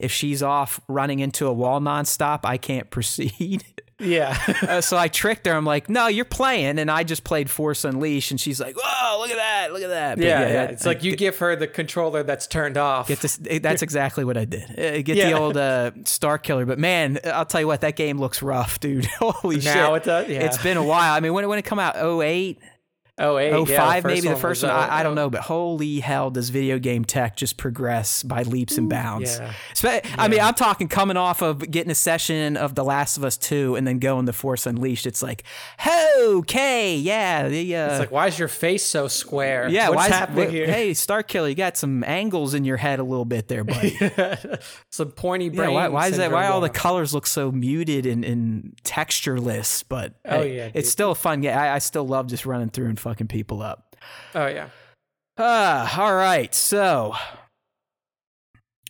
[0.00, 3.62] if she's off running into a wall nonstop, I can't proceed.
[3.98, 5.52] yeah, uh, so I tricked her.
[5.52, 6.78] I'm like, no, you're playing.
[6.78, 8.30] And I just played Force Unleashed.
[8.30, 9.72] And she's like, whoa, look at that.
[9.74, 10.16] Look at that.
[10.18, 10.48] Yeah, yeah.
[10.52, 13.08] that- It's like you give her the controller that's turned off.
[13.08, 13.36] Get this.
[13.36, 14.70] That's exactly what I did.
[14.70, 15.28] Uh, Get Yeah.
[15.28, 16.66] the old uh, Starkiller.
[16.66, 19.04] But man, I'll tell you what, that game looks rough, dude.
[19.18, 19.74] Holy shit!
[19.74, 20.46] Now it does, yeah.
[20.46, 21.12] It's been a while.
[21.12, 21.96] I mean, when when it come out?
[21.96, 22.58] 08?
[23.20, 24.72] Oh eight, Oh yeah, five, maybe the first one.
[24.72, 28.78] I, I don't know, but holy hell, does video game tech just progress by leaps
[28.78, 29.38] and bounds?
[29.38, 30.00] yeah.
[30.16, 33.36] I mean, I'm talking coming off of getting a session of The Last of Us
[33.36, 35.06] two, and then going to Force Unleashed.
[35.06, 35.44] It's like,
[36.18, 39.68] okay, yeah, the uh, It's like, why is your face so square?
[39.68, 40.66] yeah, what's why is- happening here?
[40.66, 43.98] Hey, Starkiller, you got some angles in your head a little bit there, buddy.
[44.90, 45.74] Some pointy Yeah, brain.
[45.74, 46.32] why, why is that?
[46.32, 49.84] Why all the colors look so muted and, and textureless?
[49.88, 50.76] But Oh, hey, yeah, dude.
[50.76, 51.56] it's still a fun game.
[51.56, 53.96] I, I still love just running through and fucking people up.
[54.36, 54.68] Oh yeah.
[55.36, 56.54] Ah, all right.
[56.54, 57.14] So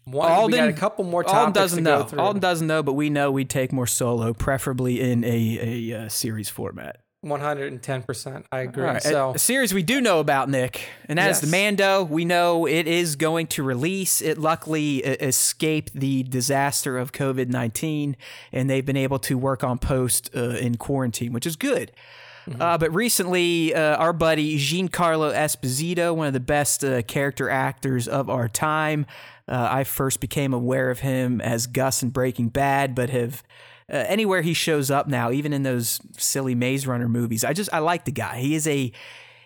[0.04, 2.04] One, we got a couple more Alden doesn't to go know.
[2.04, 2.20] through.
[2.20, 5.58] Alden doesn't know, but we know we take more solo, preferably in a
[5.92, 7.00] a, uh series format.
[7.22, 8.44] One hundred and ten percent.
[8.52, 8.84] I agree.
[8.84, 12.02] Right, So a, a series we do know about, Nick, and that is the Mando.
[12.02, 14.20] We know it is going to release.
[14.20, 18.16] It luckily uh, escaped the disaster of COVID nineteen,
[18.52, 21.92] and they've been able to work on post uh, in quarantine, which is good.
[22.58, 28.08] Uh, but recently, uh, our buddy Giancarlo Esposito, one of the best uh, character actors
[28.08, 29.06] of our time,
[29.48, 33.42] uh, I first became aware of him as Gus in Breaking Bad, but have
[33.92, 37.72] uh, anywhere he shows up now, even in those silly Maze Runner movies, I just
[37.72, 38.38] I like the guy.
[38.38, 38.92] He is a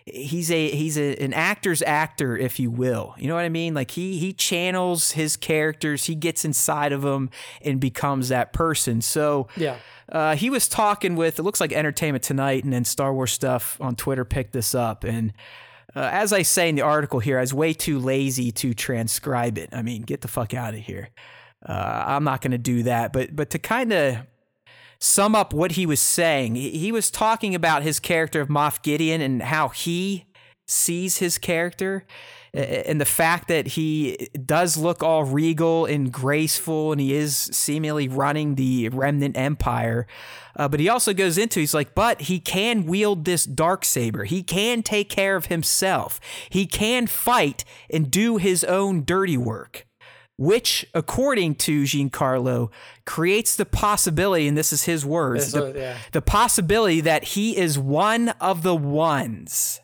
[0.05, 3.15] he's a he's a, an actor's actor, if you will.
[3.17, 3.73] You know what I mean?
[3.73, 7.29] Like he he channels his characters, he gets inside of them
[7.61, 9.01] and becomes that person.
[9.01, 9.77] So yeah.
[10.09, 13.77] uh, he was talking with it looks like Entertainment Tonight and then Star Wars stuff
[13.81, 15.33] on Twitter picked this up and.
[15.97, 19.57] Uh, as I say in the article here, I was way too lazy to transcribe
[19.57, 19.69] it.
[19.71, 21.07] I mean, get the fuck out of here.
[21.65, 23.13] Uh, I'm not going to do that.
[23.13, 24.17] But but to kind of
[24.99, 29.21] sum up what he was saying, he, was talking about his character of Moff Gideon
[29.21, 30.25] and how he
[30.67, 32.05] sees his character
[32.55, 38.07] and the fact that he does look all regal and graceful and he is seemingly
[38.07, 40.07] running the remnant empire.
[40.55, 44.23] Uh, but he also goes into he's like but he can wield this dark saber.
[44.23, 46.21] He can take care of himself.
[46.49, 49.85] He can fight and do his own dirty work
[50.37, 52.69] which according to Giancarlo
[53.05, 55.97] creates the possibility and this is his words, the, yeah.
[56.11, 59.79] the possibility that he is one of the ones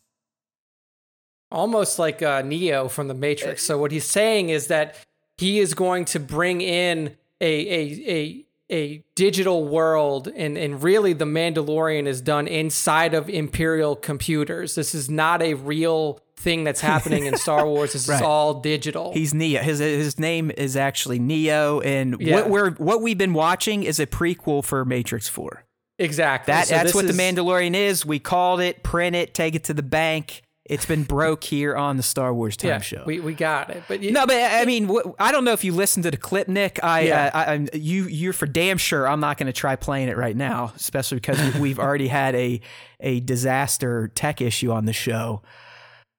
[1.51, 3.63] almost like uh, Neo from the Matrix.
[3.63, 4.95] So what he's saying is that
[5.37, 11.13] he is going to bring in a a a a digital world and and really
[11.13, 14.75] the Mandalorian is done inside of imperial computers.
[14.75, 17.93] This is not a real thing that's happening in Star Wars.
[17.93, 18.15] This Right.
[18.17, 19.13] is all digital.
[19.13, 19.61] He's Neo.
[19.61, 22.35] His his name is actually Neo, and Yeah.
[22.35, 25.63] what we're what we've been watching is a prequel for Matrix Four.
[25.99, 26.51] exactly.
[26.51, 28.05] That So that's what is- the Mandalorian is.
[28.05, 28.81] We called it.
[28.83, 29.33] Print it.
[29.33, 30.41] Take it to the bank.
[30.65, 33.03] It's been broke here on the Star Wars Time yeah, Show.
[33.05, 33.83] We we got it.
[33.89, 34.89] But you, no, but I mean,
[35.19, 36.79] I don't know if you listened to the clip, Nick.
[36.81, 37.25] I, Yeah.
[37.33, 39.05] uh, I, I you, you're for damn sure.
[39.07, 42.61] I'm not going to try playing it right now, especially because we've already had a
[43.01, 45.41] a disaster tech issue on the show.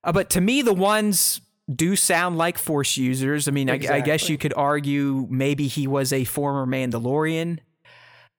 [0.05, 1.41] Uh, but to me, the ones
[1.73, 3.47] do sound like Force users.
[3.49, 7.61] I mean, I, I guess you could argue maybe he was a former Mandalorian.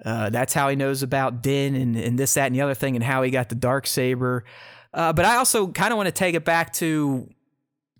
[0.04, 2.96] Uh, that's how he knows about Din and, and this, that, and the other thing,
[2.96, 4.44] and how he got the dark saber.
[4.94, 7.30] Uh, but I also kind of want to take it back to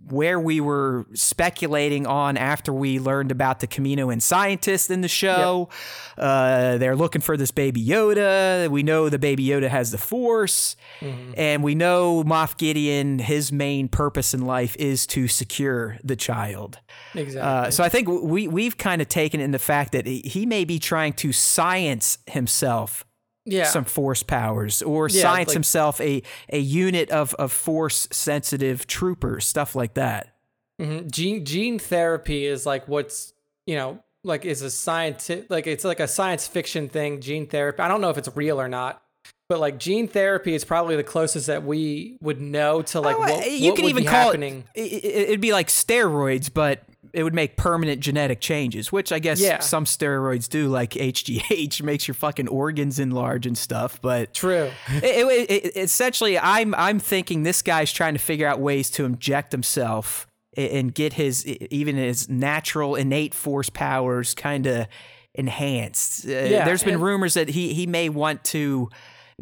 [0.10, 5.70] where we were speculating on after we learned about the Kaminoan scientist in the show.
[6.18, 8.70] Uh, they're looking for this baby Yoda.
[8.70, 13.20] We know the baby Yoda has the Force, and we know Moff Gideon.
[13.20, 16.80] His main purpose in life is to secure the child.
[17.14, 17.42] exactly.
[17.42, 20.66] Uh, so I think we we've kind of taken in the fact that he may
[20.66, 23.06] be trying to science himself
[23.46, 23.66] yeah.
[23.66, 28.88] some force powers or Yeah, science like- himself a a unit of of force sensitive
[28.88, 30.30] troopers stuff like that
[30.82, 31.12] Mhm.
[31.12, 33.34] Gene gene therapy is like what's
[33.68, 37.80] you know like is a scientific like it's like a science fiction thing, gene therapy.
[37.82, 39.02] I don't know if it's real or not.
[39.50, 43.20] But like gene therapy is probably the closest that we would know to like Oh,
[43.20, 44.64] what, you what can even call happening.
[44.74, 45.04] it.
[45.04, 46.84] It'd be like steroids, but
[47.14, 49.60] it would make permanent genetic changes, which I guess Yeah.
[49.60, 54.02] some steroids do, like HGH, makes your fucking organs enlarge and stuff.
[54.02, 54.72] But True.
[54.90, 59.06] it, it, it, essentially, I'm I'm thinking this guy's trying to figure out ways to
[59.06, 60.28] inject himself
[60.58, 64.88] and get his even his natural innate force powers kind of
[65.34, 66.26] enhanced.
[66.26, 68.90] Uh, Yeah, there's been rumors that he he may want to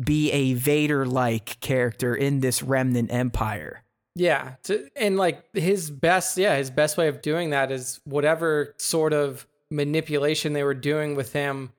[0.02, 3.81] be a Vader like character in this remnant empire.
[4.16, 8.76] Yeah, to, and like his best, yeah, his best way of doing that is whatever
[8.78, 11.72] sort of manipulation they were doing with him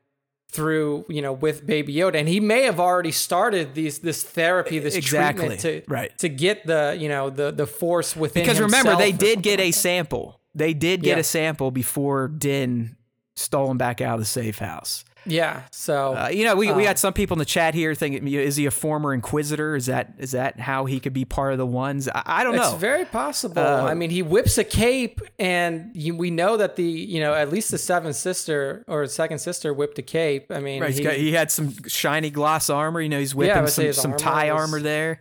[0.51, 4.79] through, you know, with Baby Yoda, and he may have already started these this therapy,
[4.79, 6.19] this Exactly, treatment to right.
[6.19, 8.43] to get the you know the the force within.
[8.45, 10.41] Because remember, they did get a sample.
[10.55, 11.21] They did get Yeah.
[11.21, 12.97] a sample before Din
[13.37, 15.05] stole him back out of the safe house.
[15.25, 17.95] Yeah, so Uh, you know, we, we Uh, got some people in the chat here
[17.95, 19.77] thinking, is he a former Inquisitor?
[19.77, 22.09] Is that is that how he could be part of the ones?
[22.09, 22.71] I, I don't know.
[22.73, 23.63] It's very possible.
[23.63, 27.35] Uh, I mean, he whips a cape, and you, we know that the you know
[27.35, 30.47] at least the seventh sister or second sister whipped a cape.
[30.51, 33.01] I mean, Right, he- got, he had some shiny gloss armor.
[33.01, 35.21] You know, he's whipping say some some armor tie was- armor there.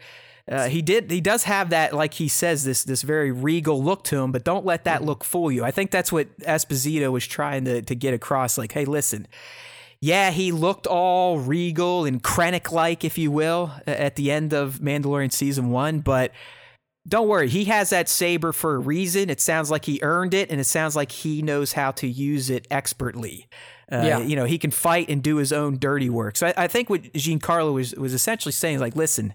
[0.51, 1.09] Uh, he did.
[1.11, 4.31] He does have that, like he says, this this very regal look to him.
[4.31, 4.85] But don't let Mm-hmm.
[4.99, 5.63] that look fool you.
[5.63, 8.57] I think that's what Esposito was trying to to get across.
[8.57, 9.27] Like, hey, listen.
[10.01, 14.79] Yeah, he looked all regal and Krennic like, if you will, at the end of
[14.79, 15.99] Mandalorian season one.
[15.99, 16.31] But
[17.07, 19.29] don't worry, he has that saber for a reason.
[19.29, 22.49] It sounds like he earned it, and it sounds like he knows how to use
[22.49, 23.47] it expertly.
[23.91, 24.19] Uh, Yeah.
[24.19, 26.35] You know, he can fight and do his own dirty work.
[26.35, 29.33] So I, I think what Giancarlo was was essentially saying, like, listen,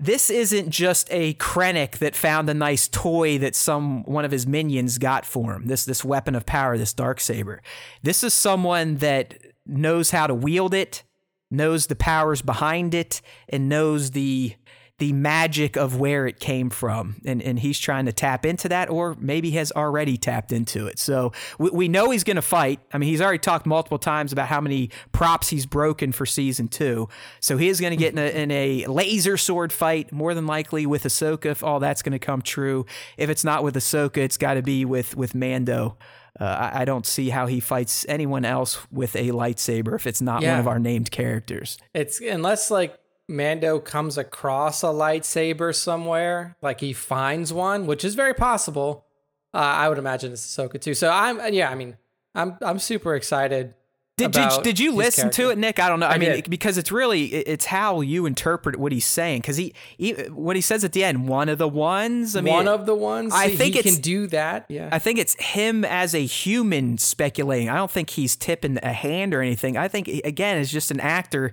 [0.00, 4.46] this isn't just a Krennic that found a nice toy that some one of his
[4.46, 5.66] minions got for him.
[5.66, 7.62] This this weapon of power, this dark saber.
[8.02, 11.04] This is someone that knows how to wield it,
[11.50, 14.54] knows the powers behind it, and knows the
[14.98, 17.20] the magic of where it came from.
[17.24, 20.98] And and he's trying to tap into that, or maybe has already tapped into it.
[20.98, 22.80] So we, we know he's going to fight.
[22.92, 26.68] I mean, he's already talked multiple times about how many props he's broken for season
[26.68, 27.08] two.
[27.40, 30.46] So he is going to get in a, in a laser sword fight, more than
[30.46, 32.86] likely with Ahsoka, if all that's going to come true.
[33.16, 35.98] If it's not with Ahsoka, it's got to be with with Mando.
[36.38, 40.20] Uh, I, I don't see how he fights anyone else with a lightsaber if it's
[40.20, 41.78] not one of our named characters.
[41.94, 42.98] It's unless like
[43.28, 49.06] Mando comes across a lightsaber somewhere, like he finds one, which is very possible.
[49.52, 50.94] Uh, I would imagine it's Ahsoka too.
[50.94, 51.96] So I'm yeah, I mean,
[52.34, 53.74] I'm I'm super excited.
[54.16, 55.80] Did, did, did you listen to it, Nick?
[55.80, 56.06] I don't know.
[56.06, 59.40] I, I mean, because it's really it's how you interpret what he's saying.
[59.40, 62.36] Because he, he, what he says at the end, one of the ones.
[62.36, 64.66] I mean, one of the ones I he think it's- can do that.
[64.68, 67.68] Yeah, I think it's him as a human speculating.
[67.68, 69.76] I don't think he's tipping a hand or anything.
[69.76, 71.52] I think again, as just an actor,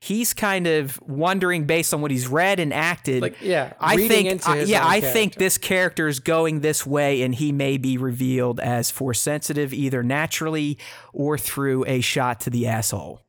[0.00, 3.22] he's kind of wondering based on what he's read and acted.
[3.22, 6.86] Like, yeah, I think into uh, I- yeah, I think this character is going this
[6.86, 10.78] way, and he may be revealed as force sensitive either naturally
[11.12, 13.20] or through a shot to the asshole.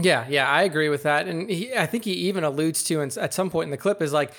[0.00, 1.28] Yeah, yeah, I agree with that.
[1.28, 4.00] And he, I think he even alludes to in, at some point in the clip
[4.00, 4.32] is like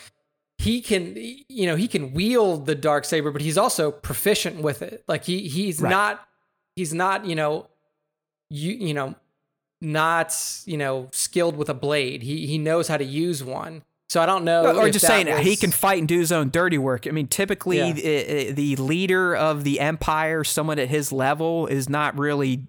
[0.58, 4.82] he can, you know, he can wield the dark saber, but he's also proficient with
[4.82, 5.04] it.
[5.08, 5.90] Like he he's Right.
[5.92, 6.26] not
[6.76, 7.68] he's not you know
[8.50, 9.14] you you know
[9.82, 10.36] not
[10.66, 12.22] you know skilled with a blade.
[12.24, 13.84] He he knows how to use one.
[14.10, 14.78] So I don't know.
[14.78, 17.08] or just saying he can fight and do his own dirty work.
[17.08, 17.94] I mean, typically Yeah.
[17.94, 22.68] the, the leader of the empire, someone at his level, is not really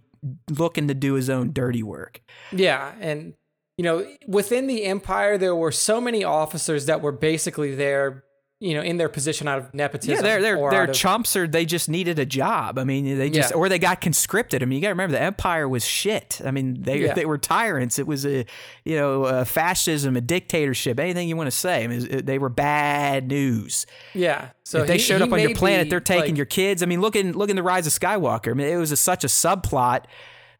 [0.56, 2.20] looking to do his own dirty work.
[2.52, 3.34] Yeah, and
[3.76, 8.22] you know, within the empire, there were so many officers that were basically there,
[8.62, 10.14] you know, in their position out of nepotism.
[10.14, 12.78] Yeah, they're they're or they're of- chumps, or they just needed a job.
[12.78, 13.56] I mean, they just Yeah.
[13.56, 14.62] or they got conscripted.
[14.62, 16.40] I mean, you got to remember the empire was shit.
[16.44, 17.14] I mean, they Yeah.
[17.14, 17.98] they were tyrants.
[17.98, 18.44] It was a
[18.84, 21.82] you know a fascism, a dictatorship, anything you want to say.
[21.82, 23.84] I mean, it- they were bad news.
[24.14, 24.50] Yeah.
[24.64, 26.82] So if they he- showed he up on your planet, they're taking like- your kids.
[26.82, 28.52] I mean, look in look in the Rise of Skywalker.
[28.52, 30.04] I mean, it was a, such a subplot,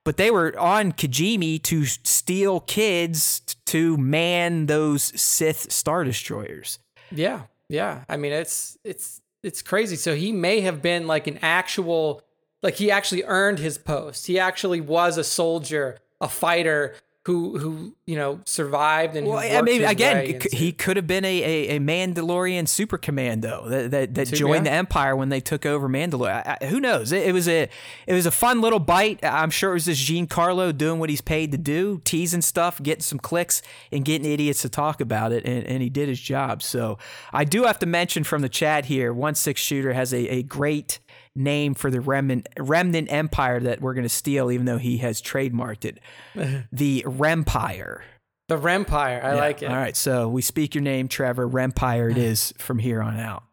[0.04, 6.80] but they were on Kijimi to steal kids to man those Sith star destroyers.
[7.14, 7.42] Yeah,
[7.72, 8.04] yeah.
[8.08, 9.96] I mean, it's it's it's crazy.
[9.96, 12.22] So he may have been like an actual,
[12.62, 14.26] like he actually earned his post.
[14.26, 16.94] He actually was a soldier, a fighter
[17.24, 19.26] who who you know survived and.
[19.26, 22.66] Well, I mean, again, way c- into- he could have been a, a, a Mandalorian
[22.66, 24.72] super commando that that, that joined yeah.
[24.72, 26.44] the Empire when they took over Mandalore.
[26.44, 27.12] I, I- who knows?
[27.12, 27.68] It, it was a
[28.06, 29.20] it was a fun little bite.
[29.24, 33.02] I'm sure it was just Giancarlo doing what he's paid to do, teasing stuff, getting
[33.02, 33.62] some clicks,
[33.92, 36.62] and getting idiots to talk about it, and, and he did his job.
[36.62, 36.98] So
[37.32, 40.42] I do have to mention from the chat here, one six shooter has a, a
[40.42, 40.98] great
[41.34, 45.22] name for the remnant remnant empire that we're going to steal, even though he has
[45.22, 45.98] trademarked it.
[46.72, 48.00] the Rempire.
[48.48, 49.24] The Rempire.
[49.24, 49.40] I Yeah.
[49.40, 49.70] like it.
[49.70, 51.48] All right, so we speak your name, Trevor.
[51.48, 53.44] Rempire it is from here on out.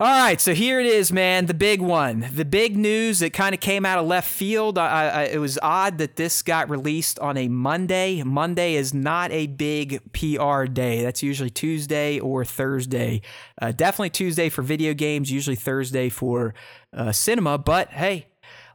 [0.00, 1.44] All right, so here it is, man.
[1.44, 4.78] The big one, the big news that kind of came out of left field.
[4.78, 8.22] I, I, it was odd that this got released on a Monday.
[8.22, 11.02] Monday is not a big PR day.
[11.02, 13.20] That's usually Tuesday or Thursday.
[13.60, 15.30] Uh, definitely Tuesday for video games.
[15.30, 16.54] Usually Thursday for
[16.94, 17.58] uh, cinema.
[17.58, 18.28] But hey,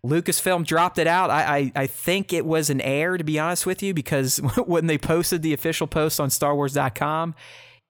[0.06, 1.32] Lucasfilm dropped it out.
[1.32, 4.38] I, I, I think it was an error, to be honest with you, because
[4.68, 7.34] when they posted the official post on StarWars.com,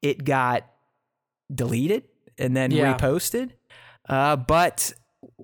[0.02, 0.66] it got
[1.54, 2.06] deleted
[2.38, 2.98] and then Yeah.
[2.98, 3.52] reposted.
[4.08, 4.94] Uh, but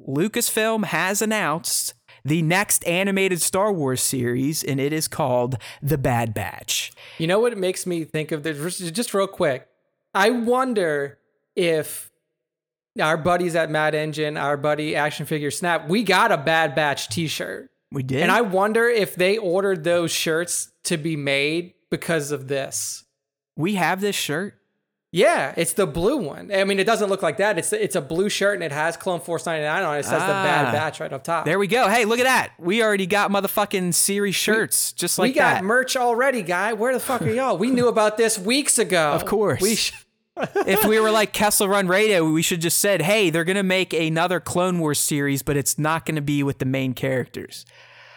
[0.07, 1.93] Lucasfilm has announced
[2.23, 6.91] the next animated Star Wars series, and it is called The Bad Batch.
[7.17, 8.43] You know what it makes me think of?
[8.43, 9.67] This, just real quick.
[10.13, 11.17] I wonder
[11.55, 12.11] if
[13.01, 17.07] our buddies at Mad Engine, our buddy Action Figure Snap, we got a Bad Batch
[17.09, 18.21] T-shirt, We did.
[18.21, 23.03] and I wonder if they ordered those shirts to be made because of this.
[23.57, 24.55] we have this shirt.
[25.13, 26.51] Yeah, it's the blue one.
[26.53, 27.57] I mean, it doesn't look like that.
[27.57, 29.99] It's it's a blue shirt and it has Clone Force 99 on it.
[29.99, 30.71] It says the Bad Ah.
[30.71, 31.43] Batch right up top.
[31.43, 31.89] There we go.
[31.89, 32.53] Hey, look at that.
[32.57, 35.63] We already got motherfucking series shirts just like we got that.
[35.65, 36.71] merch already, guy.
[36.73, 37.57] Where the fuck are y'all?
[37.57, 39.11] We knew about this weeks ago.
[39.11, 39.61] Of course.
[39.61, 39.93] We sh-
[40.65, 43.91] if we were like Kessel Run Radio, we should just said, "Hey, they're gonna make
[43.93, 47.65] another Clone Wars series, but it's not gonna be with the main characters."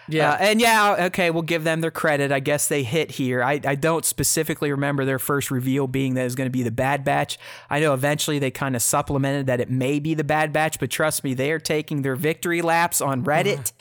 [0.08, 0.32] Yeah.
[0.32, 2.32] Uh, and yeah, okay, we'll give them their credit.
[2.32, 3.42] I guess they hit here.
[3.42, 6.62] I, I don't specifically remember their first reveal being that it was going to be
[6.62, 7.38] the Bad Batch.
[7.70, 10.90] I know eventually they kind of supplemented that it may be the Bad Batch, but
[10.90, 13.72] trust me, they are taking their victory laps on Reddit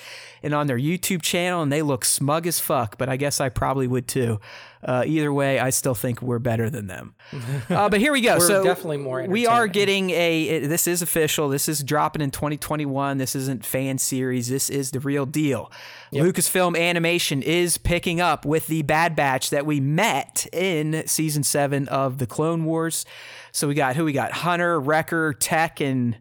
[0.44, 2.98] and on their YouTube channel, and they look smug as fuck.
[2.98, 4.40] But I guess I probably would too.
[4.84, 7.16] Uh, either way, I still think we're better than them.
[7.70, 8.38] Uh, but here we go.
[8.38, 10.44] We're so definitely more We are getting a.
[10.44, 11.48] it- this is official.
[11.50, 13.18] This is dropping in 2021.
[13.18, 14.50] This isn't fan series.
[14.50, 15.72] This is the real deal.
[16.14, 21.88] Lucasfilm Animation is picking up with the Bad Batch that we met in season seven
[21.88, 23.06] of the Clone Wars.
[23.52, 26.18] So we got who we got: Hunter, Wrecker, Tech, and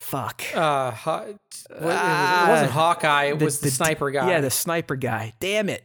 [0.00, 0.42] fuck.
[0.54, 1.38] uh, what- it,
[1.80, 3.24] Ah, wasn't Hawkeye.
[3.26, 4.30] It was the, the- sniper guy.
[4.30, 5.34] Yeah, the sniper guy.
[5.40, 5.84] Damn it.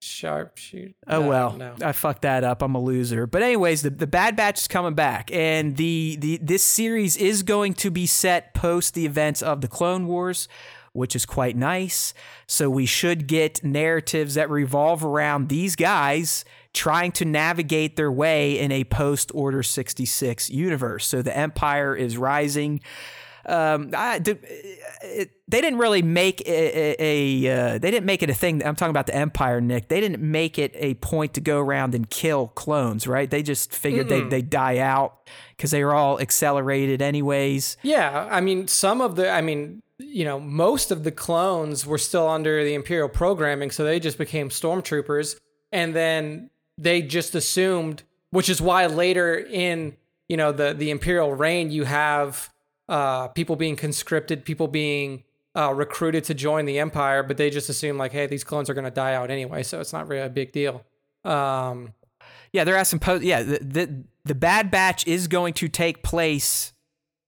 [0.00, 0.92] sharpshooter.
[1.08, 1.74] Oh No, well, no.
[1.82, 2.62] I fucked that up.
[2.62, 3.26] I'm a loser.
[3.26, 7.42] But anyways, the, the Bad Batch is coming back, and the, the this series is
[7.42, 10.46] going to be set post the events of the Clone Wars,
[10.92, 12.14] which is quite nice.
[12.46, 16.44] So we should get narratives that revolve around these guys
[16.74, 21.06] trying to navigate their way in a post Order 66 universe.
[21.06, 22.80] So the Empire is rising
[23.48, 24.36] um, I, d-
[25.02, 28.64] it, they didn't really make a, a, a uh, they didn't make it a thing.
[28.64, 29.88] I'm talking about the Empire, Nick.
[29.88, 33.30] They didn't make it a point to go around and kill clones, right?
[33.30, 37.78] They just figured they they die out because they were all accelerated anyways.
[37.82, 41.98] Yeah, I mean, some of the, I mean, you know, most of the clones were
[41.98, 45.36] still under the Imperial programming, so they just became stormtroopers,
[45.72, 49.96] and then they just assumed, which is why later in,
[50.28, 52.50] you know, the the Imperial reign, you have
[52.88, 55.24] uh, people being conscripted, people being
[55.54, 58.74] uh, recruited to join the Empire, but they just assume like, hey, these clones are
[58.74, 60.84] going to die out anyway, so it's not really a big deal.
[61.24, 61.94] Um,
[62.52, 63.00] Yeah, they're asking.
[63.00, 66.72] Po- yeah, the, the the Bad Batch is going to take place.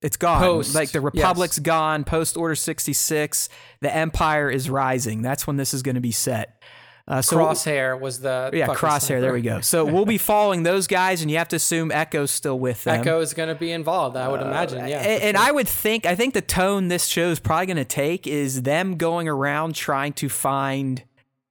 [0.01, 0.41] It's gone.
[0.41, 1.13] Post, like the yes.
[1.13, 2.05] Republic's gone.
[2.05, 3.51] Post Order sixty six.
[3.81, 5.21] The Empire is rising.
[5.21, 6.63] That's when this is going to be set.
[7.11, 9.21] Uh, so Crosshair was the Yeah, Crosshair.
[9.21, 9.61] There we go.
[9.63, 13.01] So we'll be following those guys, and you have to assume Echo's still with them.
[13.01, 14.87] Echo is going to be involved, I would imagine.
[14.87, 15.47] Yeah, and, and sure.
[15.47, 18.63] I would think, I think the tone this show is probably going to take is
[18.63, 21.03] them going around trying to find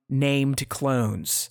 [0.07, 1.49] named clones,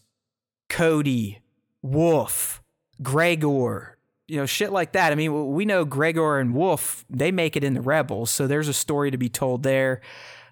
[0.71, 1.43] Cody,
[1.83, 2.63] Wolf,
[3.03, 5.13] Gregor, you know, shit like that.
[5.13, 8.69] I mean, we know Gregor and Wolf, they make it in the Rebels, so there's
[8.69, 10.01] a story to be told there.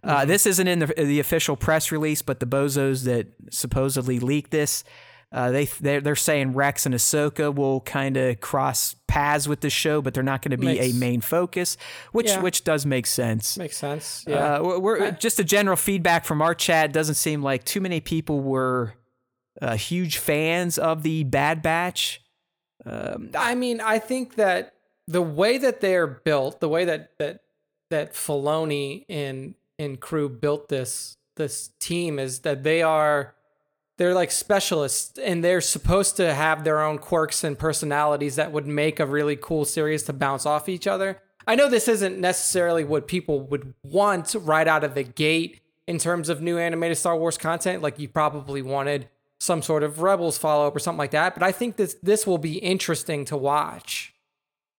[0.07, 4.51] Uh, this isn't in the, the official press release, but the bozos that supposedly leaked
[4.53, 4.85] this,
[5.33, 9.71] uh, they they're, they're saying Rex and Ahsoka will kind of cross paths with the
[9.71, 11.77] show, but they're not going to be Makes- a main focus,
[12.13, 12.41] which Yeah.
[12.41, 13.59] which does make sense.
[13.59, 14.25] makes sense.
[14.29, 14.57] Yeah.
[14.59, 16.93] Uh, we're, we're just a general feedback from our chat.
[16.93, 18.95] Doesn't seem like too many people were
[19.61, 22.23] uh, huge fans of the Bad Batch.
[22.85, 24.75] Um, I mean, I think that
[25.09, 27.41] the way that they're built, the way that that
[27.91, 33.35] that Filoni and and crew built this this team is that they are
[33.99, 38.67] they're like specialists and they're supposed to have their own quirks and personalities that would
[38.67, 41.23] make a really cool series to bounce off each other.
[41.47, 45.99] I know this isn't necessarily what people would want right out of the gate in
[45.99, 47.83] terms of new animated Star Wars content.
[47.83, 49.09] Like you probably wanted
[49.39, 51.35] some sort of Rebels follow up or something like that.
[51.35, 54.15] But I think this this will be interesting to watch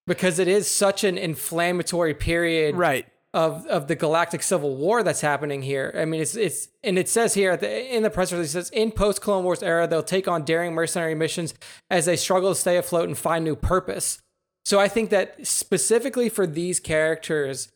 [0.05, 3.07] because it is such an inflammatory period right.
[3.33, 5.93] Of of the galactic civil war that's happening here.
[5.97, 8.69] I mean, it's it's and it says here the, in the press release it says
[8.69, 11.53] in post Clone Wars era they'll take on daring mercenary missions
[11.89, 14.21] as they struggle to stay afloat and find new purpose.
[14.65, 17.71] So I think that specifically for these characters,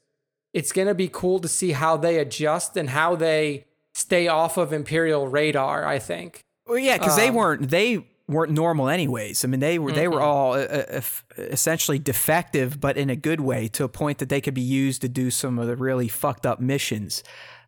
[0.53, 4.57] it's going to be cool to see how they adjust and how they stay off
[4.57, 5.86] of Imperial radar.
[5.86, 6.41] I think.
[6.65, 9.44] Well, yeah, because um, they weren't they weren't normal anyways.
[9.44, 9.99] I mean, they were mm-hmm.
[9.99, 11.02] they were all uh, uh
[11.38, 15.02] essentially defective, but in a good way, to a point that they could be used
[15.02, 17.24] to do some of the really fucked up missions.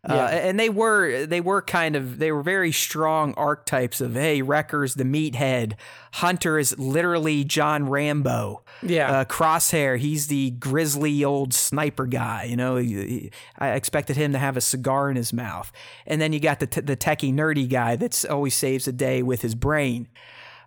[0.08, 0.24] Uh, yeah.
[0.24, 4.42] Uh, and they were they were kind of they were very strong archetypes of hey
[4.42, 5.74] Wrecker's the meathead,
[6.12, 12.44] Hunter is literally John Rambo, yeah, uh, Crosshair he's the grizzly old sniper guy.
[12.44, 15.72] You know, he, he, I expected him to have a cigar in his mouth,
[16.06, 19.22] and then you got the t- the techie nerdy guy that's always saves the day
[19.22, 20.08] with his brain.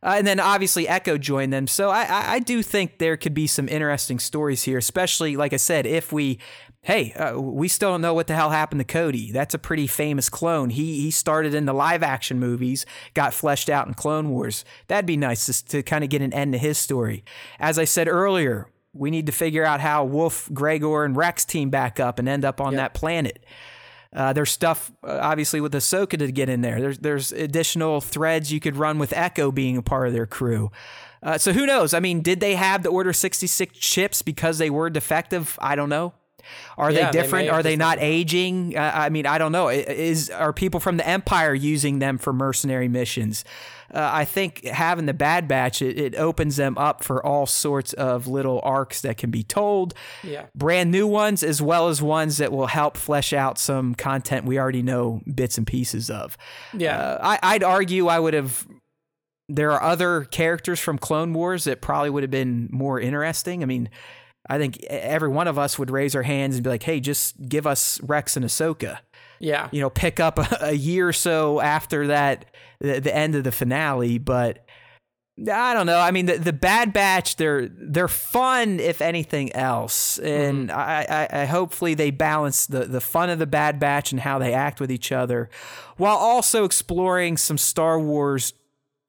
[0.04, 1.68] Uh, and then obviously Echo joined them.
[1.68, 5.54] So I, I, I, do think there could be some interesting stories here, especially, like
[5.54, 6.40] I said, if we,
[6.82, 9.32] hey, uh, we still don't know what the hell happened to Cody.
[9.32, 10.70] That's a pretty famous clone.
[10.70, 14.64] He, he started in the live action movies, got fleshed out in Clone Wars.
[14.88, 17.24] That'd be nice to, to kind of get an end to his story.
[17.60, 21.70] As I said earlier, we need to figure out how Wolf, Gregor, and Rex team
[21.70, 22.80] back up and end up on yep.
[22.80, 23.44] that planet.
[24.14, 26.80] Uh, there's stuff uh, obviously with Ahsoka to get in there.
[26.80, 30.72] There's there's additional threads you could run with Echo being a part of their crew.
[31.24, 31.94] Uh, so who knows?
[31.94, 35.58] I mean, did they have the Order 66 chips because they were defective?
[35.62, 36.14] I don't know.
[36.78, 37.46] Are yeah, they different?
[37.46, 38.78] They are they not aging?
[38.78, 39.70] Uh, I mean, I don't know.
[39.70, 43.44] Is are people from the Empire using them for mercenary missions?
[43.94, 47.94] Uh, I think having the Bad Batch it, it, opens them up for all sorts
[47.94, 49.94] of little arcs that can be told.
[50.24, 54.46] Yeah, brand new ones as well as ones that will help flesh out some content
[54.46, 56.38] we already know bits and pieces of.
[56.74, 58.68] Yeah, uh, I, I'd argue I would have
[59.50, 63.64] there are other characters from Clone Wars that probably would have been more interesting.
[63.64, 63.90] I mean,
[64.50, 67.48] I think every one of us would raise our hands and be like, "Hey, just
[67.48, 69.00] give us Rex and Ahsoka."
[69.40, 72.46] Yeah, you know, pick up a, a year or so after that,
[72.80, 74.18] the, the, end of the finale.
[74.18, 74.66] But
[75.52, 76.00] I don't know.
[76.00, 80.80] I mean, the, the Bad Batch, they're they're fun if anything else, and mm-hmm.
[80.80, 84.40] I, I, I hopefully they balance the the fun of the Bad Batch and how
[84.40, 85.50] they act with each other,
[85.98, 88.54] while also exploring some Star Wars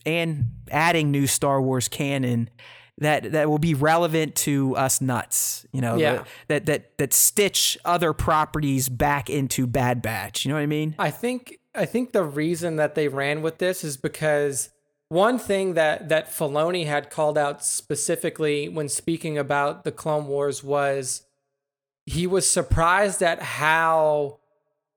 [0.05, 2.51] and adding new Star Wars canon
[2.99, 6.25] that that will be relevant to us nuts, you know, yeah.
[6.49, 10.45] that that that stitch other properties back into Bad Batch.
[10.45, 10.95] You know what I mean?
[10.99, 14.71] I think I think the reason that they ran with this is because
[15.09, 20.65] one thing that that Filoni had called out specifically when speaking about the Clone Wars
[20.65, 21.23] was
[22.05, 24.39] he was surprised at how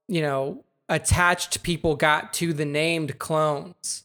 [0.08, 4.04] you know attached people got to the named clones.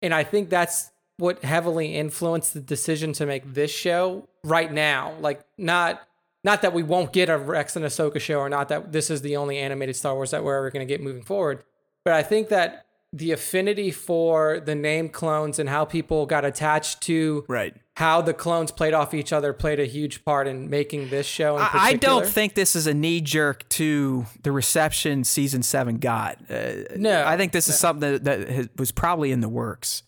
[0.00, 5.14] And I think that's what heavily influenced the decision to make this show right now.
[5.20, 6.00] Like not
[6.44, 9.22] not that we won't get a Rex and Ahsoka show, or not that this is
[9.22, 11.64] the only animated Star Wars that we're ever going to get moving forward.
[12.04, 17.00] But I think that the affinity for the name clones and how people got attached
[17.00, 21.08] to right how the clones played off each other played a huge part in making
[21.08, 21.56] this show.
[21.56, 26.38] I don't think this is a knee jerk to the reception season seven got.
[26.48, 27.72] Uh, no, I think this no.
[27.72, 30.04] is something that, that was probably in the works.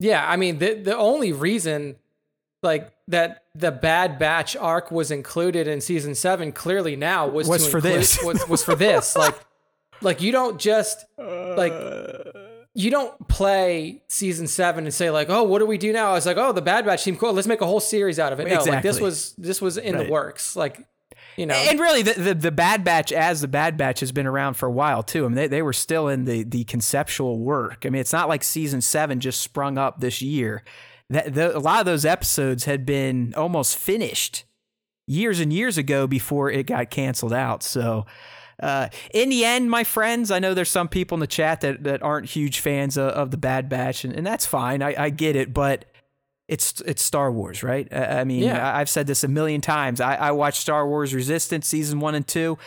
[0.00, 1.96] Yeah, I mean the the only reason
[2.62, 7.68] like that the Bad Batch arc was included in season seven clearly now was, was
[7.68, 9.38] for include, this was, was for this like
[10.00, 12.30] like you don't just like uh.
[12.74, 16.10] you don't play season seven and say like oh what do we do now?
[16.10, 18.32] I was like oh the Bad Batch team cool let's make a whole series out
[18.32, 18.48] of it.
[18.48, 18.72] No, exactly.
[18.72, 20.06] like this was this was in right.
[20.06, 20.84] the works like
[21.36, 21.54] you know.
[21.54, 24.66] And really, the, the, the Bad Batch as the Bad Batch has been around for
[24.66, 25.24] a while too.
[25.24, 27.84] I mean, they, they were still in the the conceptual work.
[27.84, 30.62] I mean, it's not like season seven just sprung up this year.
[31.10, 34.44] That the, a lot of those episodes had been almost finished
[35.06, 37.62] years and years ago before it got canceled out.
[37.62, 38.06] So.
[38.62, 41.82] Uh, in the end, my friends, I know there's some people in the chat that,
[41.82, 44.80] that aren't huge fans of, of the Bad Batch, and, and that's fine.
[44.80, 45.86] I, I get it, but
[46.48, 47.92] it's it's Star Wars, right?
[47.92, 48.76] I mean, yeah.
[48.76, 50.00] I've said this a million times.
[50.00, 52.58] I, I watched Star Wars Resistance season one and two.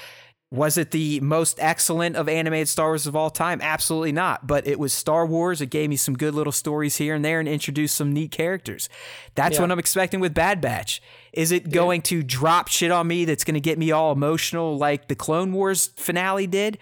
[0.50, 3.60] Was it the most excellent of animated Star Wars of all time?
[3.62, 4.48] Absolutely not.
[4.48, 5.60] But it was Star Wars.
[5.60, 8.88] It gave me some good little stories here and there and introduced some neat characters.
[9.36, 9.62] That's yeah.
[9.62, 11.02] what I'm expecting with Bad Batch.
[11.34, 12.06] Is it going yeah.
[12.06, 15.52] to drop shit on me that's going to get me all emotional like the Clone
[15.52, 16.78] Wars finale did?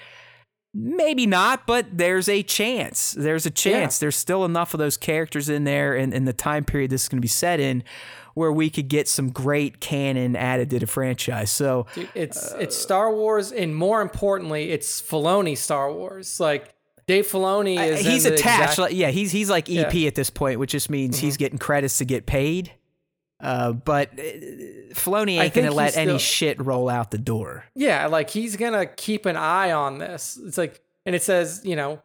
[0.78, 3.16] Maybe not, but there's a chance.
[3.18, 3.98] There's a chance.
[3.98, 4.06] Yeah.
[4.06, 7.04] There's still enough of those characters in there and in, in the time period this
[7.04, 7.82] is going to be set in
[8.34, 11.50] where we could get some great canon added to the franchise.
[11.50, 16.40] So Dude, it's uh, it's Star Wars, and more importantly, it's Filoni Star Wars.
[16.42, 16.76] Like
[17.08, 18.74] Dave Filoni is he's attached.
[18.74, 20.08] Exact- yeah, he's he's like EP yeah.
[20.08, 21.26] at this point, which just means mm-hmm.
[21.26, 22.74] he's getting credits to get paid.
[23.40, 24.22] Uh, but uh,
[24.94, 27.66] Filoni ain't gonna let any shit roll out the door.
[27.76, 30.40] Yeah, like he's gonna keep an eye on this.
[30.46, 32.02] It's like, and it says, you know,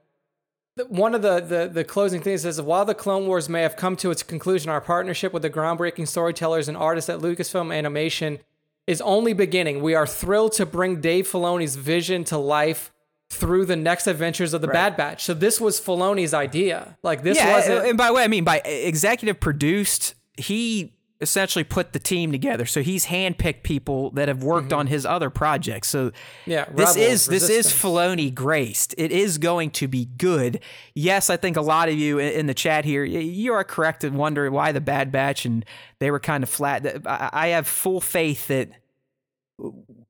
[0.88, 3.96] one of the, the the closing things says while the Clone Wars may have come
[3.96, 8.38] to its conclusion, our partnership with the groundbreaking storytellers and artists at Lucasfilm Animation
[8.86, 9.82] is only beginning.
[9.82, 12.92] We are thrilled to bring Dave Filoni's vision to life
[13.28, 14.74] through the next adventures of the right.
[14.74, 15.24] Bad Batch.
[15.24, 16.98] So this was Filoni's idea.
[17.02, 17.86] Like this yeah, wasn't.
[17.86, 22.64] And by the way, I mean by executive produced, he essentially put the team together.
[22.64, 24.78] So he's handpicked people that have worked mm-hmm.
[24.78, 25.88] on his other projects.
[25.88, 26.12] So
[26.46, 28.94] yeah, this is this is Filoni graced.
[28.96, 30.60] It is going to be good.
[30.94, 34.14] Yes, I think a lot of you in the chat here, you are correct in
[34.14, 35.64] wondering why the Bad Batch and
[35.98, 37.02] they were kind of flat.
[37.06, 38.70] I have full faith that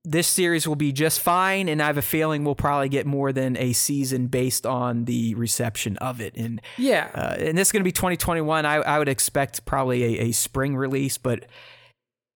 [0.05, 3.33] this series will be just fine, and I have a feeling we'll probably get more
[3.33, 6.35] than a season based on the reception of it.
[6.37, 8.65] And yeah, uh, and this is going to be 2021.
[8.65, 11.45] I, I would expect probably a, a, spring release, but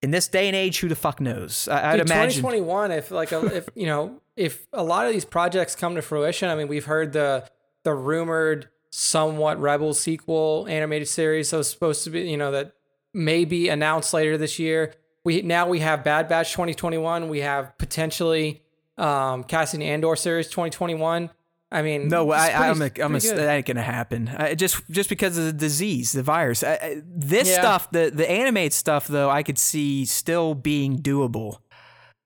[0.03, 1.66] in this day and age, who the fuck knows?
[1.66, 2.93] I, would imagine 2021.
[2.93, 6.51] If like a, if you know if a lot of these projects come to fruition,
[6.51, 7.49] I mean, we've heard the
[7.85, 11.51] the rumored somewhat Rebel sequel animated series.
[11.51, 12.74] that was supposed to be you know that
[13.15, 14.93] may be announced later this year
[15.24, 17.28] we now we have Bad Batch 2021.
[17.28, 18.62] We have potentially
[18.98, 21.30] um, Cassian Andor series 2021.
[21.72, 24.28] I mean, no, I, I'm, a, I'm a, that ain't gonna happen.
[24.28, 26.62] Uh, just just because of the disease, the virus.
[26.62, 27.60] I, this yeah.
[27.60, 31.59] stuff, the the animated stuff, though, I could see still being doable.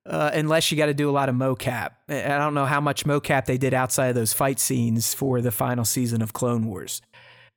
[0.05, 1.91] Uh, unless you got to do a lot of mocap.
[2.09, 5.51] I don't know how much mocap they did outside of those fight scenes for the
[5.51, 7.03] final season of Clone Wars.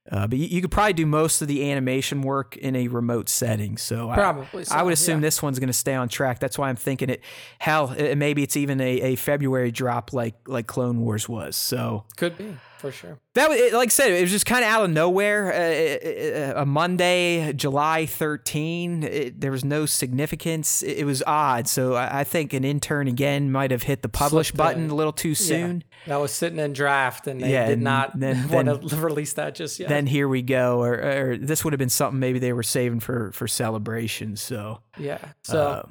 [0.09, 3.29] Uh, but you, you, could probably do most of the animation work in a remote
[3.29, 3.77] setting.
[3.77, 5.27] So probably, I, so, I would assume yeah.
[5.27, 6.39] this one's going to stay on track.
[6.39, 7.21] That's why I'm thinking it.
[7.59, 11.55] Hell, it, maybe it's even a, a February drop like like Clone Wars was.
[11.55, 13.19] So could be for sure.
[13.35, 15.53] That was like I said, it was just kind of out of nowhere.
[15.53, 19.03] Uh, a Monday, July 13.
[19.03, 20.81] It, there was no significance.
[20.81, 21.67] It, it was odd.
[21.67, 24.89] So I, I, think an intern again might have hit the publish Slipped button in.
[24.91, 25.83] a little too soon.
[26.07, 26.13] Yeah.
[26.13, 29.33] That was sitting in draft, and they yeah, did not then, want then, to release
[29.33, 29.87] that just yet.
[29.87, 30.81] Then here we go.
[30.81, 34.35] Or, or, this would have been something maybe they were saving for for celebration.
[34.35, 35.19] So yeah.
[35.43, 35.83] So uh,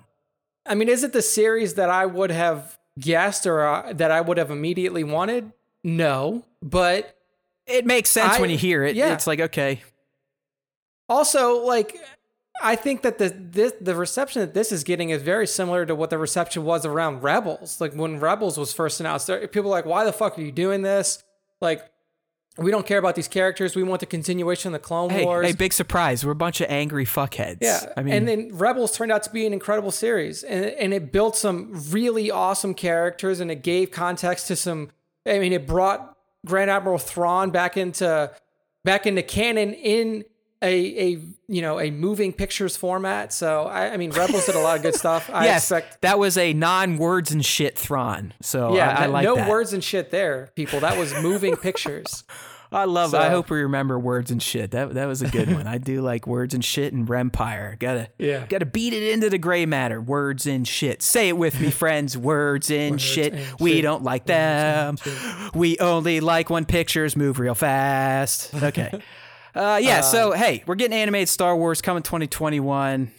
[0.67, 4.21] I mean, is it the series that I would have guessed or uh, that I
[4.21, 5.53] would have immediately wanted?
[5.83, 7.17] No, but
[7.67, 8.97] it makes sense I, when you hear it.
[8.97, 9.15] Yeah.
[9.15, 9.81] It's like, okay.
[11.09, 11.97] Also, like
[12.63, 15.95] I think that the this, the reception that this is getting is very similar to
[15.95, 17.81] what the reception was around Rebels.
[17.81, 20.83] Like when Rebels was first announced, people were like, "Why the fuck are you doing
[20.83, 21.23] this?"
[21.61, 21.85] Like,
[22.59, 23.75] we don't care about these characters.
[23.75, 25.47] We want the continuation of the Clone hey, Wars.
[25.47, 26.25] Hey, big surprise!
[26.25, 27.59] We're a bunch of angry fuckheads.
[27.61, 30.93] Yeah, I mean, and then Rebels turned out to be an incredible series, and and
[30.93, 34.91] it built some really awesome characters, and it gave context to some
[35.27, 36.17] I mean, it brought
[36.47, 38.31] Grand Admiral Thrawn back into
[38.85, 40.25] back into canon in
[40.63, 43.33] a a you know a moving pictures format.
[43.33, 45.31] So I, I mean, Rebels did a lot of good stuff.
[45.33, 48.35] I yes, expect that was a non words and shit Thrawn.
[48.43, 49.49] So yeah, I, I uh, like no that.
[49.49, 50.81] words and shit there, people.
[50.81, 52.25] That was moving pictures.
[52.73, 53.23] I love so, it.
[53.23, 54.71] I hope we remember words and shit.
[54.71, 55.67] That that was a good one.
[55.67, 57.79] I do like words and shit and Rempire.
[57.79, 58.47] Gotta yeah.
[58.49, 60.01] Gotta beat it into the gray matter.
[60.01, 61.03] Words and shit.
[61.03, 62.17] Say it with me, friends.
[62.17, 63.35] Words and words shit.
[63.35, 63.83] And we shit.
[63.83, 64.99] don't like them.
[65.55, 68.55] We only like when pictures move real fast.
[68.55, 69.03] Okay.
[69.53, 69.99] Uh, yeah.
[69.99, 73.11] Uh, so hey, we're getting animated Star Wars coming 2021.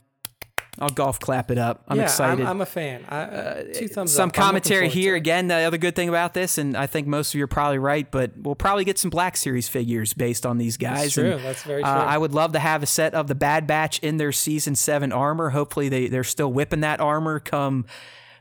[0.81, 1.83] I'll golf clap it up.
[1.87, 2.41] I'm yeah, excited.
[2.41, 3.05] I'm, I'm a fan.
[3.07, 4.33] I, uh, two thumbs some up.
[4.33, 5.47] commentary here again.
[5.47, 8.09] The other good thing about this, and I think most of you are probably right,
[8.09, 11.01] but we'll probably get some Black Series figures based on these guys.
[11.01, 11.31] That's true.
[11.33, 11.91] And, That's very true.
[11.91, 14.73] Uh, I would love to have a set of the Bad Batch in their season
[14.73, 15.51] seven armor.
[15.51, 17.85] Hopefully, they they're still whipping that armor come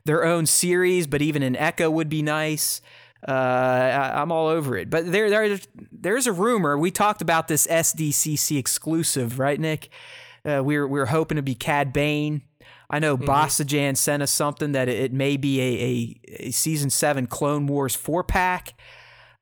[0.07, 2.81] their own series, but even an Echo would be nice.
[3.27, 4.89] Uh, I, am all over it.
[4.89, 5.59] But there, there,
[5.93, 6.79] there's a rumor.
[6.79, 9.91] We talked about this SDCC exclusive, right, Nick?
[10.45, 12.43] Uh, we are we are hoping to be Cad Bane.
[12.89, 13.29] I know mm-hmm.
[13.29, 17.95] Basajan sent us something that it may be a, a, a season seven Clone Wars
[17.95, 18.75] four pack.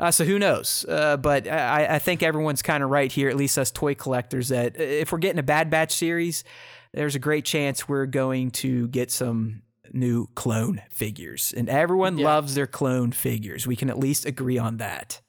[0.01, 0.85] Uh, so who knows?
[0.89, 4.49] Uh, but I, I, think everyone's kind of right here, at least us toy collectors,
[4.49, 6.45] that if we're getting a Bad Batch series,
[6.93, 9.63] there's a great chance we're going to get some
[9.93, 11.53] new clone figures.
[11.57, 12.27] And everyone yeah.
[12.27, 13.67] loves their clone figures.
[13.67, 15.21] We can at least agree on that.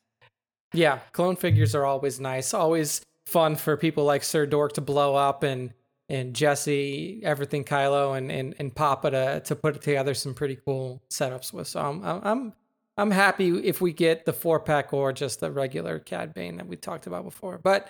[0.71, 2.53] Yeah, clone figures are always nice.
[2.53, 5.73] Always fun for people like Sir Dork to blow up and
[6.09, 11.01] and Jesse, everything Kylo, and and and Papa to to put together some pretty cool
[11.09, 11.67] setups with.
[11.67, 12.53] So I'm I'm
[12.97, 16.67] I'm happy if we get the four pack or just the regular Cad Bane that
[16.67, 17.57] we talked about before.
[17.57, 17.87] But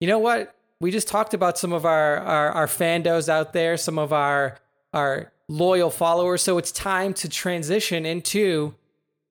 [0.00, 0.54] you know what?
[0.80, 4.58] We just talked about some of our our, our fandos out there, some of our
[4.92, 6.42] our loyal followers.
[6.42, 8.74] So it's time to transition into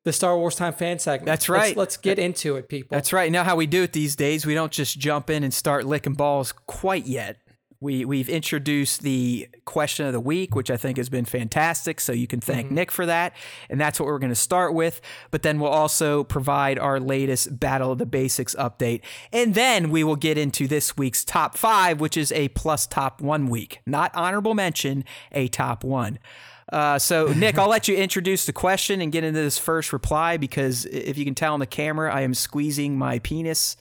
[0.08, 1.26] the Star Wars Time fan segment.
[1.26, 1.76] That's right.
[1.76, 2.96] Let's, let's, get into it, people.
[2.96, 3.30] That's right.
[3.30, 6.14] Now, how we do it these days, we don't just jump in and start licking
[6.14, 7.38] balls quite yet
[7.82, 12.00] We we've introduced the question of the week, which I think has been fantastic.
[12.00, 12.76] So you can thank mm-hmm.
[12.76, 13.34] Nick for that,
[13.70, 15.02] and that's what we're going to start with.
[15.30, 19.02] But then we'll also provide our latest Battle of the Basics update,
[19.34, 23.20] and then we will get into this week's top five, which is a plus top
[23.20, 25.04] one week, not honorable mention,
[25.34, 26.18] a top one.
[26.72, 30.38] Uh, so, Nick, I'll let you introduce the question and get into this first reply
[30.38, 33.78] because if you can tell on the camera, I am squeezing my penis,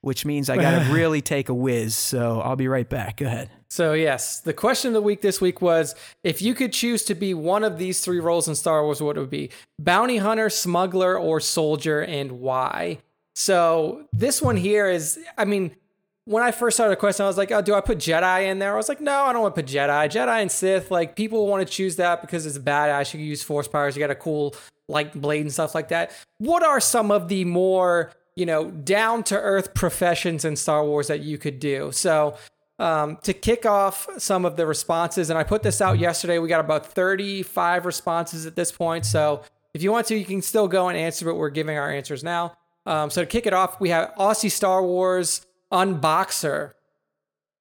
[0.00, 1.96] which means I got to really take a whiz.
[1.96, 3.18] So, I'll be right back.
[3.18, 3.50] Go ahead.
[3.68, 5.94] So, yes, the question of the week this week was
[6.24, 9.16] if you could choose to be one of these three roles in Star Wars, what
[9.16, 9.50] would it be?
[9.78, 12.98] Bounty hunter, smuggler, or soldier, and why?
[13.36, 15.76] So, this one here is, I mean,
[16.24, 18.58] when I first started the question, I was like, oh, do I put Jedi in
[18.58, 18.74] there?
[18.74, 20.08] I was like, no, I don't want to put Jedi.
[20.08, 23.12] Jedi and Sith, like people want to choose that because it's badass.
[23.12, 23.96] You can use force powers.
[23.96, 24.54] You got a cool
[24.88, 26.12] like blade and stuff like that.
[26.38, 31.08] What are some of the more, you know, down to earth professions in Star Wars
[31.08, 31.90] that you could do?
[31.92, 32.36] So,
[32.78, 36.48] um, to kick off some of the responses, and I put this out yesterday, we
[36.48, 39.04] got about 35 responses at this point.
[39.04, 39.42] So,
[39.74, 42.24] if you want to, you can still go and answer, but we're giving our answers
[42.24, 42.54] now.
[42.86, 46.72] Um, so, to kick it off, we have Aussie Star Wars unboxer.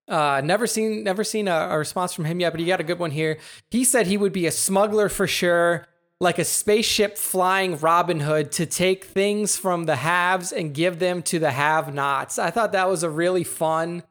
[0.08, 2.84] Uh, never seen never seen a, a, response from him yet, but he got a
[2.84, 3.38] good one here.
[3.70, 5.88] He said he would be a smuggler for sure,
[6.20, 11.22] like a spaceship flying Robin Hood to take things from the haves and give them
[11.24, 12.40] to the have-nots.
[12.40, 14.02] I thought that was a really fun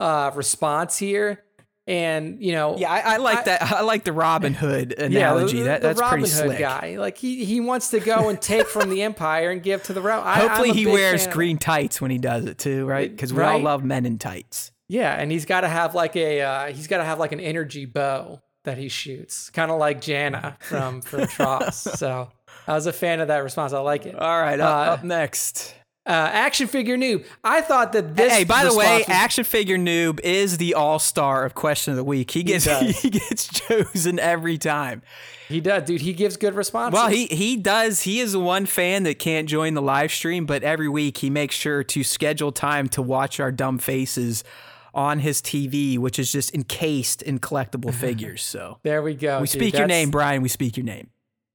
[0.00, 1.44] uh, response here.
[1.86, 3.62] And you know, yeah, I, I like I, that.
[3.62, 5.58] I like the Robin Hood analogy.
[5.58, 6.58] Yeah, the, that, that's Robin pretty Hood slick.
[6.58, 9.92] guy, like he he wants to go and take from the Empire and give to
[9.92, 10.24] the realm.
[10.26, 13.10] Hopefully, he wears green tights when he does it too, right?
[13.10, 13.52] Because we right?
[13.52, 14.72] all love men in tights.
[14.88, 17.40] Yeah, and he's got to have like a uh, he's got to have like an
[17.40, 21.76] energy bow that he shoots, kind of like Jannah from from TROS.
[21.76, 22.30] so
[22.66, 23.74] I was a fan of that response.
[23.74, 24.14] I like it.
[24.14, 25.74] All right, up, uh, up next.
[26.06, 27.24] Uh, action figure noob.
[27.42, 28.30] I thought that this.
[28.30, 31.96] Hey, by the way, was- action figure noob is the all star of question of
[31.96, 32.30] the week.
[32.30, 35.00] He gets he, he, gets chosen every time.
[35.48, 36.02] He does, dude.
[36.02, 36.92] He gives good responses.
[36.94, 38.02] Well, he he does.
[38.02, 41.30] He is the one fan that can't join the live stream, but every week he
[41.30, 44.44] makes sure to schedule time to watch our dumb faces
[44.92, 48.42] on his TV, which is just encased in collectible figures.
[48.42, 49.40] So there we go.
[49.40, 49.50] We dude.
[49.50, 50.42] speak your name, Brian.
[50.42, 51.08] We speak your name.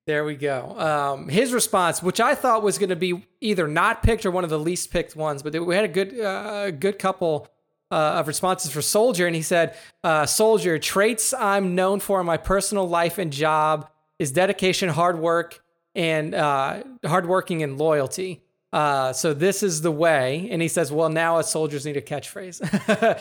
[0.10, 0.76] There we go.
[0.76, 4.44] Um, his response, which I thought was going to be either not picked or one
[4.44, 7.48] of the least picked ones, but we had a good, uh, good couple
[7.92, 12.26] uh, of responses for Soldier, and he said, uh, "Soldier traits I'm known for in
[12.26, 13.88] my personal life and job
[14.18, 15.64] is dedication, hard work,
[15.94, 21.10] and uh, hardworking and loyalty." Uh, so this is the way, and he says, "Well,
[21.10, 22.60] now us soldiers need a catchphrase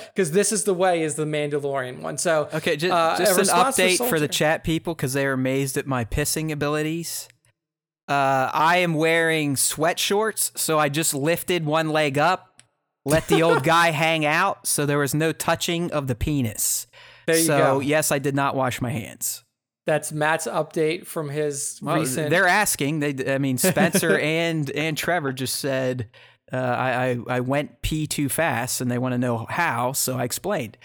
[0.15, 3.47] because this is the way is the Mandalorian one." So okay, just, uh, just an
[3.47, 7.29] update for, for, the chat people because they are amazed at my pissing abilities.
[8.09, 12.63] Uh, I am wearing sweat shorts, so I just lifted one leg up,
[13.07, 16.87] let the old guy hang out, so there was no touching of the penis.
[17.27, 17.81] There you so go.
[17.81, 19.45] yes, I did not wash my hands.
[19.89, 22.29] That's Matt's update from his well, recent.
[22.29, 23.01] They're asking.
[23.01, 26.11] They, I mean, Spencer and and Trevor just said
[26.53, 29.93] uh, I, I I went pee too fast, and they want to know how.
[29.93, 30.77] So I explained.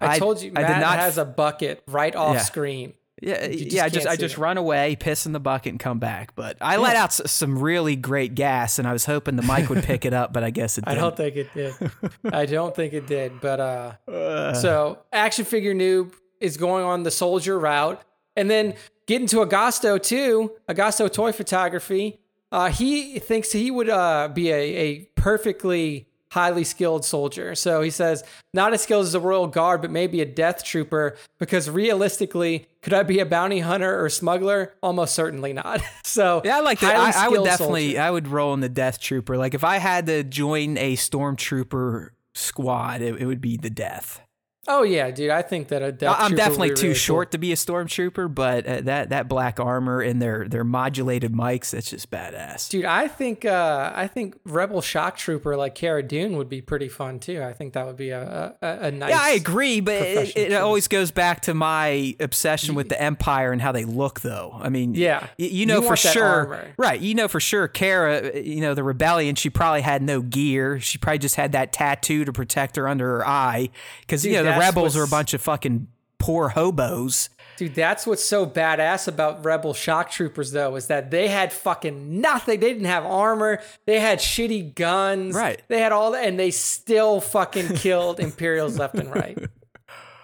[0.00, 2.42] I, I told you, Matt I did not has a bucket right off yeah.
[2.42, 2.92] screen.
[3.20, 3.84] Yeah, yeah.
[3.84, 4.40] I just I just it.
[4.40, 6.36] run away, piss in the bucket, and come back.
[6.36, 6.82] But I yeah.
[6.82, 10.14] let out some really great gas, and I was hoping the mic would pick it
[10.14, 10.84] up, but I guess it.
[10.84, 10.98] Didn't.
[10.98, 11.74] I don't think it did.
[12.32, 13.40] I don't think it did.
[13.40, 18.00] But uh, uh, so action figure noob is going on the soldier route.
[18.36, 18.74] And then
[19.06, 22.20] getting to Agosto too, Agosto Toy Photography.
[22.50, 27.54] Uh, he thinks he would uh, be a, a perfectly highly skilled soldier.
[27.54, 31.16] So he says, not as skilled as a royal guard, but maybe a death trooper,
[31.38, 34.74] because realistically, could I be a bounty hunter or smuggler?
[34.82, 35.82] Almost certainly not.
[36.04, 36.96] so yeah, I like that.
[36.96, 38.00] I, I, would definitely, soldier.
[38.00, 39.36] I would roll in the death trooper.
[39.36, 44.22] Like if I had to join a stormtrooper squad, it, it would be the death.
[44.68, 45.30] Oh yeah, dude.
[45.30, 48.80] I think that a death I'm definitely too short to be a stormtrooper, but uh,
[48.82, 52.68] that that black armor and their their modulated mics, that's just badass.
[52.68, 56.88] Dude, I think uh, I think Rebel Shock Trooper like Cara Dune would be pretty
[56.88, 57.42] fun too.
[57.42, 59.10] I think that would be a a, a nice.
[59.10, 63.50] Yeah, I agree, but it, it always goes back to my obsession with the Empire
[63.50, 64.56] and how they look, though.
[64.62, 67.00] I mean, yeah, you, you know you for sure, right?
[67.00, 69.34] You know for sure, Cara, you know the rebellion.
[69.34, 70.78] She probably had no gear.
[70.78, 73.70] She probably just had that tattoo to protect her under her eye
[74.02, 75.88] because you know the rebels are a bunch of fucking
[76.18, 77.28] poor hobos.
[77.56, 82.20] Dude, that's what's so badass about Rebel Shock Troopers, though, is that they had fucking
[82.20, 82.60] nothing.
[82.60, 83.60] They didn't have armor.
[83.86, 85.34] They had shitty guns.
[85.34, 85.60] Right.
[85.68, 89.38] They had all that, and they still fucking killed Imperials left and right.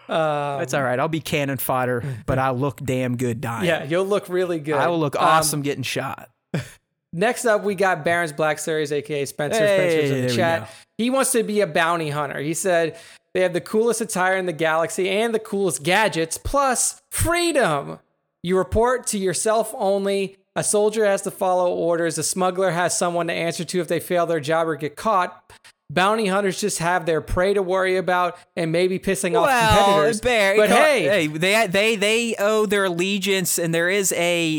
[0.08, 0.98] Um, That's all right.
[0.98, 3.66] I'll be cannon fodder, but I'll look damn good dying.
[3.66, 4.76] Yeah, you'll look really good.
[4.76, 6.30] I will look awesome um, getting shot.
[7.12, 9.58] Next up, we got Baron's Black Series, aka Spencer.
[9.58, 10.70] Hey, Spencer's in the chat.
[10.96, 12.38] He wants to be a bounty hunter.
[12.40, 12.96] He said
[13.38, 18.00] They have the coolest attire in the galaxy and the coolest gadgets, plus freedom.
[18.42, 20.38] You report to yourself only.
[20.56, 22.18] A soldier has to follow orders.
[22.18, 25.52] A smuggler has someone to answer to if they fail their job or get caught.
[25.90, 30.20] Bounty hunters just have their prey to worry about and maybe pissing off competitors.
[30.20, 34.18] Bear, but co- hey, they they they owe their allegiance, and there is a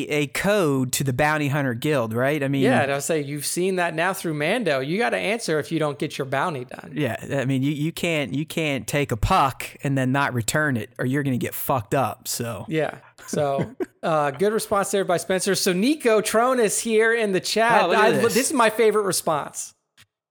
[0.09, 2.41] a code to the bounty hunter guild, right?
[2.43, 4.79] I mean, yeah, and I'll say you've seen that now through Mando.
[4.79, 6.93] You got to answer if you don't get your bounty done.
[6.95, 7.17] yeah.
[7.31, 10.89] I mean, you, you can't you can't take a puck and then not return it,
[10.97, 12.27] or you're gonna get fucked up.
[12.27, 12.97] So Yeah.
[13.27, 15.53] So, uh, good response there by Spencer.
[15.53, 17.83] So, Nico Tron is here in the chat.
[17.83, 18.33] Oh, I- this.
[18.33, 19.75] this is my favorite response.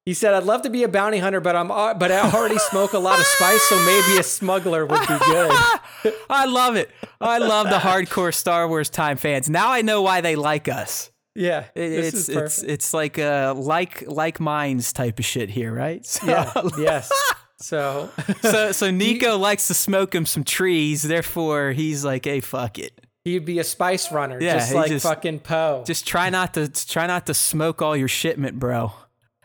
[0.09, 2.57] He said, "I'd love to be a bounty hunter, but I'm uh, but I already
[2.57, 5.51] smoke a lot of spice, so maybe a smuggler would be good."
[6.31, 6.89] I love it.
[7.21, 9.51] I love the hardcore Star Wars time fans.
[9.51, 11.11] Now I know why they like us.
[11.35, 15.51] Yeah, It- this it's is it's it's like a like like minds type of shit
[15.51, 16.07] here, right?
[16.07, 17.13] So, yeah, yes.
[17.61, 18.09] So,
[18.41, 22.99] so so Nico likes to smoke him some trees, therefore he's like, hey, fuck it.
[23.25, 25.85] he'd be a spice runner, Yeah, just like just- fucking Poe.
[25.87, 28.93] Just try not to try not to smoke all your shipment, bro.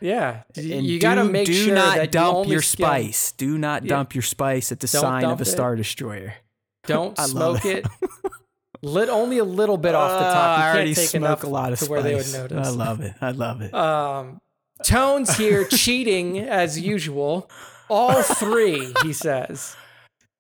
[0.04, 2.86] Yeah, And you got to do- make do sure not that dump you your skim-
[2.86, 3.32] spice.
[3.32, 5.46] Do not dump your spice at the Don't sign of a it.
[5.46, 6.36] star destroyer.
[6.86, 7.86] Don't I smoke it.
[8.82, 10.58] Lit only a little bit off the Uh, top.
[10.58, 11.90] You I can't already take smoke a lot of to spice.
[11.90, 12.68] where they would notice.
[12.68, 13.14] I love it.
[13.22, 13.74] I love it.
[13.74, 14.42] Um,
[14.84, 17.50] Tones here cheating as usual.
[17.90, 19.76] All three, he says.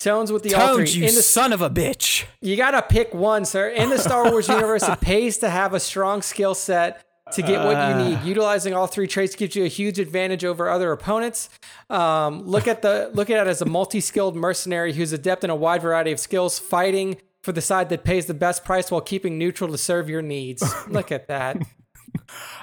[0.01, 0.83] Tones with the all three.
[0.85, 2.25] Tones, you In the, son of a bitch.
[2.41, 3.69] you gotta pick one, sir.
[3.69, 7.63] In the Star Wars universe, it pays to have a strong skill set to get
[7.63, 8.23] what you need.
[8.23, 11.49] Utilizing all three traits gives you a huge advantage over other opponents.
[11.89, 15.55] Um, look at the look at it as a multi-skilled mercenary who's adept in a
[15.55, 19.37] wide variety of skills, fighting for the side that pays the best price while keeping
[19.37, 20.63] neutral to serve your needs.
[20.89, 21.57] Look at that.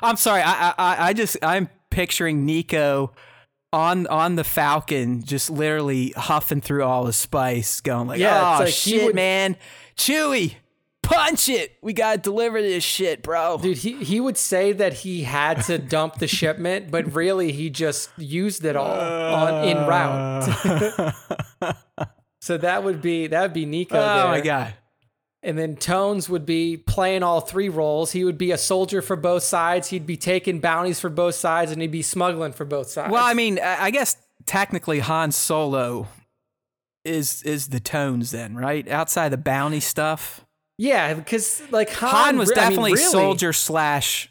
[0.03, 0.43] I'm sorry.
[0.43, 3.13] I, I I just I'm picturing Nico
[3.73, 8.65] on on the Falcon, just literally huffing through all the spice, going like, Yeah, "Oh
[8.65, 9.57] like shit, would- man,
[9.97, 10.55] Chewie,
[11.03, 11.77] punch it.
[11.83, 15.79] We gotta deliver this shit, bro." Dude, he, he would say that he had to
[15.79, 21.15] dump the shipment, but really he just used it all on in route.
[22.41, 24.29] so that would be that would be Nico oh there.
[24.29, 24.75] my god.
[25.43, 28.13] And then Tones would be playing all three roles.
[28.13, 29.89] He would be a soldier for both sides.
[29.89, 33.11] He'd be taking bounties for both sides, and he'd be smuggling for both sides.
[33.11, 34.17] Well, I mean, I I guess
[34.47, 36.09] technically Han Solo
[37.05, 38.87] is is the tones then, right?
[38.89, 40.45] Outside the bounty stuff.
[40.81, 44.31] Yeah, because like Han, Han was re- I mean, definitely really, soldier slash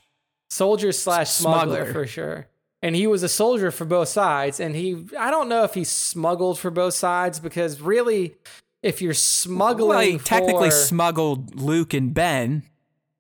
[0.50, 1.94] soldier slash smuggler, Smuggler.
[1.94, 2.48] for sure.
[2.82, 4.60] And he was a soldier for both sides.
[4.60, 8.36] And he, I don't know if he smuggled for both sides because really,
[8.82, 12.64] if you're smuggling, well, he technically smuggled Luke and Ben,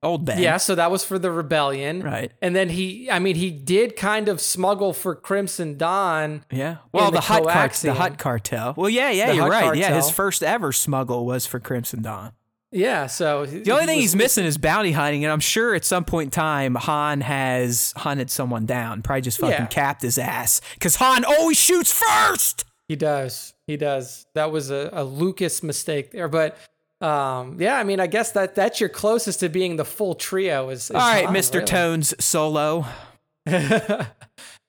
[0.01, 0.41] old Ben.
[0.41, 0.57] yeah.
[0.57, 2.31] So that was for the rebellion, Right.
[2.41, 6.45] And then he, I mean, he did kind of smuggle for Crimson Dawn.
[6.49, 6.77] Yeah.
[6.93, 7.93] Well, the the, Hutt the.
[7.93, 8.73] Hutt cartel.
[8.75, 9.77] Well, yeah, yeah, The you're Hutt right.
[9.77, 12.31] Yeah, his first ever smuggle was for Crimson Dawn.
[12.71, 13.07] Yeah.
[13.07, 16.27] So The only thing he's missing is bounty hunting, and I'm sure at some point
[16.27, 19.01] in time Han has hunted someone down.
[19.01, 19.65] Probably just fucking Yeah.
[19.67, 22.65] capped his ass because Han always shoots first.
[22.87, 23.53] He does.
[23.67, 24.25] He does.
[24.35, 26.57] That was a, a Lucas mistake there, but.
[27.01, 30.67] Um, yeah, I mean, I guess that that's your closest to being the full trio.
[30.67, 31.53] Is, is All right, Han, Mr.
[31.53, 31.65] really.
[31.65, 32.85] Tones Solo.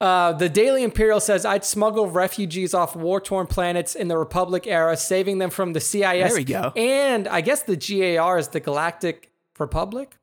[0.00, 4.66] Uh, the Daily Imperial says I'd smuggle refugees off war torn planets in the Republic
[4.66, 6.00] era, saving them from the CIS.
[6.02, 6.72] There we go.
[6.74, 10.16] And I guess the GAR is the Galactic Republic.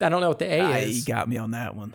[0.00, 1.04] I don't know what the A Ah, you is.
[1.04, 1.94] got me on that one.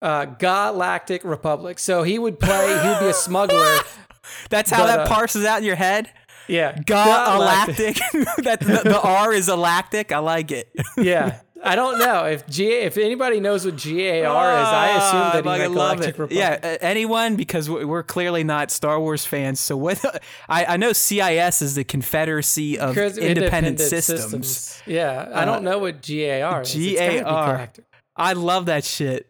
[0.00, 1.78] Uh, Galactic Republic.
[1.80, 2.80] So he would play.
[2.80, 3.78] He would be a smuggler.
[4.50, 6.10] That's how But, that uh, parses out in your head.
[6.48, 7.96] Yeah, Galactic.
[8.44, 10.12] that the, the R is galactic.
[10.12, 10.70] I like it.
[10.96, 11.40] yeah.
[11.66, 12.68] I don't know if G.
[12.72, 16.18] If anybody knows what GAR is, I assume that he meant Galactic.
[16.18, 16.30] Republic.
[16.38, 19.58] Yeah, uh, anyone because we- we're clearly not Star Wars fans.
[19.60, 20.02] So what?
[20.48, 24.80] I, I know CIS is the Confederacy of Because Independent, Systems.
[24.86, 27.22] Yeah, I don't know what GAR is.
[27.22, 27.68] GAR.
[28.16, 29.26] I love that shit.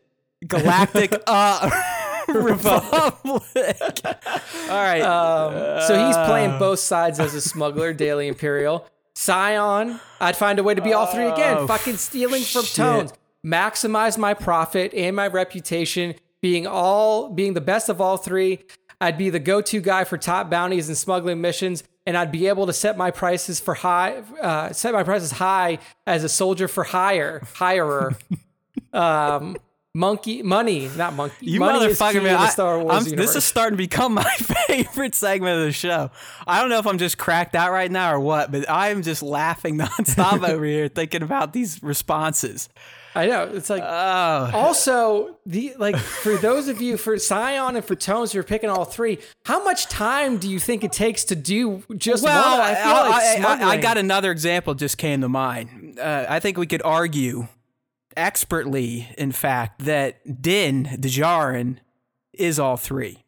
[0.46, 1.70] Galactic uh,
[2.28, 3.14] Republic.
[3.24, 3.40] All
[4.70, 5.00] right.
[5.00, 6.26] Um, so he's Uh.
[6.26, 8.86] playing both sides as a smuggler, Daily Imperial.
[9.16, 12.76] Scion, I'd find a way to be all three again, Oh, fucking stealing from shit.
[12.76, 13.12] tones.
[13.42, 18.58] Maximize my profit and my reputation, being all being the best of all three.
[19.00, 22.66] I'd be the go-to guy for top bounties and smuggling missions, and I'd be able
[22.66, 26.84] to set my prices for high, uh, set my prices high as a soldier for
[26.84, 28.16] hire, hirer.
[28.92, 29.56] um,
[29.96, 31.46] Monkey, money, not monkey.
[31.46, 32.36] You money motherfucker, man!
[32.36, 33.28] I- Star Wars I'm- universe.
[33.28, 34.30] this is starting to become my
[34.66, 36.10] favorite segment of the show.
[36.46, 39.22] I don't know if I'm just cracked out right now or what, but I'm just
[39.22, 42.68] laughing nonstop over here thinking about these responses.
[43.14, 43.44] I know.
[43.54, 48.32] It's like Oh, also the like for those of you for Scion and for Tones
[48.32, 49.16] who are picking all three.
[49.46, 52.60] How much time do you think it takes to do just well, one?
[52.60, 53.02] I I,
[53.38, 55.98] like I- I got another example just came to mind.
[55.98, 57.48] Uh, I think we could argue
[58.16, 61.78] expertly, in fact, that Din Djarin
[62.32, 63.24] is all three.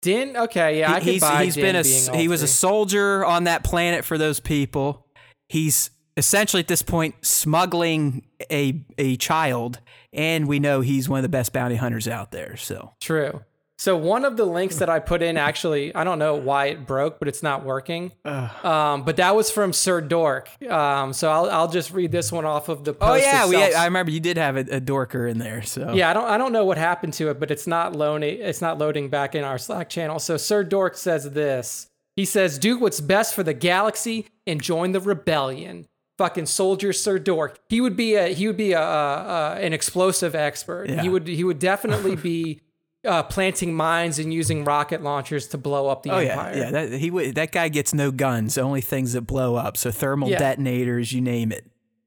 [0.00, 0.36] Din.
[0.36, 3.44] Okay, yeah, I could he's buy he's Din been a he was a soldier on
[3.44, 5.06] that planet for those people.
[5.48, 9.80] He's essentially at this point smuggling a a child,
[10.12, 12.56] and we know he's one of the best bounty hunters out there.
[12.56, 13.42] So True.
[13.80, 16.84] So one of the links that I put in, actually, I don't know why it
[16.84, 18.10] broke, but it's not working.
[18.24, 20.50] Um, but that was from Sir Dork.
[20.68, 23.10] Um, so I'll I'll just read this one off of the post.
[23.12, 23.80] oh yeah, we itself.
[23.80, 25.62] I remember you did have a, a dorker in there.
[25.62, 28.38] So Yeah, I don't I don't know what happened to it, but it's not loading
[28.40, 30.18] it's not loading back in our Slack channel.
[30.18, 31.86] So Sir Dork says this.
[32.16, 35.86] He says, "Do what's best for the galaxy and join the rebellion."
[36.18, 37.60] Fucking soldier Sir Dork.
[37.68, 40.88] He would be a he would be a, a, a an explosive expert.
[40.90, 41.00] Yeah.
[41.02, 42.60] He would he would definitely be
[43.06, 46.52] uh, planting mines and using rocket launchers to blow up the Oh empire.
[46.56, 46.70] yeah, yeah.
[46.70, 47.34] That he would.
[47.36, 48.58] That guy gets no guns.
[48.58, 49.76] Only things that blow up.
[49.76, 50.38] So thermal Yeah.
[50.38, 51.64] detonators, you name it.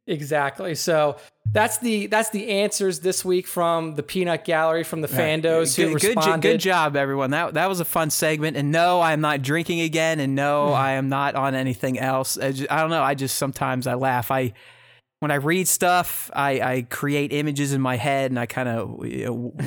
[0.08, 0.76] Exactly.
[0.76, 1.18] So
[1.54, 5.84] that's the that's the answers this week from the Peanut Gallery from the Fandos who
[5.94, 6.42] good, good, responded.
[6.42, 7.32] good job, everyone.
[7.32, 8.58] That that was a fun segment.
[8.58, 10.20] And no, I am not drinking again.
[10.20, 12.38] And no, I am not on anything else.
[12.38, 13.04] I, just, I don't know.
[13.04, 14.32] I just sometimes I laugh.
[14.32, 14.54] I
[15.22, 18.90] when I read stuff, I, I create images in my head and I kind of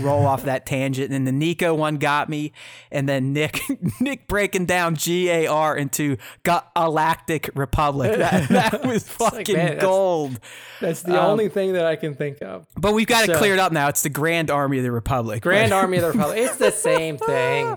[0.02, 1.12] roll off that tangent.
[1.12, 2.52] And the Nico one got me,
[2.90, 3.60] and then Nick
[4.00, 8.18] Nick breaking down G A R into Galactic Republic.
[8.24, 10.40] That, that was like, fucking man, gold.
[10.80, 12.66] That's the Um, only thing that I can think of.
[12.76, 13.88] But we've got it cleared up now.
[13.88, 15.40] It's the Grand Army of the Republic.
[15.42, 16.38] Grand But- Army of the Republic.
[16.38, 17.76] It's the same thing.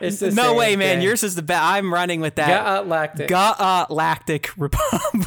[0.00, 0.96] It's the no way, man.
[0.96, 1.02] thing.
[1.02, 1.62] Yours is the best.
[1.62, 2.84] I'm running with that.
[2.84, 3.28] Galactic.
[3.28, 5.26] Galactic Republic.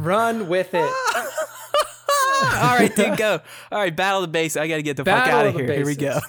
[0.00, 0.90] Run with it.
[2.42, 3.40] All right, dude, go.
[3.70, 4.56] All right, battle the base.
[4.56, 5.72] I got to get the fuck out of here.
[5.72, 6.20] Here we go.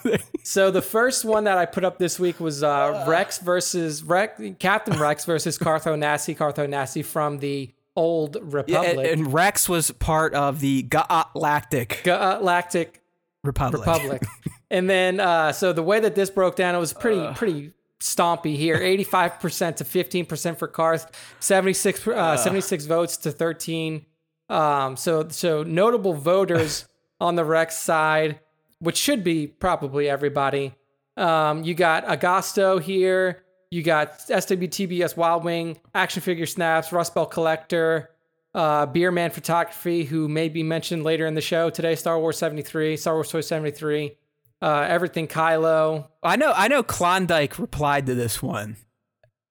[0.43, 4.41] So the first one that I put up this week was uh, Rex versus Rex,
[4.59, 6.35] Captain Rex versus Karth Onasi.
[6.35, 9.11] Karth Onasi from the old and, Republic.
[9.11, 13.01] and Rex was part of the Galactic Galactic
[13.43, 13.85] Republic.
[13.85, 14.23] Republic.
[14.69, 18.57] and then uh, so the way that this broke down, it was pretty pretty stompy
[18.57, 18.77] here.
[18.79, 24.05] 85% to 15% for Karth, 76 uh, 76 votes to 13.
[24.49, 26.85] Um, so so notable voters
[27.21, 28.39] on the Rex side,
[28.79, 30.73] which should be probably everybody.
[31.15, 33.43] Um, you got Agosto here.
[33.69, 38.09] You got SWTBS Wild Wing, Action Figure Snaps, Rust Belt Collector,
[38.53, 41.95] uh, Beerman Photography, who may be mentioned later in the show today.
[41.95, 44.17] Star Wars 73, Star Wars Toy 73,
[44.61, 46.07] uh, Everything Kylo.
[46.23, 46.53] I know.
[46.55, 46.83] I know.
[46.83, 48.77] Klondike replied to this one.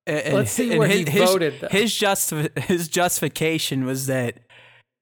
[0.06, 1.68] And- Let's see and where his, he his, voted, though.
[1.68, 4.38] His justi- his justification was that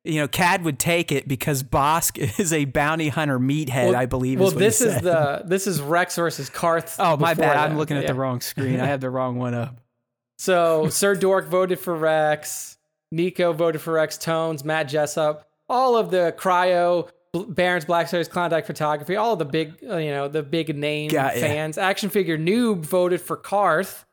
[0.04, 3.94] you know Cad would take it because Bossk is a bounty hunter meathead.
[3.94, 4.38] I believe.
[4.40, 6.96] Well, is what he this is the this is Rex versus Karth.
[6.98, 7.56] Oh my bad.
[7.56, 8.08] I'm looking at Yeah.
[8.12, 8.80] the wrong screen.
[8.80, 9.80] I have the wrong one up.
[10.40, 12.78] So Sir Dork voted for Rex.
[13.10, 14.16] Nico voted for Rex.
[14.16, 19.74] Tones, Matt Jessup, all of the cryo, Barons, Black Series, Klondike Photography, all the big,
[19.88, 21.78] uh, you know, the big name fans.
[21.78, 24.04] Action Figure Noob voted for Karth.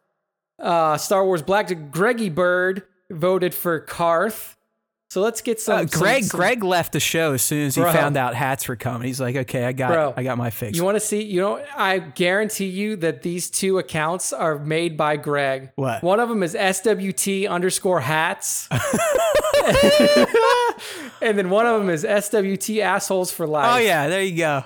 [0.60, 4.55] Uh, Star Wars Black Greggy Bird voted for Karth.
[5.10, 5.86] So let's get some.
[5.86, 7.94] Uh, some- Greg some- Greg left the show as soon as he Bro.
[7.94, 9.08] found out hats were coming.
[9.08, 10.78] He's like, okay, I got Bro, I got my fix.
[10.78, 11.24] You want to see?
[11.24, 15.70] You know, I guarantee you that these two accounts are made by Greg.
[15.76, 16.04] What?
[16.04, 18.68] One of them is SWT underscore hats,
[21.22, 23.76] and then one of them is SWT assholes for life.
[23.76, 24.64] oh yeah, there you go.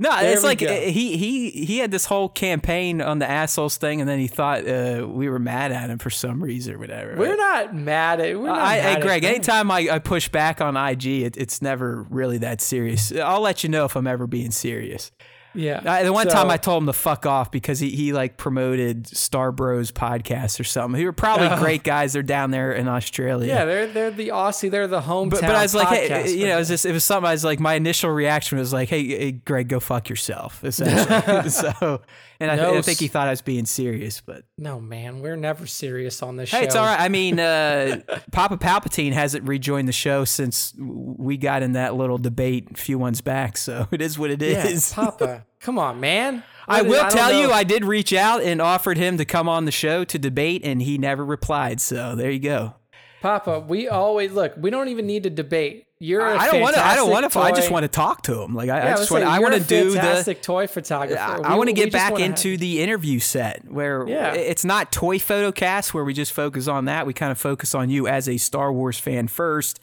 [0.00, 0.66] No, There it's like go.
[0.66, 4.28] uh, he he he had this whole campaign on the assholes thing, and then he
[4.28, 7.16] thought uh, we were mad at him for some reason or whatever.
[7.16, 8.40] We're not mad at.
[8.40, 11.60] We're not I, mad hey Greg, anytime I, I push back on IG, it, it's
[11.60, 13.12] never really that serious.
[13.12, 15.12] I'll let you know if I'm ever being serious.
[15.54, 15.82] Yeah.
[15.84, 18.36] I, the one So- time I told him to fuck off because he, he like
[18.36, 21.00] promoted Star Bros podcast or something.
[21.00, 22.12] Who are probably great guys.
[22.12, 23.48] They're down there in Australia.
[23.48, 24.70] Yeah, they're they're the Aussie.
[24.70, 25.30] They're the hometown.
[25.30, 27.28] But, but I was like, hey, you know, it was just it was something.
[27.28, 30.62] I was like, my initial reaction was like, hey, hey Greg, go fuck yourself.
[30.64, 31.48] Essentially.
[31.50, 32.02] so,
[32.38, 35.36] and I, No I think he thought I was being serious, but No, man, we're
[35.36, 36.58] never serious on this show.
[36.58, 36.98] hey, it's all right.
[37.00, 38.00] I mean, uh,
[38.32, 42.98] Papa Palpatine hasn't rejoined the show since we got in that little debate a few
[42.98, 43.56] ones back.
[43.58, 44.92] So it is what it Yeah, is.
[44.92, 46.42] Papa, come on, man.
[46.66, 47.50] I will don't tell you.
[47.50, 50.80] I did reach out and offered him to come on the show to debate, and
[50.80, 51.80] he never replied.
[51.80, 52.74] So there you go.
[53.20, 54.54] Papa, we always look.
[54.56, 55.86] We don't even need to debate.
[56.02, 56.22] You're.
[56.22, 56.82] I I don't want to.
[56.82, 57.38] I don't want to.
[57.38, 58.54] I just want to talk to him.
[58.54, 59.24] Like I, I just want.
[59.24, 60.38] I want to do the.
[60.40, 61.20] toy photographer.
[61.20, 64.32] I, I want to get back into the interview set where Yeah.
[64.32, 67.06] it's not toy photocast where we just focus on that.
[67.06, 69.78] We kind of focus on you as a Star Wars fan first,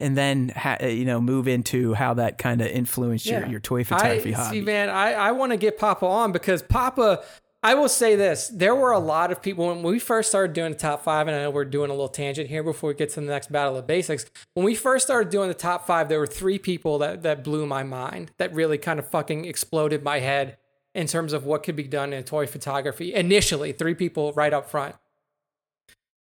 [0.00, 3.60] and then ha- uh, you know move into how that kind of influenced your, your
[3.60, 4.58] toy photography I, hobby.
[4.58, 7.22] See, man, I, I want to get Papa on because Papa,
[7.62, 8.48] I will say this.
[8.48, 11.36] There were a lot of people when we first started doing the top five, and
[11.36, 13.76] I know we're doing a little tangent here before we get to the next battle
[13.76, 14.24] of basics.
[14.54, 17.66] When we first started doing the top five, there were three people that, that blew
[17.66, 20.56] my mind, that really kind of fucking exploded my head
[20.94, 23.12] in terms of what could be done in toy photography.
[23.12, 24.96] Initially, three people right up front.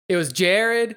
[0.08, 0.96] It was Jared,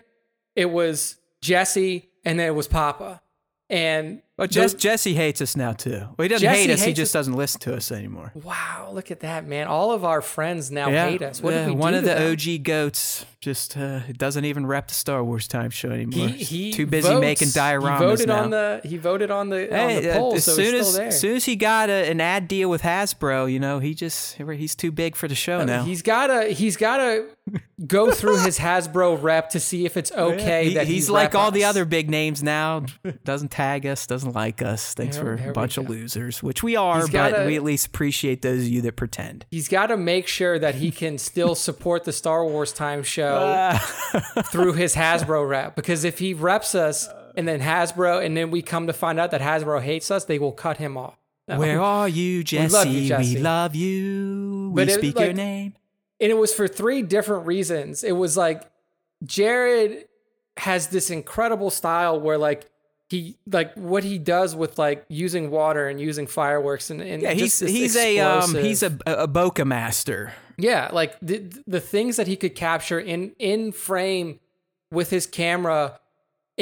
[0.55, 3.21] it was Jesse, and then it was Papa.
[3.69, 5.99] And Well, Jess, those- Jesse hates us now too.
[6.17, 6.81] Well, he doesn't Jesse hate us.
[6.81, 8.31] He just us- doesn't listen to us anymore.
[8.33, 9.67] Wow, look at that, man.
[9.67, 11.43] All of our friends now hate us.
[11.43, 12.31] What yeah, did we one do of the them?
[12.31, 16.27] OG goats just uh, doesn't even rep the Star Wars time show anymore.
[16.29, 17.21] He, he too busy votes.
[17.21, 18.43] making dioramas He voted now.
[18.43, 20.95] on the he voted on the on Hey, the uh, poll, as so soon as
[20.95, 21.07] there.
[21.07, 24.35] as soon as he got a, an ad deal with Hasbro, you know, he just
[24.37, 25.83] he's too big for the show now.
[25.83, 27.25] He's gotta he's gotta
[27.87, 31.33] go through his Hasbro rep to see if it's okay He- that he's, he's like
[31.33, 32.85] all the other big names now.
[33.23, 34.93] Doesn't tag us, doesn't like us.
[34.93, 37.87] Thanks for a bunch of losers, which we are, He's but gotta- we at least
[37.87, 39.47] appreciate those of you that pretend.
[39.49, 43.30] He's got to make sure that he can still support the Star Wars Time show
[44.51, 45.75] through his Hasbro rep.
[45.75, 49.31] Because if he reps us and then Hasbro, and then we come to find out
[49.31, 51.17] that Hasbro hates us, they will cut him off.
[51.45, 52.73] Where are you, Jesse?
[52.73, 53.35] love you, Jesse.
[53.35, 54.71] We love you.
[54.73, 55.73] We it- speak your name.
[56.19, 58.03] and it was for three different reasons.
[58.03, 58.69] It was like
[59.23, 60.05] Jared
[60.57, 62.69] has this incredible style where like
[63.11, 67.33] he like what he does with like using water and using fireworks and, and Yeah,
[67.33, 70.31] he's he's a um he's a a bokeh master.
[70.57, 74.39] yeah like the the things that he could capture in in frame
[74.91, 75.99] with his camera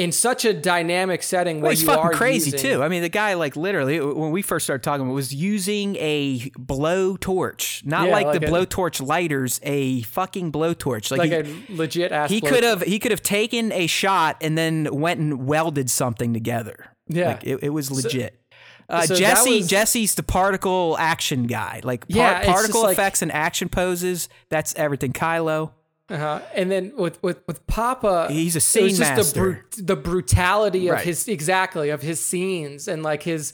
[0.00, 2.82] in such a dynamic setting where Well, he's you fucking are crazy using- too.
[2.82, 7.16] I mean, the guy like literally when we first started talking was using a blow
[7.18, 11.10] torch, not Yeah, like, like the a- blowtorch lighters, a fucking blowtorch.
[11.10, 14.38] Like, like he, a legit ass he could have he could have taken a shot
[14.40, 16.86] and then went and welded something together.
[17.08, 17.28] Yeah.
[17.28, 18.40] like, it, it was legit.
[18.88, 23.20] Uh, so Jesse was- Jesse's the particle action guy, like par- Yeah, particle like- effects
[23.22, 24.28] and action poses.
[24.48, 25.12] That's everything.
[25.12, 25.72] Kylo.
[26.10, 26.40] Uh-huh.
[26.54, 29.66] And then with with with Papa, He's a it scene was just the master.
[29.78, 31.04] the brutality of Right.
[31.04, 33.52] his exactly of his scenes and like his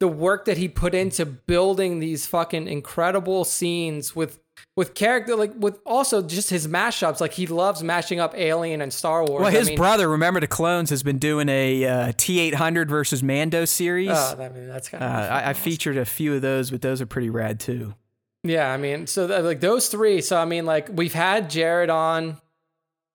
[0.00, 4.38] the work that he put into building these fucking incredible scenes with
[4.76, 7.20] with character like with also just his mashups.
[7.20, 9.40] Like he loves mashing up Alien and Star Wars.
[9.42, 13.22] Well, I his mean, brother, remember the clones, has been doing a uh, T800 versus
[13.22, 14.10] Mando series.
[14.12, 16.80] Oh, I mean that's kind Uh, of I, I featured a few of those, but
[16.80, 17.94] those are pretty rad too.
[18.44, 20.20] Yeah, I mean, so th- like those three.
[20.20, 22.36] So I mean, like we've had Jared on,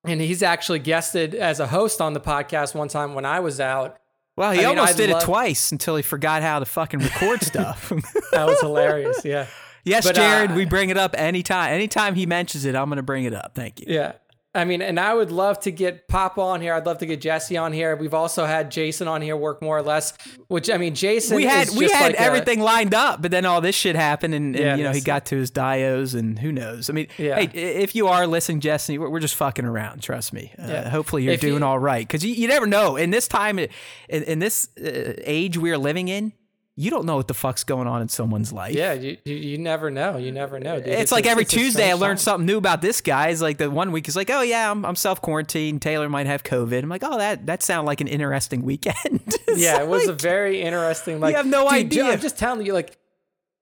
[0.04, 3.58] and he's actually guested as a host on the podcast one time when I was
[3.60, 3.96] out.
[4.36, 7.00] Well, he I mean, almost did love- it twice until he forgot how to fucking
[7.00, 7.90] record stuff.
[8.32, 9.24] That was hilarious.
[9.24, 9.46] Yeah.
[9.84, 11.72] yes, But, Jared, uh, we bring it up anytime.
[11.72, 13.52] Anytime he mentions it, I'm going to bring it up.
[13.54, 13.86] Thank you.
[13.88, 14.14] Yeah.
[14.56, 16.74] I mean, and I would love to get Papa on here.
[16.74, 17.96] I'd love to get Jesse on here.
[17.96, 20.12] We've also had Jason on here work more or less,
[20.46, 23.44] which I mean, Jason we had we had like a- everything lined up, but then
[23.46, 26.38] all this shit happened, and, and Yeah, you know he got to his dios, and
[26.38, 26.88] who knows?
[26.88, 27.34] I mean, Yeah.
[27.40, 30.02] hey, if you are listening, Jesse, we're, we're just fucking around.
[30.02, 30.52] Trust me.
[30.56, 30.88] Uh, Yeah.
[30.88, 32.94] hopefully, you're If you- doing all right because you, you never know.
[32.96, 33.68] In this time, in,
[34.08, 36.32] in this uh, age we are living in,
[36.76, 38.74] you don't know what the fuck's going on in someone's life.
[38.74, 40.16] yeah, you, you you never know.
[40.16, 40.78] You never know.
[40.80, 40.88] Dude.
[40.88, 43.28] It's, like a- every it's Tuesday I learn something new about this guy.
[43.28, 45.82] It's like the one week is like, oh yeah, I'm, I'm self quarantined.
[45.82, 46.82] Taylor might have COVID.
[46.82, 49.20] I'm like, oh that that sounded like an interesting weekend.
[49.56, 51.20] Yeah, it was a very interesting.
[51.20, 52.04] Like you have no dude, idea.
[52.06, 52.98] I'm just telling you, like,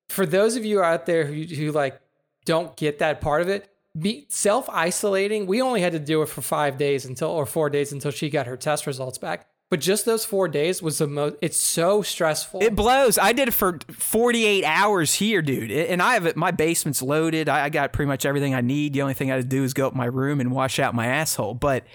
[0.08, 2.00] for those of you out there who who like
[2.46, 3.68] don't get that part of it,
[3.98, 5.44] be self isolating.
[5.44, 8.30] We only had to do it for five days until or four days until she
[8.30, 9.46] got her test results back.
[9.72, 11.36] But just those four days was the most.
[11.40, 12.62] It's so stressful.
[12.62, 13.16] It blows.
[13.16, 15.70] I did it for 48 hours here, dude.
[15.70, 17.48] And I have it, my basement's loaded.
[17.48, 18.92] I, I got pretty much everything I need.
[18.92, 20.94] The only thing I had to do is go up my room and wash out
[20.94, 21.54] my asshole.
[21.54, 21.86] But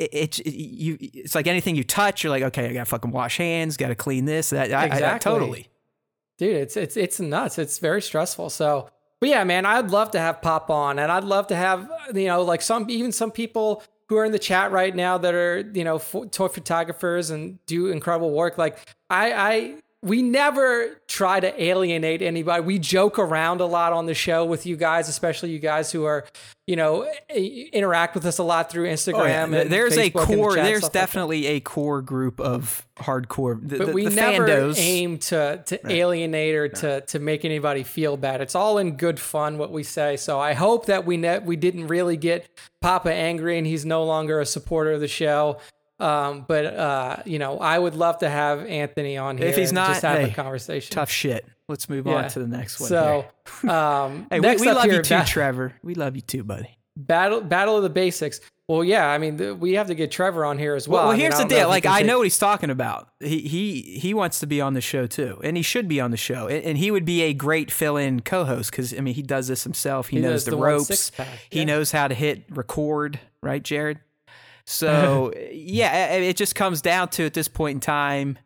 [0.00, 3.12] it, it, you it's like anything you touch, you're like, okay, I got to fucking
[3.12, 4.72] wash hands, got to clean this, that.
[4.72, 5.32] I- I, I, Exactly.
[5.32, 5.68] totally.
[6.36, 8.90] dude it's it's it's nuts it's very stressful so
[9.20, 12.26] but yeah man i'd love to have pop on and i'd love to have you
[12.26, 15.60] know like some even some people who are in the chat right now that are
[15.72, 18.76] you know toy photographers and do incredible work like
[19.08, 24.14] i i we never try to alienate anybody we joke around a lot on the
[24.14, 26.24] show with you guys especially you guys who are
[26.66, 29.60] you know eh, interact with us a lot through oh, instagram Oh, yeah.
[29.62, 30.54] and There's a Facebook the core.
[30.54, 33.60] chat, There's stuff like definitely a core group of hardcore.
[33.60, 34.78] The, but the, we the never fandos.
[34.78, 38.40] aim to to alienate or to to make anybody feel bad.
[38.40, 40.16] It's all in good fun what we say.
[40.16, 42.48] So I hope that we ne- we didn't really get
[42.80, 45.58] Papa angry and he's no longer a supporter of the show.
[46.00, 49.48] Um, but uh, you know, I would love to have Anthony on here.
[49.48, 50.92] If he's not, just have hey, a conversation.
[50.94, 51.44] Tough shit.
[51.68, 52.14] Let's move Yeah.
[52.24, 52.88] on to the next one.
[52.88, 53.26] So,
[53.68, 55.74] um, hey, next we up love here, you too, ba- Trevor.
[55.82, 56.78] We love you too, buddy.
[56.96, 58.40] battle battle of the basics.
[58.68, 61.02] Well, yeah, I mean, th- we have to get Trevor on here as well.
[61.02, 61.68] Well, I mean, here's the don't know if deal.
[61.68, 63.08] Like I take- know what he's talking about.
[63.18, 66.12] He he he wants to be on the show too, and he should be on
[66.12, 66.46] the show.
[66.46, 69.64] And, and he would be a great fill-in co-host because I mean he does this
[69.64, 70.08] himself.
[70.08, 70.86] He, He knows the, ropes.
[70.86, 73.98] six-pack, He knows how to hit record, right, Jared?
[74.70, 78.38] So yeah, it it just comes down to at this point in time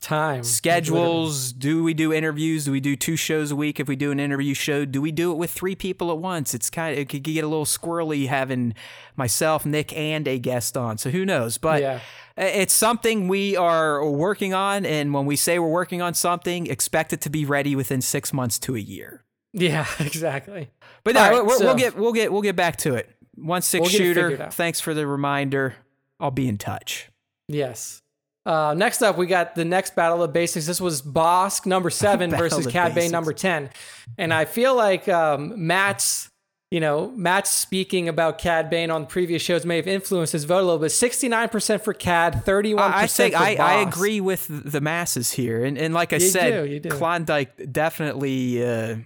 [0.00, 1.52] time schedules.
[1.52, 2.64] Do we do interviews?
[2.64, 3.80] Do we do two shows a week?
[3.80, 6.54] If we do an interview show, do we do it with three people at once?
[6.54, 8.74] It's kind of it could get a little squirrely having
[9.16, 10.98] myself, Nick, and a guest on.
[10.98, 11.58] So who knows?
[11.58, 12.00] But Yeah.
[12.36, 17.12] it's something we are working on, and when we say we're working on something, expect
[17.12, 19.24] it to be ready within six months to a year.
[19.52, 20.70] Yeah, exactly.
[21.04, 23.10] But no, right, so- we'll get we'll get we'll get back to it.
[23.36, 24.50] One six We'll get it figured shooter.
[24.50, 25.76] Thanks for the reminder.
[26.18, 27.08] I'll be in touch.
[27.48, 28.02] Yes.
[28.46, 30.66] Uh, next up, we got the next battle of basics.
[30.66, 33.12] This was Bossk number seven versus of Cad Bane Basics.
[33.12, 33.70] number ten,
[34.18, 36.30] and I feel like um, Matt's,
[36.70, 40.60] you know, Matt's speaking about Cad Bane on previous shows may have influenced his vote
[40.60, 40.88] a little bit.
[40.90, 45.32] Sixty nine percent for Cad, thirty one I think I, I agree with the masses
[45.32, 46.88] here, and and like I You said, do, do.
[46.88, 48.96] Klondike definitely uh,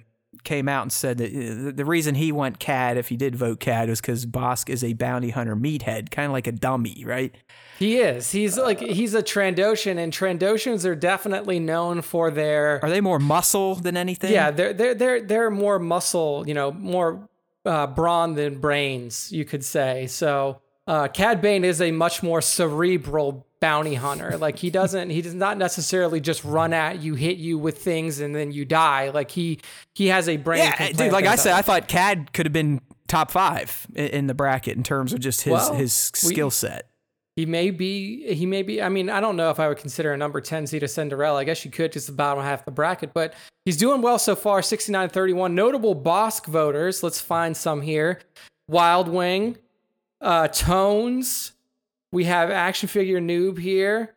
[0.45, 3.61] came out and said that uh, the reason he went Cad, if he did vote
[3.61, 7.35] Cad, was because Bossk is a bounty hunter meathead, kind of like a dummy, right?
[7.79, 8.31] He is.
[8.31, 13.19] He's like he's a Trandoshan, and Trandoshans are definitely known for their Are they more
[13.19, 14.33] muscle than anything?
[14.33, 17.29] Yeah, they're they're they're they're more muscle, you know, more
[17.65, 20.07] uh, brawn than brains, you could say.
[20.07, 24.37] So uh, Cad Bane is a much more cerebral bounty hunter.
[24.37, 28.21] Like he doesn't, he does not necessarily just run at you, hit you with things,
[28.21, 29.09] and then you die.
[29.09, 29.61] Like he
[29.95, 30.59] he has a brain.
[30.59, 31.13] yeah, dude.
[31.13, 31.55] Like I said.
[31.55, 35.21] I thought Cad could have been top five i- in the bracket in terms of
[35.21, 36.91] just his Well, his skill set.
[37.37, 40.13] He may be, he may be, I mean, I don't know if I would consider
[40.13, 41.41] a number 10 seed a Cinderella.
[41.41, 43.35] I guess you could just the bottom half of the bracket, but
[43.65, 45.53] he's doing well so far 69 31.
[45.55, 47.03] Notable Bossk voters.
[47.03, 48.21] Let's find some here
[48.69, 49.57] Wild Wing,
[50.21, 51.54] uh, Tones.
[52.15, 54.15] We have Action Figure Noob here.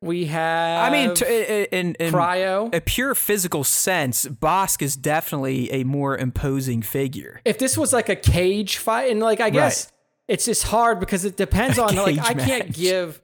[0.00, 1.24] We have, I mean, t-
[1.70, 2.74] in, in Cryo.
[2.74, 7.42] a pure physical sense, Bossk is definitely a more imposing figure.
[7.44, 9.92] if this was like a cage fight, and like I guess
[10.26, 13.20] it's just hard because it depends on like cage I can't give,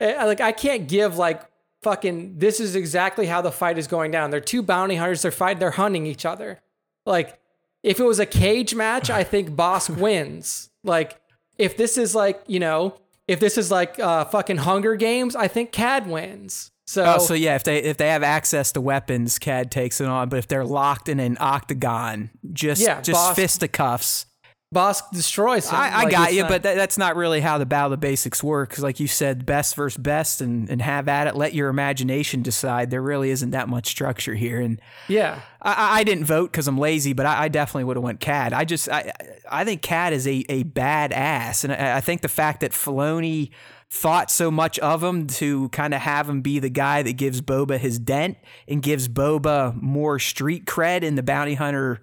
[0.00, 1.42] eh, like I can't give like
[1.82, 2.38] fucking.
[2.38, 4.30] This is exactly how the fight is going down.
[4.30, 5.22] They're two bounty hunters.
[5.22, 5.58] They're fighting.
[5.58, 6.60] They're hunting each other.
[7.06, 7.40] Like
[7.82, 10.70] if it was a cage match, I think Bossk wins.
[10.84, 11.20] Like
[11.58, 12.98] if this is like you know
[13.28, 16.70] if this is like uh, fucking Hunger Games, I think Cad wins.
[16.86, 20.06] So, Oh, so yeah, if they if they have access to weapons, Cad takes it
[20.08, 20.28] on.
[20.28, 24.26] But if they're locked in an octagon, just Yeah, just Bossk- fisticuffs.
[24.74, 25.76] Bossk destroys him.
[25.76, 28.00] I, I Like, got you, not- but that, that's not really how the battle of
[28.00, 28.68] basics work.
[28.70, 31.36] Because like you said, best versus best, and and have at it.
[31.36, 32.90] Let your imagination decide.
[32.90, 35.40] There really isn't that much structure here, and yeah.
[35.62, 38.20] I- I, I didn't vote because I'm lazy, but I, I definitely would have went
[38.20, 38.52] Cad.
[38.52, 39.12] I just I
[39.50, 42.72] I think Cad is a a bad ass, and I, I think the fact that
[42.72, 43.50] Filoni
[43.90, 47.40] thought so much of him to kind of have him be the guy that gives
[47.40, 48.36] Boba his dent
[48.66, 52.02] and gives Boba more street cred in the bounty hunter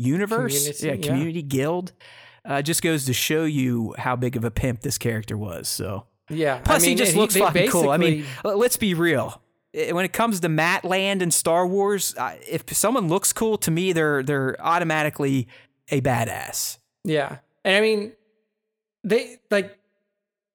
[0.00, 1.06] universe, Community, yeah, yeah.
[1.06, 1.92] community guild,
[2.44, 5.68] uh, just goes to show you how big of a pimp this character was.
[5.68, 6.06] So.
[6.28, 6.58] Yeah.
[6.58, 7.90] Plus, I mean, he just looks they fucking cool.
[7.90, 9.42] I mean, let's be real.
[9.72, 12.14] When it comes to Matt Land and Star Wars,
[12.48, 15.48] if someone looks cool to me, they're they're automatically
[15.90, 16.78] a badass.
[17.04, 17.38] Yeah.
[17.64, 18.12] And I mean,
[19.04, 19.78] they like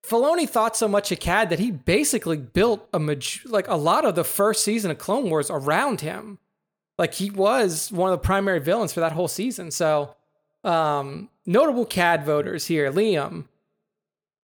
[0.06, 4.06] Filoni thought so much of Cad that he basically built a maj- like a lot
[4.06, 6.40] of the first season of Clone Wars around him.
[6.98, 9.72] Like he was one of the primary villains for that whole season.
[9.72, 10.16] So,
[10.64, 13.46] um, notable Cad voters here: Liam,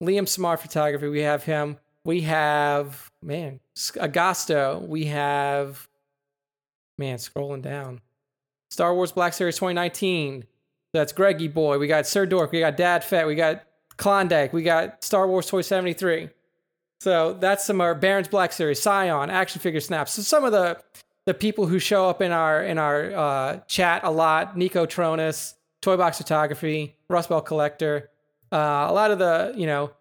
[0.02, 1.08] Liam Smart Photography.
[1.08, 1.78] We have him.
[2.04, 4.86] We have man Agasto.
[4.86, 5.88] We have
[6.98, 8.02] man scrolling down.
[8.70, 10.46] Star Wars Black Series 2019.
[10.94, 11.78] That's Greggy Boy.
[11.78, 12.52] We got Sir Dork.
[12.52, 13.28] We got Dad Fett.
[13.28, 13.64] We got
[13.98, 14.52] Klondike.
[14.52, 16.30] We got Star Wars Toy 73.
[17.00, 20.14] So that's some of our Baron's Black Series, Scion, Action Figure Snaps.
[20.14, 20.80] So some of the
[21.26, 25.56] the people who show up in our in our uh, chat a lot: Nico Tronus,
[25.82, 28.10] Toy Box Photography, Rust Belt Collector.
[28.52, 29.92] Uh, a lot of the you know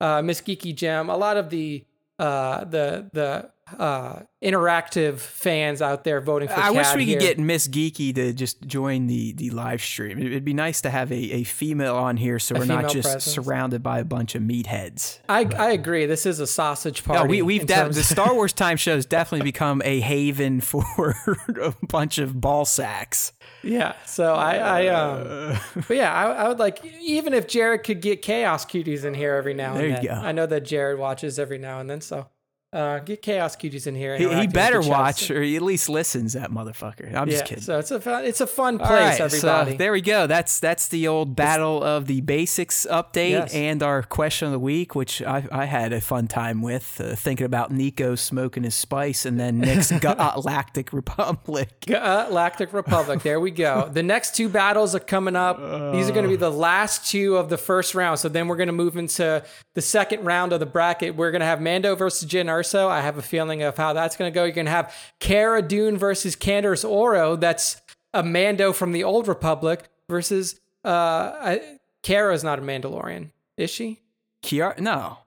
[0.00, 1.10] uh, Miss Geeky Gem.
[1.10, 1.84] A lot of the
[2.18, 6.54] uh, the the uh, interactive fans out there voting for.
[6.54, 7.18] I Cad wish we here.
[7.18, 10.18] could get Miss Geeky to just join the the live stream.
[10.18, 13.24] It'd be nice to have a, a female on here, so we're not just presence.
[13.24, 15.18] surrounded by a bunch of meatheads.
[15.28, 16.06] I, I agree.
[16.06, 17.22] This is a sausage party.
[17.22, 20.84] No, we, we've de- the Star Wars time show has definitely become a haven for
[21.62, 23.32] a bunch of ball sacks.
[23.62, 23.94] Yeah.
[24.06, 28.22] So I, I um, but yeah, I, I would like even if Jared could get
[28.22, 30.04] chaos cuties in here every now and There you then.
[30.04, 30.12] go.
[30.12, 32.26] I know that Jared watches every now and then, so
[32.72, 34.16] uh, get chaos cuties in here.
[34.16, 36.34] He, he better watch, or he at least listens.
[36.34, 37.06] That motherfucker.
[37.14, 37.32] I'm Yeah.
[37.32, 37.64] just kidding.
[37.64, 39.72] So it's a fun, it's a fun place, right, everybody.
[39.72, 40.26] So there we go.
[40.28, 43.54] That's that's the old battle of the basics update Yes.
[43.54, 47.16] and our question of the week, which I, I had a fun time with, uh,
[47.16, 51.70] thinking about Nico smoking his spice and then Nick's Galactic Republic.
[51.92, 53.22] Uh, Lactic Republic.
[53.22, 53.88] There we go.
[53.92, 55.58] The next two battles are coming up.
[55.92, 58.18] These are going to be the last two of the first round.
[58.20, 59.42] So then we're going to move into
[59.74, 61.16] the second round of the bracket.
[61.16, 62.88] We're going to have Mando versus Jyn Erso.
[62.88, 64.44] I have a feeling of how that's going to go.
[64.44, 67.36] You're going to have Cara Dune versus Canderous Ordo.
[67.36, 67.80] That's
[68.12, 74.00] a Mando from the Old Republic versus uh, I, Kara's not a Mandalorian, is she?
[74.42, 75.18] Kiara, no.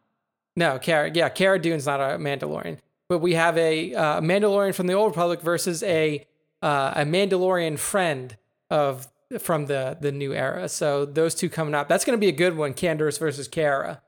[0.55, 1.11] No, Cara.
[1.14, 2.77] Yeah, Cara Dune's not a Mandalorian,
[3.10, 6.27] but we have a uh, Mandalorian from the Old Republic versus a
[6.61, 8.38] uh, a Mandalorian friend
[8.69, 9.07] of
[9.39, 10.69] from the the new era.
[10.69, 11.88] So those two coming up.
[11.88, 12.73] That's going to be a good one.
[12.73, 14.02] Candace versus Cara.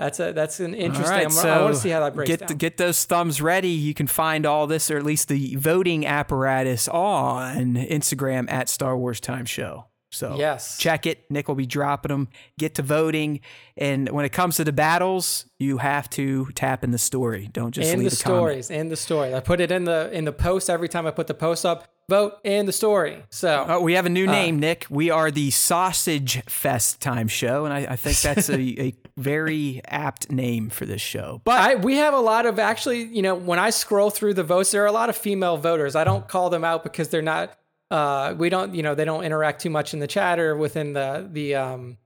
[0.00, 1.14] That's a that's an interesting.
[1.16, 2.48] Right, so I want to see how that breaks get down.
[2.48, 3.68] the- get those thumbs ready.
[3.68, 8.96] You can find all this, or at least the voting apparatus, on Instagram at Star
[8.96, 9.86] Wars Time Show.
[10.12, 10.76] So Yes.
[10.78, 11.30] check it.
[11.30, 12.28] Nick will be dropping them.
[12.58, 13.40] Get to voting,
[13.76, 17.48] and when it comes to the battles, you have to tap in the story.
[17.52, 18.38] Don't just in leave the a comment.
[18.40, 19.34] stories, in the story.
[19.34, 21.86] I put it in the in the post every time I put the post up.
[22.08, 23.18] Vote in the story.
[23.30, 24.84] So Oh, we have a new Uh, name, Nick.
[24.90, 29.80] We are the Sausage Fest Time Show, and I, I think that's a, a very
[29.84, 31.40] apt name for this show.
[31.44, 34.44] But I we have a lot of actually, you know, when I scroll through the
[34.44, 35.94] votes, there are a lot of female voters.
[35.94, 37.56] I don't call them out because they're not
[37.90, 40.92] uh we don't, you know, they don't interact too much in the chat or within
[40.92, 41.98] the the um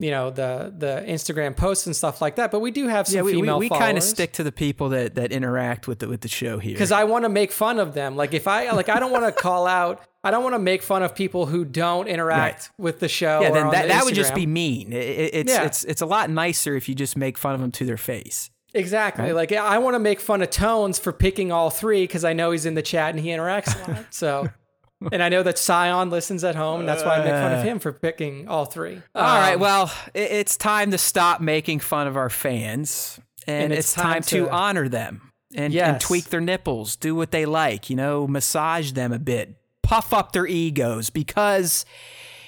[0.00, 3.16] you know, the the Instagram posts and stuff like that, but we do have some
[3.16, 5.98] yeah, we, we, female we kind of stick to the people that, that interact with
[5.98, 6.72] the, with the show here.
[6.74, 8.14] because I want to make fun of them.
[8.16, 10.00] Like if I like, I don't want to call out.
[10.24, 13.40] I don't want to make fun of people who don't interact with the show.
[13.40, 14.92] yeah, then that, that would just be mean.
[14.92, 15.64] It, it- it's Yeah.
[15.64, 18.50] it's it's a lot nicer if you just make fun of them to their face.
[18.74, 19.32] Exactly.
[19.32, 22.50] Like I want to make fun of Tones for picking all three because I know
[22.50, 24.06] he's in the chat and he interacts a lot.
[24.10, 24.48] So,
[25.12, 27.62] and I know that Scion listens at home, and that's why I make fun of
[27.64, 29.00] him for picking all three.
[29.14, 33.64] All right, Um, well, it, it's time to stop making fun of our fans, and,
[33.64, 37.14] And it's, it's time, time to, to- honor them and, and tweak their nipples, do
[37.14, 41.84] what they like, you know, massage them a bit, puff up their egos because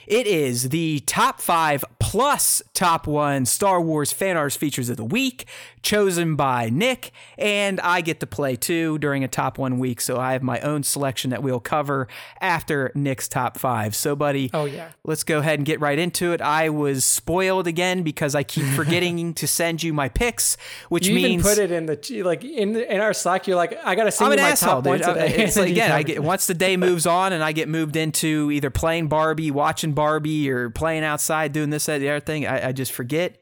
[0.06, 5.04] it is the top five plus top one Star Wars fan arts features of the
[5.04, 5.46] week,
[5.82, 10.00] chosen by Nick, and I get to play too during a top one week.
[10.00, 12.08] So I have my own selection that we'll cover
[12.40, 13.94] after Nick's top five.
[13.94, 14.90] So, buddy, Oh yeah.
[15.04, 16.40] let's go ahead and get right into it.
[16.40, 20.56] I was spoiled again because I keep forgetting to send you my picks,
[20.88, 23.46] which You means put it in the like in the, in our Slack.
[23.46, 25.06] You're like, I gotta send I'm you an my asshole, top one dude.
[25.08, 25.44] Uh, today.
[25.44, 28.50] It's like again, I get once the day moves on and I get moved into
[28.50, 32.46] either playing Barbie, watching Barbie, or playing outside, doing this, that, the other thing.
[32.46, 33.36] I, I just forget.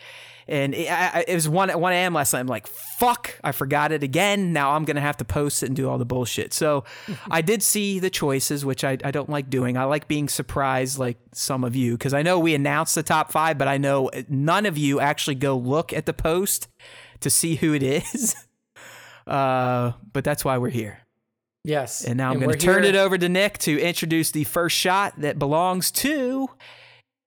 [0.49, 2.15] And it, I, it was one one a.m.
[2.15, 2.41] last night.
[2.41, 4.53] I'm like, fuck, I forgot it again.
[4.53, 6.53] Now I'm gonna have to post it and do all the bullshit.
[6.53, 6.83] So
[7.31, 9.77] I did see the choices, which I, I don't like doing.
[9.77, 13.31] I like being surprised, like some of you, because I know we announced the top
[13.31, 16.67] five, but I know none of you actually go look at the post
[17.21, 18.35] to see who it is.
[19.29, 21.01] Uh, but that's why we're here.
[21.69, 22.05] Yes.
[22.05, 24.77] And now I'm going to turn here- it over to Nick to introduce the first
[24.77, 26.49] shot that belongs to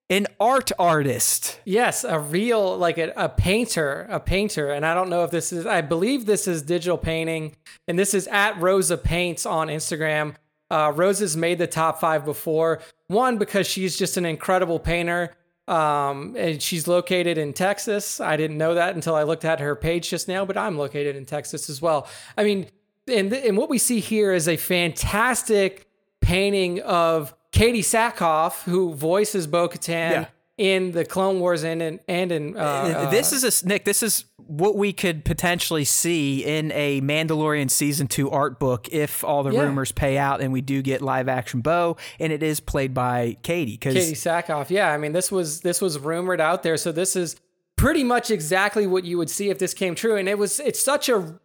[0.10, 1.62] an art artist.
[1.64, 5.54] Yes, a real like a, a painter, a painter, and I don't know if this
[5.54, 5.66] is.
[5.66, 7.56] I believe this is digital painting,
[7.88, 10.36] and this is at Rosa Paints on Instagram.
[10.70, 12.82] Uh, Rosa's made the top five before.
[13.08, 15.34] One because she's just an incredible painter,
[15.68, 18.20] um, and she's located in Texas.
[18.20, 21.16] I didn't know that until I looked at her page just now, but I'm located
[21.16, 22.08] in Texas as well.
[22.38, 22.68] I mean,
[23.12, 25.88] and th- and what we see here is a fantastic
[26.22, 30.26] painting of Katee Sackhoff, who voices Bo-Katan Yeah.
[30.58, 33.86] in the Clone Wars and in and in uh, this is a Nick.
[33.86, 39.24] This is what we could potentially see in a Mandalorian season two art book if
[39.24, 39.62] all the Yeah.
[39.64, 43.38] rumors pay out and we do get live action Bo, and it is played by
[43.44, 43.80] Katee.
[43.80, 44.70] Katee Sackhoff.
[44.70, 47.36] Yeah, I mean this was this was rumored out there, so this is
[47.76, 50.82] pretty much exactly what you would see if this came true, and it was it's
[50.82, 51.40] such a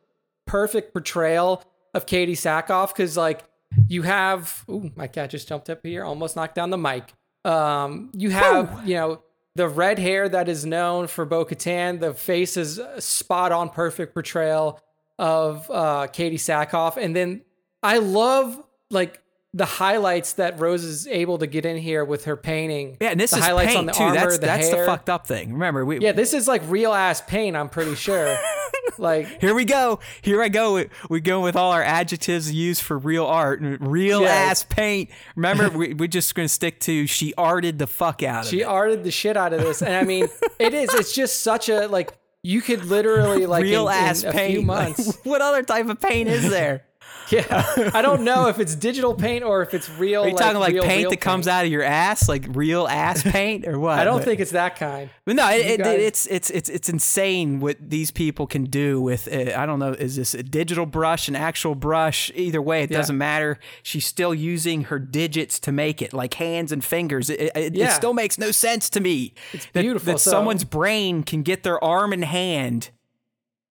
[0.47, 1.63] perfect portrayal
[1.95, 3.45] of Katee Sackhoff because like
[3.89, 7.13] you have ooh my cat just jumped up here, almost knocked down the mic.
[7.45, 9.23] Um, you have you know
[9.55, 12.01] the red hair that is known for Bo-Katan.
[12.01, 14.81] The face is spot on perfect portrayal.
[15.19, 17.43] of uh, Katee Sackhoff, and then
[17.83, 19.23] I love like
[19.55, 22.99] the highlights that Rose is able to get in here with her painting.
[23.01, 24.03] Yeah, and this the is highlights paint on the too.
[24.03, 24.85] armor, that's the that's hair.
[24.85, 25.55] the fucked up thing.
[25.55, 27.57] Remember, we Yeah, this is like real ass paint.
[27.57, 28.37] I'm pretty sure.
[28.99, 30.01] like here we go.
[30.23, 30.75] Here I go.
[30.75, 33.61] We, we go with all our adjectives used for real art.
[33.63, 34.29] Real Yeah.
[34.29, 35.11] ass paint.
[35.35, 38.65] Remember, we, we're just to stick to she arted the fuck out of she it.
[38.65, 40.29] arted the shit out of this, and I mean,
[40.59, 40.93] it is.
[40.95, 42.17] It's just such a like.
[42.43, 44.51] You could literally like real in, ass in a paint.
[44.53, 44.67] few Like,
[44.97, 45.19] months.
[45.25, 46.85] what other type of paint is there?
[47.31, 50.23] Yeah, I don't know if it's digital paint or if it's real.
[50.25, 52.87] Are you talking like real, paint real that comes out of your ass, like real
[52.87, 53.99] ass paint, or what?
[53.99, 55.11] I don't But- think it's that kind.
[55.25, 59.01] But no, it, it, guys- it's it's it's it's insane what these people can do
[59.01, 59.27] with.
[59.33, 62.31] Uh, I don't know, is this a digital brush, an actual brush?
[62.35, 62.99] Either way, it Yeah.
[62.99, 63.59] doesn't matter.
[63.83, 67.29] She's still using her digits to make it, like hands and fingers.
[67.31, 67.89] It, it, it Yeah.
[67.93, 69.35] still makes no sense to me.
[69.53, 72.91] It's that, beautiful, that so- someone's brain can get their arm and hand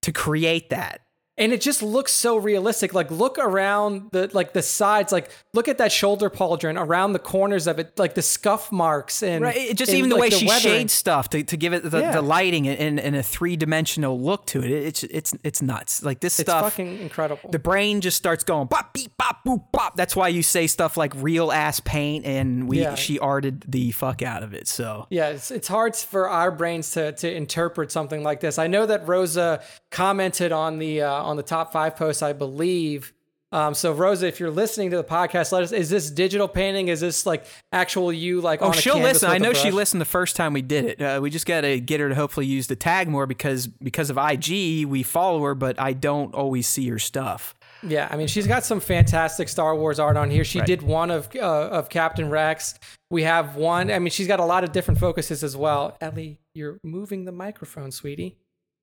[0.01, 1.01] to create that.
[1.37, 5.67] And it just looks so realistic like look around the like the sides like look
[5.67, 9.55] at that shoulder pauldron around the corners of it like the scuff marks and Right,
[9.57, 10.73] it, just and, even the like, way she weathering.
[10.75, 12.11] shades stuff to, to give it the, Yeah.
[12.13, 14.71] the lighting and, and a three dimensional look to it.
[14.71, 16.03] It's it's it's nuts.
[16.03, 16.63] Like this it's stuff.
[16.63, 19.95] fucking incredible the brain just starts going bop beep bop boop bop.
[19.97, 22.95] That's why you say stuff like real ass paint, and we Yeah.
[22.95, 24.67] she arted the fuck out of it.
[24.67, 28.67] So yeah it's, it's hard for our brains to to interpret something like this i
[28.67, 33.13] know that rosa commented on the uh, on the top five posts, i believe
[33.51, 35.71] um, so Rosa, if you're listening to the podcast, let us.
[35.71, 36.89] Is this digital painting?
[36.89, 39.29] Is this like actual you like oh, on a she'll canvas listen.
[39.29, 41.01] with I a know she listened the first time we did it.
[41.01, 44.09] Uh, we just got to get her to hopefully use the tag more because because
[44.09, 47.55] of IG we follow her, but I don't always see her stuff.
[47.81, 50.43] Yeah, I mean, she's got some fantastic Star Wars art on here.
[50.43, 50.67] She Right.
[50.67, 51.39] did one of uh,
[51.69, 52.77] of Captain Rex.
[53.09, 53.89] We have one.
[53.89, 55.95] I mean, she's got a lot of different focuses as well.
[56.01, 58.37] Ellie, you're moving the microphone, sweetie.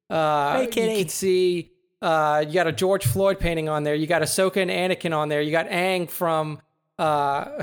[0.08, 0.92] Uh, Hey, kitty.
[0.92, 1.71] You can see
[2.02, 3.94] uh, you got a George Floyd painting on there.
[3.94, 5.40] You got Ahsoka and Anakin on there.
[5.40, 6.60] You got Aang from
[6.98, 7.62] uh,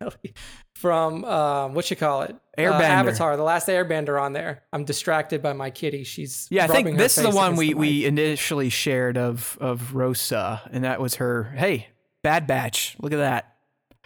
[0.74, 2.80] from uh, what you call it, Uh, Airbender.
[2.82, 4.62] Avatar, the Last Airbender on there.
[4.72, 6.04] I'm distracted by my kitty.
[6.04, 9.94] She's Yeah, I think this is the one we, the we initially shared of of
[9.94, 11.52] Rosa, and that was her.
[11.56, 11.88] Hey,
[12.22, 12.96] Bad Batch.
[13.00, 13.46] Look at that.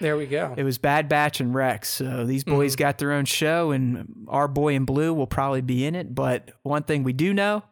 [0.01, 0.55] There we go.
[0.57, 1.89] It was Bad Batch and Rex.
[1.89, 2.83] So these boys Mm-hmm.
[2.83, 6.15] got their own show, and our boy in blue will probably be in it.
[6.15, 7.63] But one thing we do know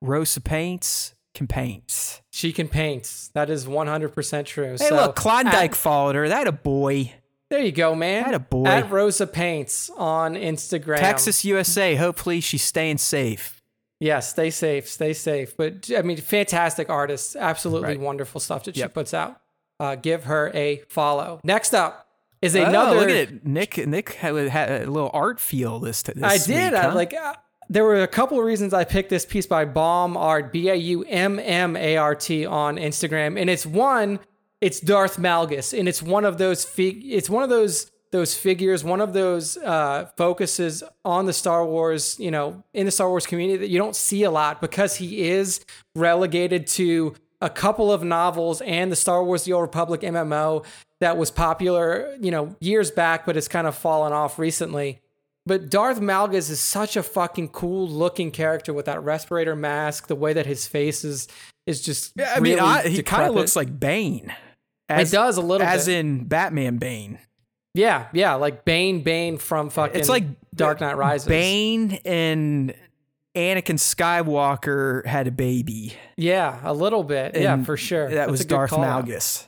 [0.00, 2.20] Rosa paints can paint.
[2.30, 3.30] She can paint.
[3.34, 4.70] That is 100% true.
[4.72, 6.28] Hey, so, look, Klondike at- followed her.
[6.28, 7.12] That a boy.
[7.50, 8.24] there you go, man.
[8.24, 8.64] That a boy.
[8.66, 10.98] At Rosa Paints on Instagram.
[10.98, 11.94] Texas, USA.
[11.94, 13.62] Hopefully she's staying safe.
[14.00, 14.88] Yeah, stay safe.
[14.88, 15.56] Stay safe.
[15.56, 17.36] But I mean, fantastic artist.
[17.36, 18.00] Absolutely Right.
[18.00, 19.40] wonderful stuff that she puts out.
[19.78, 21.40] Uh, give her a follow.
[21.44, 22.06] Next up
[22.42, 22.96] is Oh, another.
[22.96, 23.46] look at it.
[23.46, 26.74] Nick Nick had, had a little art feel this, this I week, did.
[26.74, 26.94] I, huh?
[26.94, 27.34] like uh,
[27.70, 30.74] there were a couple of reasons I picked this piece by Baum Art, B A
[30.74, 34.18] U M M A R T on Instagram, and it's one,
[34.60, 38.82] it's Darth Malgus, and it's one of those fig, it's one of those those figures,
[38.82, 43.24] one of those uh, focuses on the Star Wars, you know, in the Star Wars
[43.24, 45.64] community that you don't see a lot because he is
[45.94, 50.66] relegated to a couple of novels and the Star Wars: The Old Republic MMO
[50.98, 54.99] that was popular, you know, years back, but it's kind of fallen off recently.
[55.46, 60.06] But Darth Malgus is such a fucking cool looking character with that respirator mask.
[60.06, 61.28] The way that his face is
[61.66, 64.34] is just Yeah, I mean, really I, he kind of looks like Bane.
[64.88, 65.98] it does a little bit as bit.
[65.98, 67.18] in Batman Bane.
[67.74, 69.98] yeah, yeah, like Bane, Bane from fucking.
[69.98, 71.28] It's like Dark Knight Rises.
[71.28, 72.74] Bane and
[73.34, 75.94] Anakin Skywalker had a baby.
[76.16, 77.36] Yeah, a little bit.
[77.36, 78.08] yeah, for sure.
[78.08, 78.72] That That's was Darth.
[78.72, 79.46] Malgus.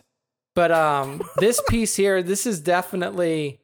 [0.54, 3.58] But um, this piece here, this is definitely.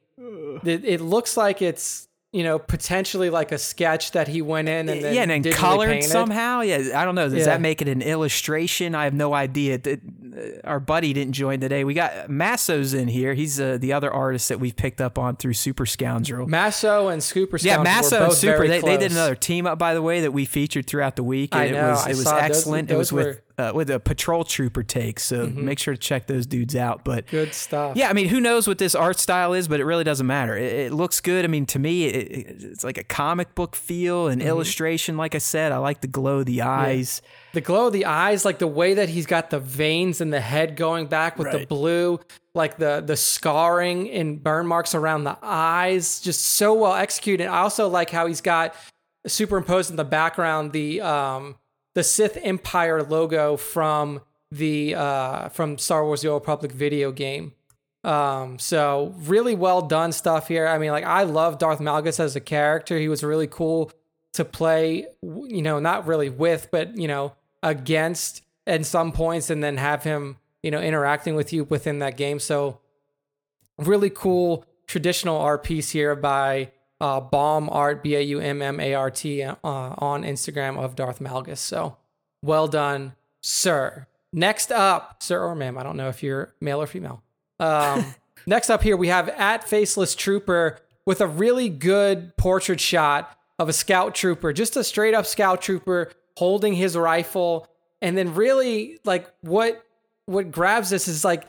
[0.65, 4.87] It, it looks like it's you know potentially like a sketch that he went in
[4.89, 6.09] and then yeah, and then colored painted.
[6.09, 6.61] somehow.
[6.61, 7.27] Yeah, I don't know.
[7.27, 7.45] Does Yeah.
[7.45, 8.93] that make it an illustration?
[8.95, 9.79] I have no idea.
[9.83, 9.95] Uh,
[10.63, 11.83] Our buddy didn't join today.
[11.83, 13.33] We got Masso's in here.
[13.33, 16.47] He's uh, the other artist that we've picked up on through Super Scoundrel.
[16.47, 17.53] Masso and Scooper.
[17.63, 18.67] Yeah, Scoundrel were Masso and Super.
[18.67, 21.55] They, they did another team up, by the way, that we featured throughout the week.
[21.55, 22.89] I and know, It was I it was saw those- excellent.
[22.91, 25.19] it those was with uh, with a patrol trooper take.
[25.19, 25.65] So Mm-hmm.
[25.65, 27.03] make sure to check those dudes out.
[27.03, 27.95] But Good stuff.
[27.97, 30.57] yeah, I mean, who knows what this art style is, but it really doesn't matter.
[30.57, 31.43] It, it looks good.
[31.45, 34.41] I mean, to me, it, it- it's like a comic book feel, Mm-hmm.
[34.41, 35.17] an illustration.
[35.17, 37.21] Like I said, I like the glow of the eyes.
[37.53, 40.39] The glow of the eyes, like the way that he's got the veins in the
[40.39, 42.19] head going back with the blue,
[42.53, 47.47] like the the scarring and burn marks around the eyes, just so well executed.
[47.47, 48.75] I also like how he's got
[49.27, 51.55] superimposed in the background the um
[51.99, 54.21] the Sith Empire logo from
[54.51, 57.51] the uh from Star Wars: The Old Republic video game.
[58.05, 60.65] Um, so really well done stuff here.
[60.65, 62.97] I mean, like I love Darth Malgus as a character.
[62.97, 63.91] He was really cool
[64.31, 69.61] to play, you know, not really with, but you know, against at some points and
[69.61, 72.39] then have him, you know, interacting with you within that game.
[72.39, 72.79] So
[73.77, 76.71] really cool traditional piece here by
[77.01, 80.95] uh, Baum Art, B A U M M A R T, uh, on Instagram of
[80.95, 81.57] Darth Malgus.
[81.57, 81.97] So
[82.41, 84.07] well done, sir.
[84.31, 87.23] Next up, sir or ma'am, I don't know if you're male or female.
[87.59, 88.13] Um,
[88.45, 93.67] next up here, we have at Faceless Trooper with a really good portrait shot of
[93.67, 97.67] a scout trooper, just a straight up scout trooper holding his rifle.
[98.01, 99.83] And then really like what
[100.25, 101.45] what grabs this is like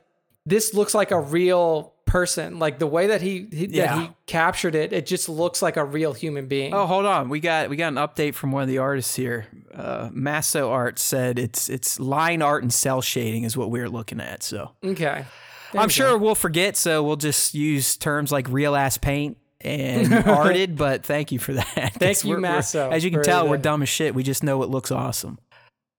[0.46, 2.58] this looks like a real person.
[2.58, 3.94] Like the way that he, he Yeah.
[3.94, 6.74] that he captured it, it just looks like a real human being.
[6.74, 7.28] Oh, hold on.
[7.28, 9.46] We got we got an update from one of the artists here.
[9.72, 14.20] Uh, Masso Art said it's it's line art and cell shading is what we're looking
[14.20, 14.42] at.
[14.42, 15.24] So Okay.
[15.72, 16.18] There I'm sure go.
[16.18, 16.76] we'll forget.
[16.76, 20.76] So we'll just use terms like real ass paint and arted.
[20.76, 21.94] But thank you for that.
[21.94, 24.14] Thank you, Masso, As you can tell, we're dumb as shit.
[24.16, 25.38] We just know it looks awesome.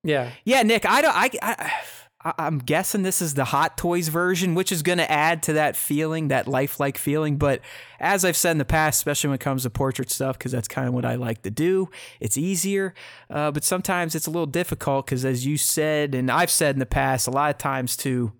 [0.04, 0.32] Yeah.
[0.44, 1.16] Yeah, Nick, I don't.
[1.16, 1.72] I, I,
[2.24, 5.54] I I'm guessing this is the Hot Toys version, which is going to add to
[5.54, 7.38] that feeling, that lifelike feeling.
[7.38, 7.62] But
[8.00, 10.68] as I've said in the past, especially when it comes to portrait stuff, because that's
[10.68, 11.90] kind of what I like to do.
[12.20, 12.94] It's easier,
[13.30, 16.80] uh, but sometimes it's a little difficult because, as you said, and I've said in
[16.80, 18.34] the past, a lot of times to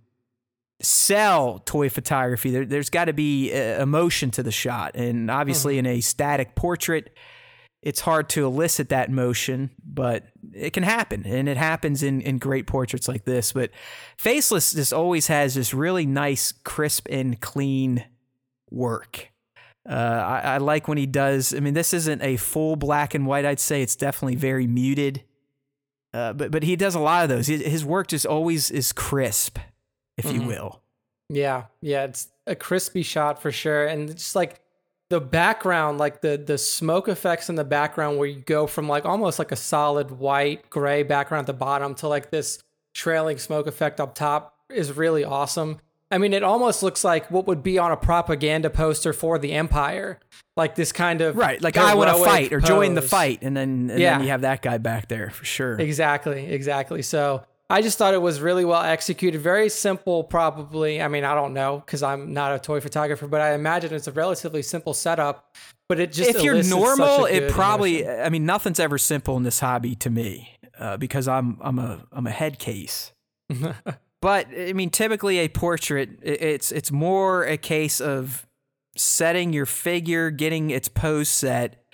[0.82, 5.78] sell toy photography, there, there's got to be uh, emotion to the shot, and obviously
[5.78, 7.16] in a static portrait
[7.82, 11.26] it's hard to elicit that motion, but it can happen.
[11.26, 13.54] And it happens in, in great portraits like this.
[13.54, 13.72] But
[14.18, 18.06] Faceless just always has this really nice, crisp, and clean
[18.70, 19.30] work.
[19.90, 21.56] Uh, I, I like when he does.
[21.56, 23.82] I mean, this isn't a full black and white, I'd say.
[23.82, 25.24] It's definitely very muted.
[26.14, 27.48] Uh, but, but he does a lot of those.
[27.48, 29.58] His, his work just always is crisp,
[30.18, 30.48] if you Mhm.
[30.48, 30.82] will.
[31.30, 34.60] Yeah, yeah, it's a crispy shot for sure, and it's like
[35.12, 39.06] the background, like the the smoke effects in the background, where you go from like
[39.06, 42.58] almost like a solid white gray background at the bottom to like this
[42.96, 45.80] trailing smoke effect up top is really awesome.
[46.10, 49.54] I mean, it almost looks like what would be on a propaganda poster for the
[49.54, 50.20] Empire,
[50.58, 51.62] like this kind of Right.
[51.62, 53.40] Like, I want to fight or join the fight.
[53.42, 54.18] And then, and Yeah.
[54.18, 55.80] then you have that guy back there for sure.
[55.80, 57.02] Exactly, exactly.
[57.02, 59.40] So I just thought it was really well executed.
[59.40, 61.02] Very simple, probably.
[61.02, 64.08] I mean, I don't know because I'm not a toy photographer, but I imagine it's
[64.08, 65.56] a relatively simple setup.
[65.88, 68.04] But it just if you're normal, it probably.
[68.04, 68.26] emotion.
[68.26, 72.06] I mean, nothing's ever simple in this hobby to me uh, because I'm I'm a
[72.12, 73.14] I'm a head case.
[74.22, 78.46] but I mean, typically a portrait, it's it's more a case of
[78.98, 81.86] setting your figure, getting its pose set,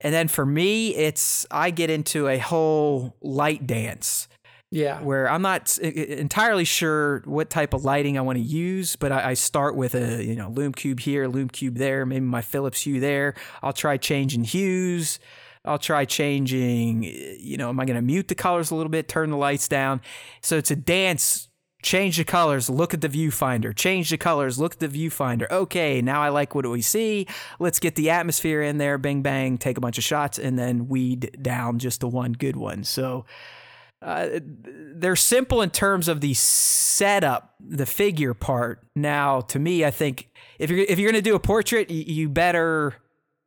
[0.00, 4.28] and then for me, it's I get into a whole light dance
[4.74, 9.12] yeah, where I'm not entirely sure what type of lighting I want to use, but
[9.12, 12.42] I, I start with a you know lume cube here, lume cube there, maybe my
[12.42, 13.34] Philips hue there.
[13.62, 15.20] I'll try changing hues.
[15.64, 17.04] I'll try changing.
[17.04, 19.68] You know, am I going to mute the colors a little bit, turn the lights
[19.68, 20.00] down?
[20.40, 21.48] So it's a dance.
[21.84, 22.68] Change the colors.
[22.68, 23.76] Look at the viewfinder.
[23.76, 24.58] Change the colors.
[24.58, 25.48] Look at the viewfinder.
[25.50, 27.28] Okay, now I like what we see.
[27.60, 28.98] Let's get the atmosphere in there.
[28.98, 29.56] Bang bang.
[29.56, 32.82] Take a bunch of shots and then weed down just the one good one.
[32.82, 33.24] So
[34.04, 38.86] uh, they're simple in terms of the setup, the figure part.
[38.94, 40.28] Now, to me, I think
[40.58, 42.96] if you're if you're going to do a portrait, you, you better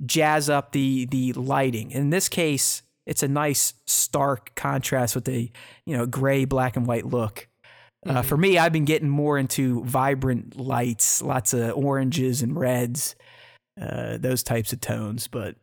[0.03, 1.91] jazz up the the lighting.
[1.91, 5.51] In this case, it's a nice stark contrast with the
[5.85, 7.47] you know gray, black and white look.
[8.05, 13.15] Uh, for me, I've been getting more into vibrant lights, lots of oranges and reds,
[13.79, 15.27] uh, those types of tones.
[15.27, 15.55] But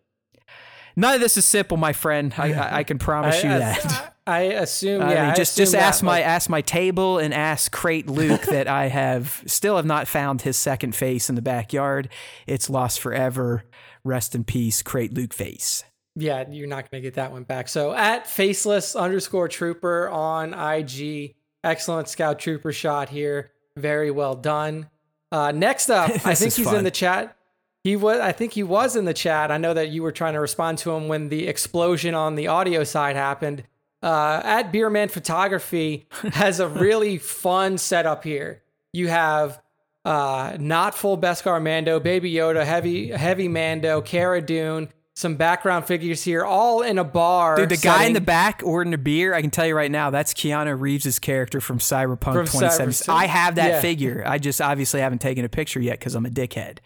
[0.95, 2.35] none of this is simple, my friend.
[2.37, 4.14] I, I, I can promise you I, that.
[4.27, 5.03] I assume.
[5.03, 8.07] Yeah, I just just assume ask that, my like- ask my table and ask Crate
[8.09, 12.09] Luke that I have still have not found his second face in the backyard.
[12.47, 13.65] It's lost forever.
[14.03, 15.85] Rest in peace, Crate Luke face.
[16.17, 17.69] yeah, you're not going to get that one back.
[17.69, 23.51] So at faceless underscore trooper on IG, excellent scout trooper shot here.
[23.77, 24.89] Very well done.
[25.33, 26.77] Uh, next up, I think he's fun.
[26.77, 27.37] in the chat.
[27.83, 29.51] He was, I think he was in the chat.
[29.51, 32.47] I know that you were trying to respond to him when the explosion on the
[32.47, 33.65] audio side happened.
[34.05, 38.63] Uh, at Beerman Photography has a really fun setup here.
[38.93, 39.63] You have
[40.05, 46.23] uh, not full Beskar Mando, Baby Yoda, heavy heavy Mando, Cara Dune, some background figures
[46.23, 47.57] here, all in a bar.
[47.57, 50.11] Dude, the guy in the back ordering a beer, I can tell you right now,
[50.11, 52.93] that's Keanu Reeves' character from Cyberpunk From 2077.
[52.93, 53.81] Cyber- I have that yeah.
[53.81, 54.23] figure.
[54.27, 56.81] I just obviously haven't taken a picture yet because I'm a dickhead.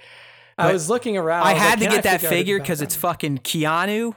[0.57, 1.47] I was looking around.
[1.49, 4.15] I was had like, to get that figure out figure the because it's fucking Keanu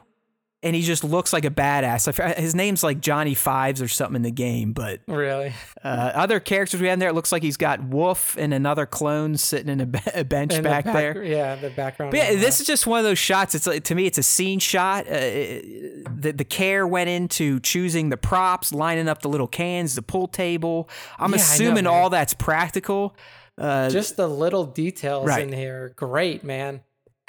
[0.63, 2.35] and he just looks like a badass.
[2.37, 5.53] His name's like Johnny Fives or something in the game, but Really?
[5.83, 8.85] uh, other characters we have in there, it looks like he's got Wolf and another
[8.85, 11.23] clone sitting in a, be- a bench In the back, there.
[11.23, 12.11] Yeah, the background.
[12.11, 12.61] But yeah, this that.
[12.61, 13.55] is just one of those shots.
[13.55, 15.07] It's like to me, it's a scene shot.
[15.07, 20.01] Uh, the the care went into choosing the props, lining up the little cans, the
[20.03, 20.89] pool table.
[21.17, 23.15] I'm Yeah, I know, assuming all that's practical.
[23.57, 25.41] Uh, just the little details Right.
[25.47, 25.93] in here.
[25.95, 26.81] Great, man.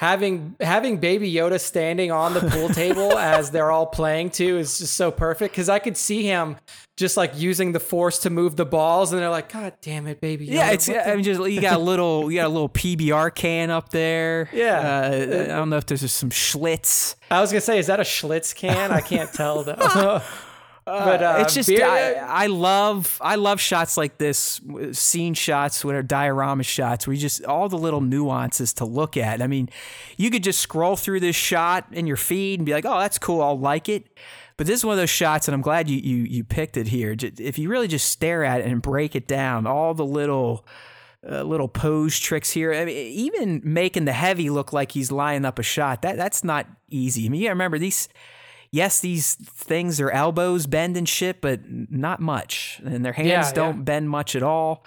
[0.03, 4.79] Having having Baby Yoda standing on the pool table as they're all playing too is
[4.79, 6.57] just so perfect because I could see him
[6.97, 10.19] just like using the force to move the balls, and they're like, "God damn it,
[10.19, 10.87] Baby Yoda!" yeah, it's.
[10.87, 13.91] the I mean, just you got a little, you got a little PBR can up
[13.91, 14.49] there.
[14.51, 15.09] Yeah.
[15.09, 17.15] Uh, I don't know if there's just some Schlitz.
[17.31, 18.91] I was gonna say, is that a Schlitz can?
[18.91, 20.21] I can't tell though.
[20.85, 24.59] but uh, it's just beer- I, I love I love shots like this,
[24.91, 29.41] scene shots, whatever diorama shots, where you just all the little nuances to look at.
[29.41, 29.69] I mean,
[30.17, 33.17] you could just scroll through this shot in your feed and be like, "Oh, that's
[33.17, 34.07] cool, I'll like it."
[34.57, 36.87] But this is one of those shots, and I'm glad you you you picked it
[36.87, 37.15] here.
[37.19, 40.65] If you really just stare at it and break it down, all the little
[41.27, 42.73] uh, little pose tricks here.
[42.73, 46.01] I mean, even making the heavy look like he's lining up a shot.
[46.01, 47.25] That that's not easy.
[47.25, 48.09] I mean, gotta remember these.
[48.73, 53.45] Yes, these things their elbows bend and shit, but not much, and their hands Yeah,
[53.45, 53.51] yeah.
[53.51, 54.83] don't bend much at all.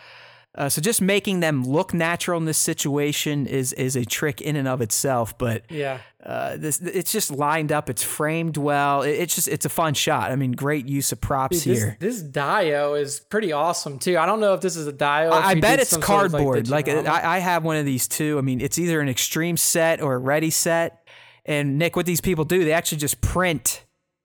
[0.57, 4.57] Uh, so just making them look natural in this situation is is a trick in
[4.57, 5.39] and of itself.
[5.39, 7.89] But yeah, uh, this it's just lined up.
[7.89, 9.03] It's framed well.
[9.03, 10.33] It, it's just it's a fun shot.
[10.33, 11.97] I mean, great use of props Dude, this, here.
[12.01, 14.19] this dio is pretty awesome too.
[14.19, 15.31] I don't know if this is a dio.
[15.31, 16.69] I, I bet it's some sort of, cardboard.
[16.71, 18.37] Like, I, I have one of these too.
[18.37, 21.06] I mean, it's either an extreme set or a ready set.
[21.47, 23.85] And Nick, what these people do, they actually just print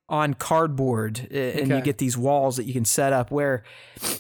[0.10, 3.32] on cardboard, uh, and you get these walls that you can set up.
[3.32, 3.64] Where,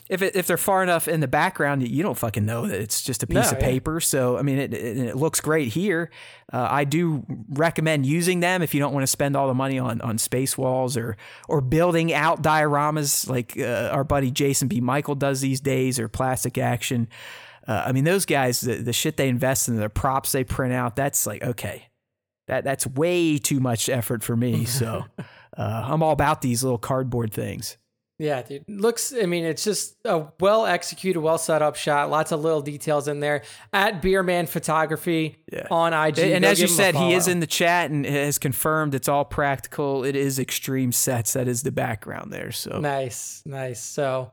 [0.07, 3.01] if it, if they're far enough in the background, you don't fucking know that it's
[3.01, 3.65] just a piece No, of yeah.
[3.65, 3.99] paper.
[3.99, 6.09] So, I mean, it, it, it looks great here.
[6.53, 9.79] Uh, I do recommend using them if you don't want to spend all the money
[9.79, 11.17] on on space walls or
[11.49, 14.79] or building out dioramas like uh, our buddy Jason B.
[14.79, 17.09] Michael does these days or Plastic Action.
[17.67, 20.73] Uh, I mean, those guys, the, the shit they invest in, the props they print
[20.73, 21.89] out, that's like okay,
[22.51, 24.65] that that's way too much effort for me.
[24.65, 25.05] So
[25.57, 27.77] uh, I'm all about these little cardboard things.
[28.19, 28.63] Yeah, dude.
[28.67, 32.09] Looks, I mean, it's just a well executed, well set up shot.
[32.11, 33.41] Lots of little details in there.
[33.73, 35.65] At Beerman Photography Yeah.
[35.71, 36.19] on IG.
[36.19, 38.37] And Go as you give him a said, he is in the chat and has
[38.37, 40.03] confirmed it's all practical.
[40.03, 41.33] It is extreme sets.
[41.33, 42.51] That is the background there.
[42.51, 43.81] So Nice, nice.
[43.81, 44.31] So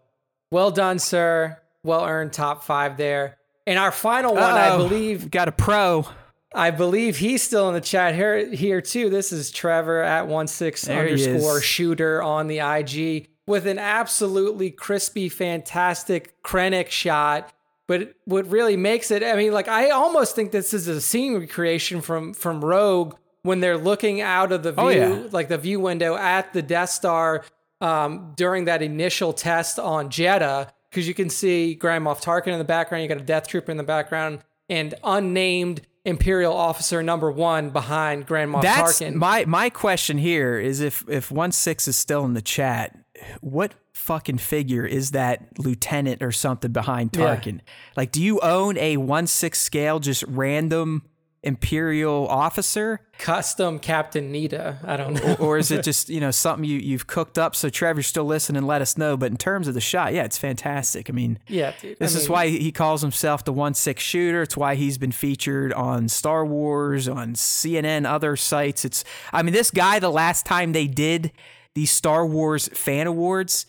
[0.51, 1.59] well done, sir.
[1.83, 3.39] Well earned top five there.
[3.67, 4.89] And our final one, I Uh-oh.
[4.89, 6.07] believe, got a pro.
[6.55, 9.11] I believe he's still in the chat here here too.
[9.11, 15.29] This is Trevor at one six underscore shooter on the IG with an absolutely crispy,
[15.29, 17.53] fantastic Krennic shot.
[17.87, 21.35] But what really makes it, I mean, like I almost think this is a scene
[21.39, 25.23] recreation from from Rogue when they're looking out of the view, Oh, yeah.
[25.33, 27.45] like the view window at the Death Star
[27.81, 32.59] um, during that initial test on Jedha, because you can see Grand Moff Tarkin in
[32.59, 37.31] the background, you got a Death Trooper in the background, and unnamed Imperial Officer Number
[37.31, 39.15] One behind Grand Moff That's Tarkin.
[39.15, 42.97] my my question here is if if one six is still in the chat,
[43.41, 47.35] what fucking figure is that lieutenant or something behind Yeah.
[47.37, 47.61] Tarkin?
[47.97, 51.03] Like, do you own a one six scale just random
[51.43, 54.79] imperial officer, Custom Captain Nita.
[54.85, 55.37] I don't know.
[55.39, 57.55] or is it just you know something you you've cooked up?
[57.55, 59.17] So Trevor, still listening, let us know.
[59.17, 61.09] But in terms of the shot, yeah, it's fantastic.
[61.09, 61.39] I mean.
[61.49, 61.93] yeah, dude.
[61.93, 64.43] I This is mean, why he calls himself the one six shooter.
[64.43, 68.85] It's why he's been featured on Star Wars, on CNN, other sites.
[68.85, 71.33] It's I mean, this guy the last time they did
[71.75, 73.67] these Star Wars fan awards,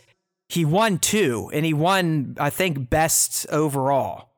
[0.47, 4.28] he won two, and he won, I think, best overall.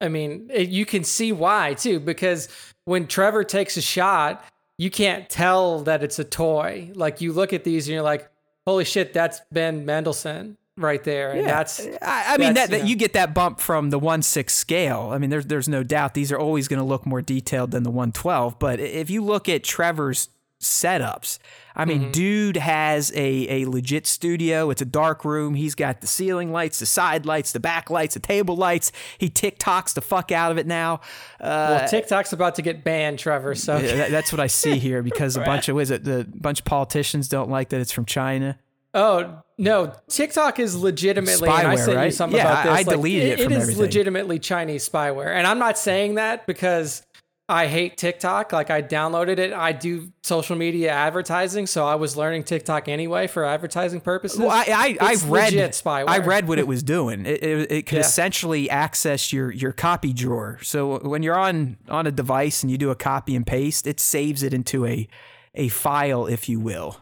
[0.00, 2.48] I mean, it, you can see why too, because
[2.84, 4.44] when Trevor takes a shot,
[4.78, 6.90] you can't tell that it's a toy.
[6.94, 8.28] Like you look at these and you're like,
[8.66, 12.82] "Holy shit, that's Ben Mendelsohn right there," and that's I, I mean that's, that, you
[12.82, 15.10] that you get that bump from the one six scale.
[15.12, 17.84] I mean, there's there's no doubt these are always going to look more detailed than
[17.84, 18.58] the one twelve.
[18.58, 20.28] But if you look at Trevor's
[20.60, 21.38] setups,
[21.76, 24.70] I mean, dude has a a legit studio.
[24.70, 25.54] It's a dark room.
[25.54, 28.92] He's got the ceiling lights, the side lights, the back lights, the table lights.
[29.18, 31.00] He TikToks the fuck out of it now.
[31.40, 33.54] Uh, well, TikTok's about to get banned, Trevor.
[33.54, 36.26] So yeah, that- that's what I see here because a bunch of is it the
[36.34, 38.58] bunch of politicians don't like that it's from China.
[38.96, 41.48] Oh no, TikTok is legitimately.
[41.48, 42.14] and I Spyware, sent you right?
[42.14, 42.88] something Yeah, about I- this.
[42.88, 43.82] I deleted it It is everything.
[43.82, 47.02] legitimately Chinese spyware, and I'm not saying that because
[47.46, 48.52] I hate TikTok.
[48.52, 49.52] Like I downloaded it.
[49.52, 54.38] I do social media advertising, so I was learning TikTok anyway for advertising purposes.
[54.38, 56.08] Well, I, I, I've read spyware.
[56.08, 57.26] I read what it was doing.
[57.26, 58.00] It, it, it could Yeah.
[58.00, 60.58] essentially access your your copy drawer.
[60.62, 64.00] So when you're on on a device and you do a copy and paste, it
[64.00, 65.06] saves it into a
[65.54, 66.96] a file, if you will,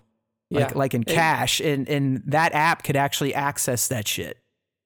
[0.51, 0.79] like Yeah.
[0.79, 4.39] like in cache, and and that app could actually access that shit.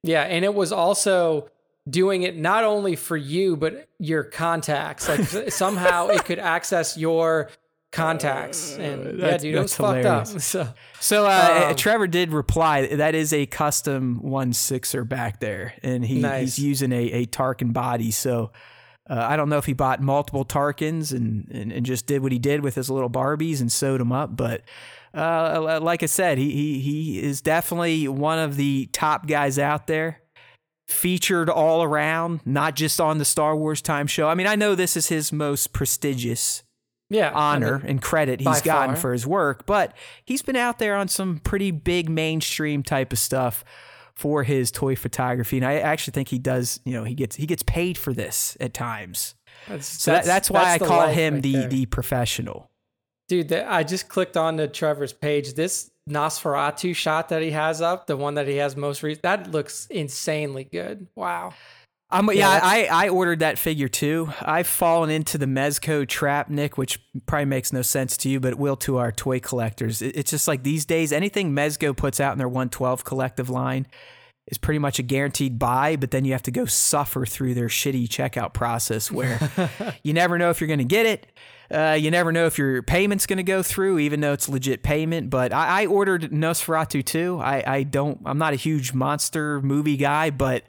[0.03, 1.49] Yeah, and it was also
[1.89, 5.09] doing it not only for you but your contacts.
[5.09, 5.21] Like
[5.53, 7.51] somehow it could access your
[7.93, 8.77] contacts.
[8.77, 10.27] And yeah, Uh, That's- dude, it was that's fucked up.
[10.43, 10.69] So
[11.01, 12.87] So uh, Um, Trevor did reply.
[12.97, 16.57] That is a custom one sixer back there, and he, Nice.
[16.57, 18.11] he's using a, a Tarkin body.
[18.11, 18.51] So
[19.09, 22.33] uh, I don't know if he bought multiple Tarkins and, and and just did what
[22.33, 24.37] he did with his little Barbies and sewed them up.
[24.37, 24.63] But
[25.15, 29.87] uh, like I said, he he he is definitely one of the top guys out
[29.87, 30.21] there.
[30.87, 34.29] Featured all around, not just on the Star Wars Time show.
[34.29, 36.63] I mean, I know this is his most prestigious
[37.09, 39.01] yeah, I mean, honor and credit he's gotten far.
[39.01, 43.19] for his work, but he's been out there on some pretty big mainstream type of
[43.19, 43.65] stuff
[44.15, 46.81] for his toy photography, and I actually think he does.
[46.85, 49.35] You know, he gets he gets paid for this at times,
[49.69, 51.69] that's, so that, that's why I call him right the there.
[51.69, 52.71] the professional.
[53.29, 55.55] Dude, I just clicked on to Trevor's page.
[55.55, 59.51] This Nosferatu shot that he has up, the one that he has most recent, that
[59.51, 61.09] looks insanely good.
[61.17, 61.55] Wow.
[62.11, 64.33] Um, yeah, Yeah, I, I ordered that figure too.
[64.41, 68.51] I've fallen into the Mezco trap, Nick, which probably makes no sense to you, but
[68.51, 70.01] it will to our toy collectors.
[70.01, 73.87] It's just like these days, anything Mezco puts out in their 112 collective line
[74.47, 77.67] is pretty much a guaranteed buy, but then you have to go suffer through their
[77.67, 79.41] shitty checkout process where
[80.05, 81.27] you never know if you're going to get it.
[81.71, 84.83] Uh, you never know if your payment's going to go through, even though it's legit
[84.83, 85.31] payment.
[85.31, 87.41] But I, I ordered Nosferatu too.
[87.43, 88.21] I, I don't.
[88.25, 90.65] I'm not a huge monster movie guy, but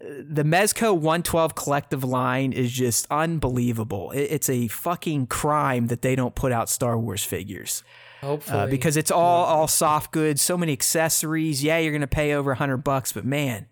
[0.00, 4.10] the Mezco 112 collective line is just unbelievable.
[4.10, 7.82] It, it's a fucking crime that they don't put out Star Wars figures
[8.20, 8.58] Hopefully.
[8.58, 11.62] uh, because it's all all soft goods, so many accessories.
[11.62, 13.66] Yeah, you're gonna pay over a hundred bucks, but man,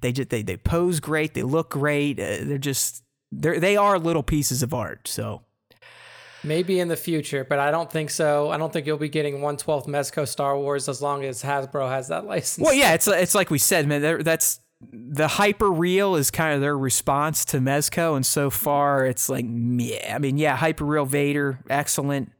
[0.00, 2.18] they just they they pose great, they look great.
[2.18, 5.06] Uh, they're just they're they are little pieces of art.
[5.08, 5.42] So
[6.44, 8.50] Maybe in the future, but I don't think so.
[8.50, 12.08] I don't think you'll be getting 112th Mezco Star Wars as long as Hasbro has
[12.08, 12.64] that license.
[12.64, 14.22] Well, yeah, it's it's like we said, man.
[14.22, 14.60] That's
[14.92, 19.44] the hyper real is kind of their response to Mezco, and so far it's like,
[19.48, 20.14] yeah.
[20.14, 22.30] I mean, yeah, hyper real Vader, excellent.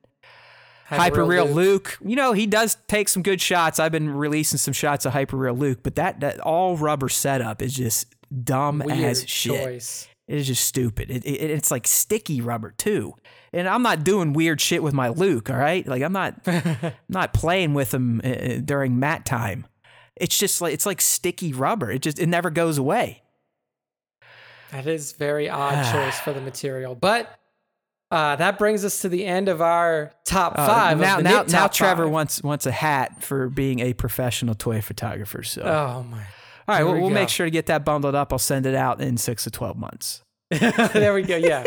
[0.87, 1.99] Hyper real Luke.
[2.01, 2.09] Luke.
[2.09, 3.79] you know, he does take some good shots.
[3.79, 7.61] I've been releasing some shots of hyper real Luke, but that that all rubber setup
[7.61, 8.07] is just
[8.45, 9.63] dumb Weird as shit.
[9.63, 10.08] choice.
[10.29, 11.11] It is just stupid.
[11.11, 13.15] It, it, it's like sticky rubber too.
[13.53, 15.87] And I'm not doing weird shit with my Luke, all right?
[15.89, 16.47] Like I'm not
[17.09, 19.67] not playing with him uh, during mat time.
[20.17, 21.91] It's just like it's like sticky rubber.
[21.91, 23.23] It just it never goes away.
[24.71, 27.35] That is very odd choice for the material, but
[28.11, 30.99] uh, that brings us to the end of our top Uh, five.
[30.99, 32.13] now now Nick now Trevor five.
[32.13, 35.43] wants wants a hat for being a professional toy photographer.
[35.43, 36.23] So Oh my!
[36.69, 38.33] All right, we'll, we we'll make sure to get that bundled up.
[38.33, 40.23] I'll send it out in six to twelve months.
[40.51, 41.37] there we go.
[41.37, 41.65] Yeah,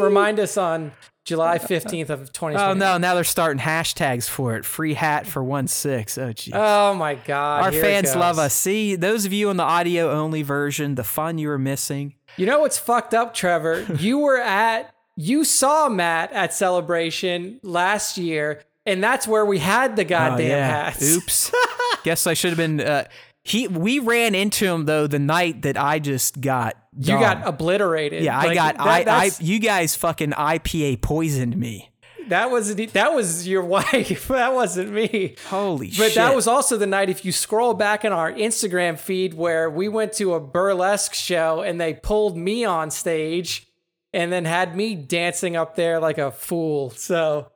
[0.00, 0.92] remind us on
[1.24, 2.56] July fifteenth of 2020.
[2.56, 2.98] Oh, no!
[2.98, 4.64] Now they're starting hashtags for it.
[4.64, 6.18] Free hat for one six.
[6.18, 6.52] Oh geez.
[6.54, 7.62] Oh my God!
[7.64, 8.54] Our here fans love us.
[8.54, 12.14] See, those of you in the audio only version, the fun you were missing.
[12.36, 13.86] You know what's fucked up, Trevor?
[14.00, 19.94] You were at, you saw Matt at Celebration last year, and that's where we had
[19.94, 20.66] the Oh, goddamn yeah.
[20.90, 21.16] hats.
[21.16, 21.52] Oops.
[22.02, 22.80] Guess I should have been.
[22.80, 23.04] Uh,
[23.44, 23.68] he.
[23.68, 26.76] We ran into him though the night that I just got.
[26.98, 28.22] You got obliterated.
[28.24, 28.76] Yeah, I got.
[28.78, 29.30] that- I, I.
[29.40, 31.90] You guys fucking IPA poisoned me.
[32.28, 34.28] That was that was your wife.
[34.28, 35.36] That wasn't me.
[35.48, 36.14] Holy But shit!
[36.14, 39.88] that was also the night, if you scroll back in our Instagram feed, where we
[39.88, 43.66] went to a burlesque show and they pulled me on stage
[44.14, 46.88] and then had me dancing up there like a fool.
[46.90, 47.50] So,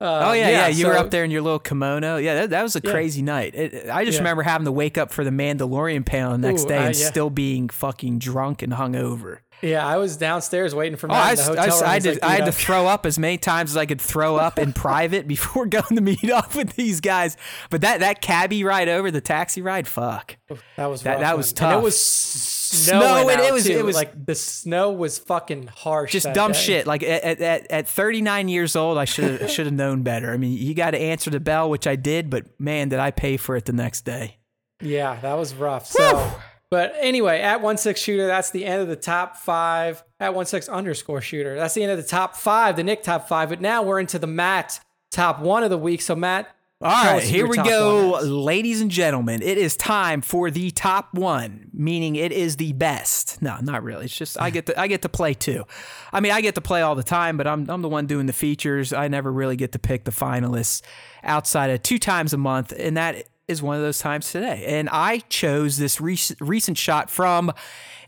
[0.00, 0.68] uh, Oh yeah, yeah.
[0.68, 2.16] You were up there in your little kimono.
[2.16, 3.54] Yeah, that, that was a crazy night.
[3.54, 4.20] It, I just Yeah.
[4.20, 7.06] remember having to wake up for the Mandalorian panel the next Ooh, day and yeah.
[7.08, 9.38] still being fucking drunk and hungover.
[9.62, 11.94] Yeah, I was downstairs waiting for Oh, I, in the s- hotel I.
[11.94, 14.00] I did, like, I had "Dude, to throw up as many times as I could
[14.00, 17.36] throw up in private before going to meet up with these guys.
[17.70, 20.36] But that that cabbie ride over the taxi ride, fuck.
[20.76, 21.64] That was That- that was man.
[21.70, 21.80] And tough.
[21.80, 22.63] it was snowing.
[22.74, 23.72] Snow, and out, it was- too.
[23.78, 26.12] it was- like the snow was fucking harsh.
[26.12, 26.58] Just dumb day.
[26.58, 26.86] shit.
[26.86, 30.32] Like at, at- at, at 39 years old, I should should have known better.
[30.32, 33.10] I mean, you got to answer the bell, which I did, but man, did I
[33.10, 34.38] pay for it the next day.
[34.82, 35.86] Yeah, that was rough.
[35.86, 36.32] So,
[36.70, 40.02] but anyway, at one six shooter, that's the end of the top five.
[40.20, 43.28] At one six underscore shooter, that's the end of the top five, the Nick top
[43.28, 43.48] five.
[43.50, 44.80] But now we're into the Matt
[45.10, 46.02] top one of the week.
[46.02, 46.48] So Matt,
[46.84, 49.40] All right, here we go, ladies and gentlemen.
[49.40, 53.40] It is time for the top one, meaning it is the best.
[53.40, 54.04] No, not really.
[54.04, 55.64] It's just I get to I get to play too.
[56.12, 58.26] I mean, I get to play all the time, but I'm I'm the one doing
[58.26, 58.92] the features.
[58.92, 60.82] I never really get to pick the finalists
[61.22, 64.64] outside of two times a month, and that is one of those times today.
[64.66, 67.50] And I chose this rec- recent shot from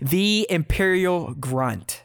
[0.02, 2.02] the Imperial Grunt.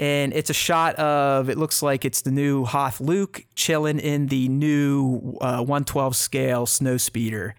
[0.00, 4.28] And it's a shot of it looks like it's the new Hoth Luke chilling in
[4.28, 7.54] the new uh, 112 scale snow speeder.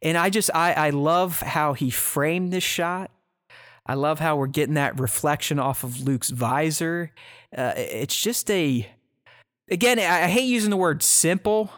[0.00, 3.10] And I just I I love how he framed this shot.
[3.86, 7.12] I love how we're getting that reflection off of Luke's visor.
[7.54, 8.88] Uh, it's just a
[9.70, 11.70] again I, I hate using the word simple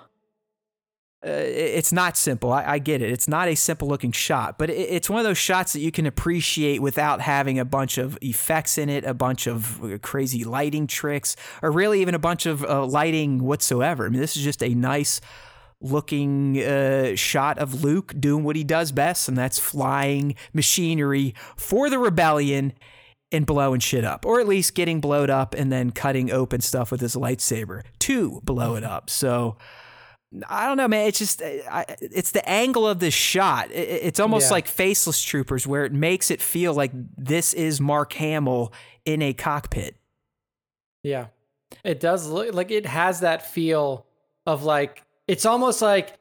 [1.25, 2.53] uh, it's not simple.
[2.53, 3.11] I, I, get it.
[3.11, 5.91] It's not a simple looking shot, but it, it's one of those shots that you
[5.91, 10.45] can appreciate without having a bunch of effects in it, a bunch of uh, crazy
[10.45, 14.05] lighting tricks, or really even a bunch of uh, lighting whatsoever.
[14.05, 15.23] I mean, this is just a nice
[15.81, 21.89] looking uh, shot of Luke doing what he does best, and that's flying machinery for
[21.89, 22.75] the rebellion
[23.33, 26.91] and blowing shit up, or at least getting blowed up and then cutting open stuff
[26.91, 29.11] with his lightsaber to blow it up.
[29.11, 29.57] So
[30.49, 31.07] I don't know, man.
[31.07, 33.69] It's just I, it's the angle of this shot.
[33.71, 34.55] it's almost yeah.
[34.55, 38.73] like Faceless Troopers, where it makes it feel like this is Mark Hamill
[39.05, 39.97] in a cockpit.
[41.03, 41.27] Yeah,
[41.85, 44.07] it does look like it has that feel
[44.47, 46.19] of like it's almost like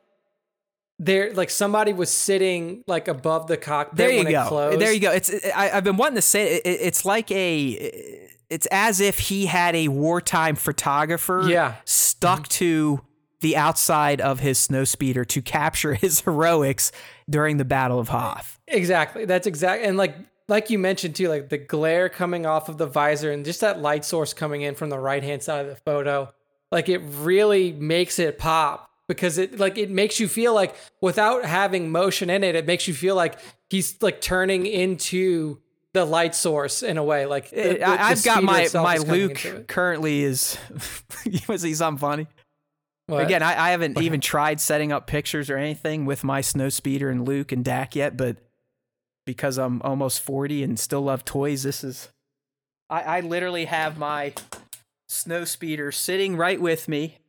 [1.00, 3.98] there like somebody was sitting like above the cockpit.
[3.98, 4.77] There you go.
[4.77, 5.11] There you go.
[5.11, 9.48] It's I, have been wanting to say it, it's like a it's as if he
[9.48, 11.76] had a wartime photographer yeah.
[11.85, 12.50] stuck mm-hmm.
[12.50, 13.02] to
[13.42, 16.92] the outside of his snowspeeder to capture his heroics
[17.30, 18.60] during the Battle of Hoth.
[18.68, 19.26] Exactly.
[19.26, 20.16] That's exactly and like
[20.48, 23.82] like you mentioned too, like the glare coming off of the visor and just that
[23.82, 26.32] light source coming in from the right hand side of the photo,
[26.72, 31.46] like it really makes it pop because it like it makes you feel like without
[31.46, 33.40] having motion in it, it makes you feel like
[33.70, 35.60] he's like turning into
[35.94, 37.26] the light source in a way.
[37.26, 40.58] Like the, eh, the, I, have got my my Luke currently is.
[41.24, 42.28] to see something funny?
[43.08, 43.24] What?
[43.24, 47.09] Again, I, I haven't even tried setting up pictures or anything with my snow speeder
[47.09, 48.38] and Luke and Dak yet, but
[49.25, 52.09] because I'm almost 40 and still love toys, this is.
[52.90, 54.34] I, I literally have my
[55.08, 57.19] snow speeder sitting right with me,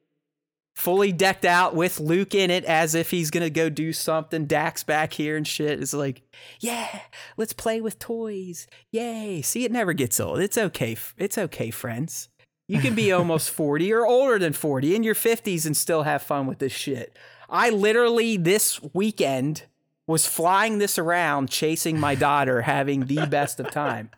[0.75, 4.47] fully decked out with Luke in it as if he's gonna go do something.
[4.47, 5.81] Dak's back here and shit.
[5.81, 6.23] It's like,
[6.59, 7.01] yeah,
[7.37, 8.67] let's play with toys.
[8.93, 9.43] Yay.
[9.43, 10.41] See, it never gets old.
[10.41, 10.97] It's okay.
[11.19, 12.31] It's okay, friends.
[12.69, 16.23] You can be almost 40 or older than 40 in your 50s and still have
[16.23, 17.17] fun with this shit.
[17.49, 19.65] I literally this weekend
[20.07, 24.11] was flying this around chasing my daughter having the best of time.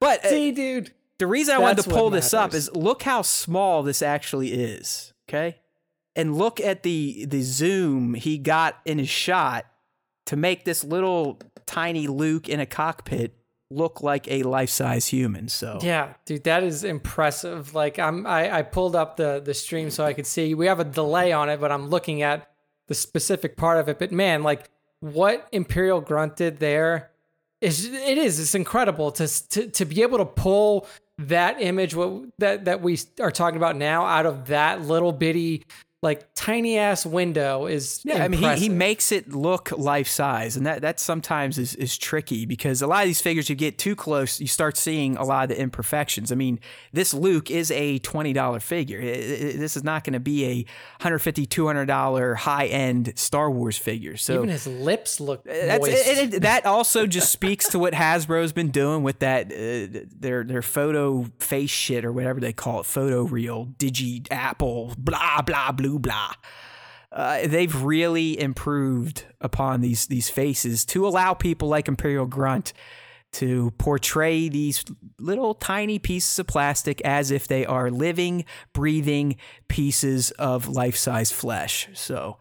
[0.00, 3.22] But uh, see dude, the reason I wanted to pull this up is look how
[3.22, 5.56] small this actually is, okay?
[6.14, 9.66] And look at the the zoom he got in his shot
[10.26, 13.34] to make this little tiny Luke in a cockpit
[13.70, 15.48] look like a life-size human.
[15.48, 17.74] So yeah, dude, that is impressive.
[17.74, 20.54] Like I'm, I, I pulled up the the stream so I could see.
[20.54, 22.50] We have a delay on it, but I'm looking at
[22.88, 23.98] the specific part of it.
[23.98, 24.70] But man, like
[25.00, 27.10] what Imperial Grunt did there
[27.60, 30.86] is it is it's incredible to to to be able to pull
[31.18, 35.64] that image what that that we are talking about now out of that little bitty
[36.02, 38.44] like tiny ass window is yeah impressive.
[38.44, 41.96] i mean he, he makes it look life size and that that sometimes is, is
[41.96, 45.24] tricky because a lot of these figures you get too close you start seeing a
[45.24, 46.30] lot of the imperfections.
[46.30, 46.60] I mean
[46.92, 49.00] this luke is a $20 figure.
[49.00, 53.78] It, it, this is not going to be a $150 $200 high end star wars
[53.78, 58.70] figure so even his lips look it, that also just speaks to what hasbro's been
[58.70, 63.22] doing with that uh, their their photo face shit or whatever they call it photo
[63.22, 66.32] real digi apple blah blah blah blue blah.
[67.12, 72.72] Uh, they've really improved upon these these faces to allow people like Imperial Grunt
[73.32, 74.84] to portray these
[75.18, 79.36] little tiny pieces of plastic as if they are living, breathing
[79.68, 81.88] pieces of life-size flesh.
[81.92, 82.38] So,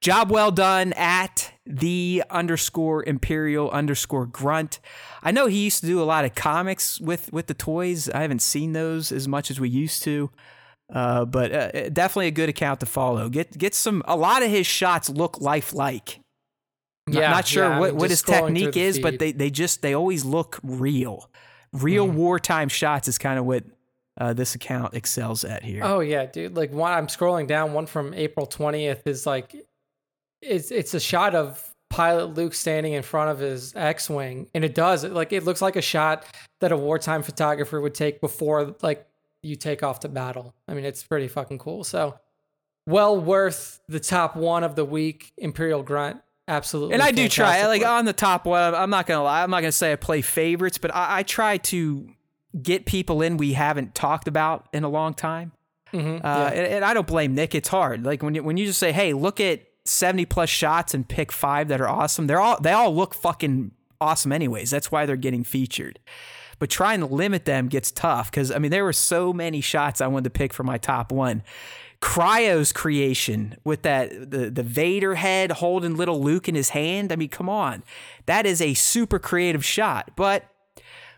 [0.00, 4.80] job well done at the underscore Imperial underscore Grunt.
[5.22, 8.10] I know he used to do a lot of comics with with the toys.
[8.10, 10.30] I haven't seen those as much as we used to.
[10.92, 13.28] Uh, but uh, definitely a good account to follow.
[13.28, 14.02] Get get some.
[14.06, 16.20] A lot of his shots look lifelike.
[17.10, 19.82] Yeah, not sure yeah, what, I mean, what his technique is, but they they just
[19.82, 21.30] they always look real.
[21.72, 22.14] Real mm.
[22.14, 23.64] wartime shots is kind of what
[24.18, 25.82] uh, this account excels at here.
[25.82, 26.56] Oh yeah, dude.
[26.56, 27.72] Like one, I'm scrolling down.
[27.72, 29.56] One from April 20th is like,
[30.42, 34.74] it's it's a shot of pilot Luke standing in front of his X-wing, and it
[34.74, 36.26] does like it looks like a shot
[36.60, 39.06] that a wartime photographer would take before like
[39.42, 40.54] you take off to battle.
[40.68, 41.84] I mean, it's pretty fucking cool.
[41.84, 42.18] So,
[42.86, 45.32] well worth the top one of the week.
[45.36, 46.94] Imperial Grunt, absolutely.
[46.94, 48.74] And I do try, like on the top one.
[48.74, 49.42] I'm not gonna lie.
[49.42, 52.08] I'm not gonna say I play favorites, but I, I try to
[52.60, 55.52] get people in we haven't talked about in a long time.
[55.92, 56.48] Mm-hmm, uh, yeah.
[56.48, 57.54] and, and, I don't blame Nick.
[57.54, 58.04] It's hard.
[58.04, 61.30] Like when you, when you just say, "Hey, look at 70 plus shots and pick
[61.30, 64.70] five that are awesome." They're all they all look fucking awesome anyways.
[64.70, 65.98] That's why they're getting featured.
[66.62, 70.00] But trying to limit them gets tough because I mean there were so many shots
[70.00, 71.42] I wanted to pick for my top one.
[72.00, 77.10] Cryo's creation with that the the Vader head holding little Luke in his hand.
[77.10, 77.82] I mean, come on,
[78.26, 80.12] that is a super creative shot.
[80.14, 80.44] But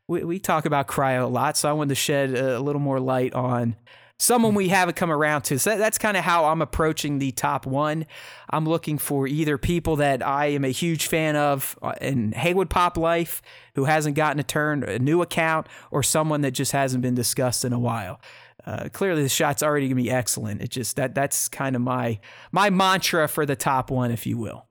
[0.08, 2.98] we, we talk about Cryo a lot, so I wanted to shed a little more
[2.98, 3.76] light on
[4.18, 5.58] someone we haven't come around to.
[5.58, 8.06] So that, that's kind of how I'm approaching the top one.
[8.50, 12.70] I'm looking for either people that I am a huge fan of uh, in Haywood
[12.70, 13.42] Pop Life
[13.74, 17.64] who hasn't gotten a turn, a new account, or someone that just hasn't been discussed
[17.64, 18.20] in a while.
[18.66, 20.62] Uh, clearly, the shot's already gonna be excellent.
[20.62, 22.18] It just that that's kind of my
[22.50, 24.66] my mantra for the top one, if you will.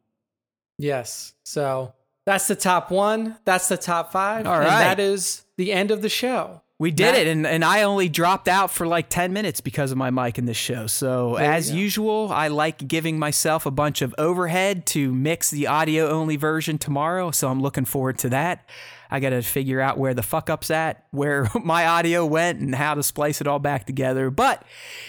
[0.80, 1.34] Yes.
[1.44, 1.94] So
[2.26, 3.38] that's the top one.
[3.46, 4.48] That's the top five.
[4.48, 4.80] All and right.
[4.80, 6.63] that is the end of the show.
[6.84, 9.94] We did Matt- it, and, and I only dropped out for like 10 minutes because
[9.94, 10.86] of my mic in this show.
[10.88, 16.10] So, as usual, I like giving myself a bunch of overhead to mix the audio
[16.10, 17.32] only version tomorrow.
[17.32, 18.68] So, I'm looking forward to that.
[19.10, 22.76] I got to figure out where the fuck up's at, where my audio went, and
[22.76, 24.30] how to splice it all back together.
[24.30, 24.66] But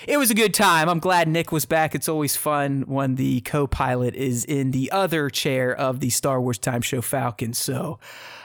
[0.06, 0.88] it was a good time.
[0.88, 1.96] I'm glad Nick was back.
[1.96, 6.40] It's always fun when the co pilot is in the other chair of the Star
[6.40, 7.52] Wars Time Show Falcon.
[7.52, 7.98] So,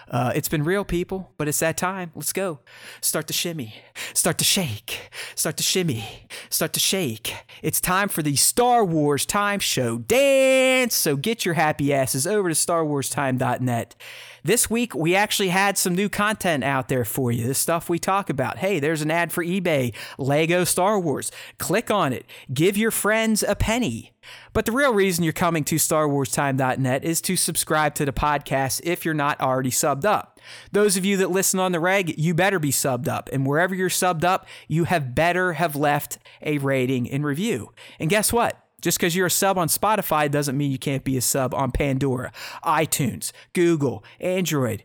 [0.09, 2.11] uh, it's been real, people, but it's that time.
[2.15, 2.59] Let's go.
[3.01, 3.75] Start to shimmy,
[4.13, 7.33] start to shake, start to shimmy, start to shake.
[7.61, 10.95] It's time for the Star Wars Time Show dance.
[10.95, 13.95] So get your happy asses over to StarWarsTime.net.
[14.43, 17.47] This week, we actually had some new content out there for you.
[17.47, 18.59] The stuff we talk about.
[18.59, 21.31] Hey, there's an ad for eBay, Lego Star Wars.
[21.57, 22.25] Click on it.
[22.53, 24.13] Give your friends a penny.
[24.53, 29.05] But the real reason you're coming to StarWarsTime.net is to subscribe to the podcast if
[29.05, 30.39] you're not already subbed up.
[30.71, 33.29] Those of you that listen on the reg, you better be subbed up.
[33.31, 37.73] And wherever you're subbed up, you have better have left a rating and review.
[37.99, 38.57] And guess what?
[38.81, 41.71] Just because you're a sub on Spotify doesn't mean you can't be a sub on
[41.71, 42.31] Pandora,
[42.63, 44.83] iTunes, Google, Android.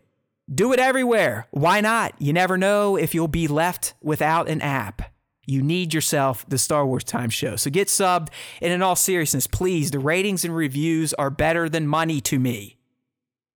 [0.52, 1.46] Do it everywhere.
[1.52, 2.14] Why not?
[2.18, 5.10] You never know if you'll be left without an app.
[5.46, 7.56] You need yourself the Star Wars Time Show.
[7.56, 8.28] So get subbed.
[8.60, 12.78] And in all seriousness, please, the ratings and reviews are better than money to me.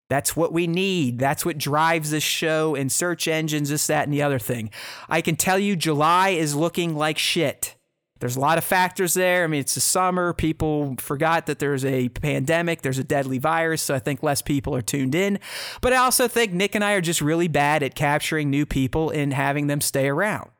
[0.08, 1.18] That's what we need.
[1.18, 4.70] That's what drives this show and search engines, this, that, and the other thing.
[5.08, 7.74] I can tell you July is looking like shit.
[8.20, 9.44] There's a lot of factors there.
[9.44, 10.32] I mean, it's the summer.
[10.32, 14.74] People forgot that there's a pandemic, there's a deadly virus, so I think less people
[14.74, 15.38] are tuned in.
[15.80, 19.10] But I also think Nick and I are just really bad at capturing new people
[19.10, 20.50] and having them stay around.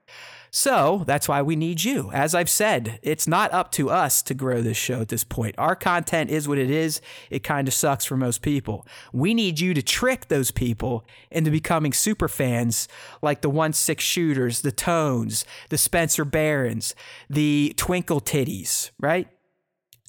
[0.51, 2.11] So that's why we need you.
[2.13, 5.55] As I've said, it's not up to us to grow this show at this point.
[5.59, 7.01] Our content is what it is.
[7.31, 8.87] It kind of sucks for most people.
[9.13, 12.89] We need you to trick those people into becoming super fans
[13.21, 16.95] like the 1 6 shooters, the Tones, the Spencer Barons,
[17.29, 19.29] the Twinkle Titties, right?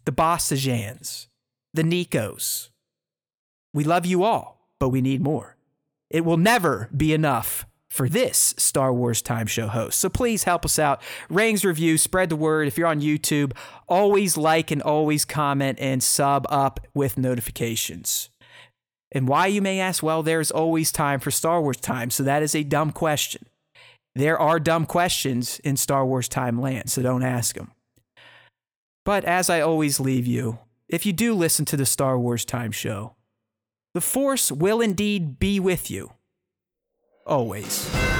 [0.06, 1.28] The Bossajans,
[1.74, 2.70] the Nikos.
[3.74, 5.58] We love you all, but we need more.
[6.10, 10.00] It will never be enough for this Star Wars Time Show host.
[10.00, 11.02] So please help us out.
[11.30, 12.68] Ratings, review, spread the word.
[12.68, 13.54] If you're on YouTube,
[13.88, 18.30] always like and always comment and sub up with notifications.
[19.12, 20.04] And why, you may ask?
[20.04, 22.12] Well, there's always time for Star Wars time.
[22.12, 23.46] So that is a dumb question.
[24.16, 27.72] There are dumb questions in Star Wars time land, so don't ask them.
[29.06, 32.72] But as I always leave you, if you do listen to the Star Wars Time
[32.72, 33.16] Show,
[33.94, 36.12] the Force will indeed be with you.
[37.30, 38.19] Always.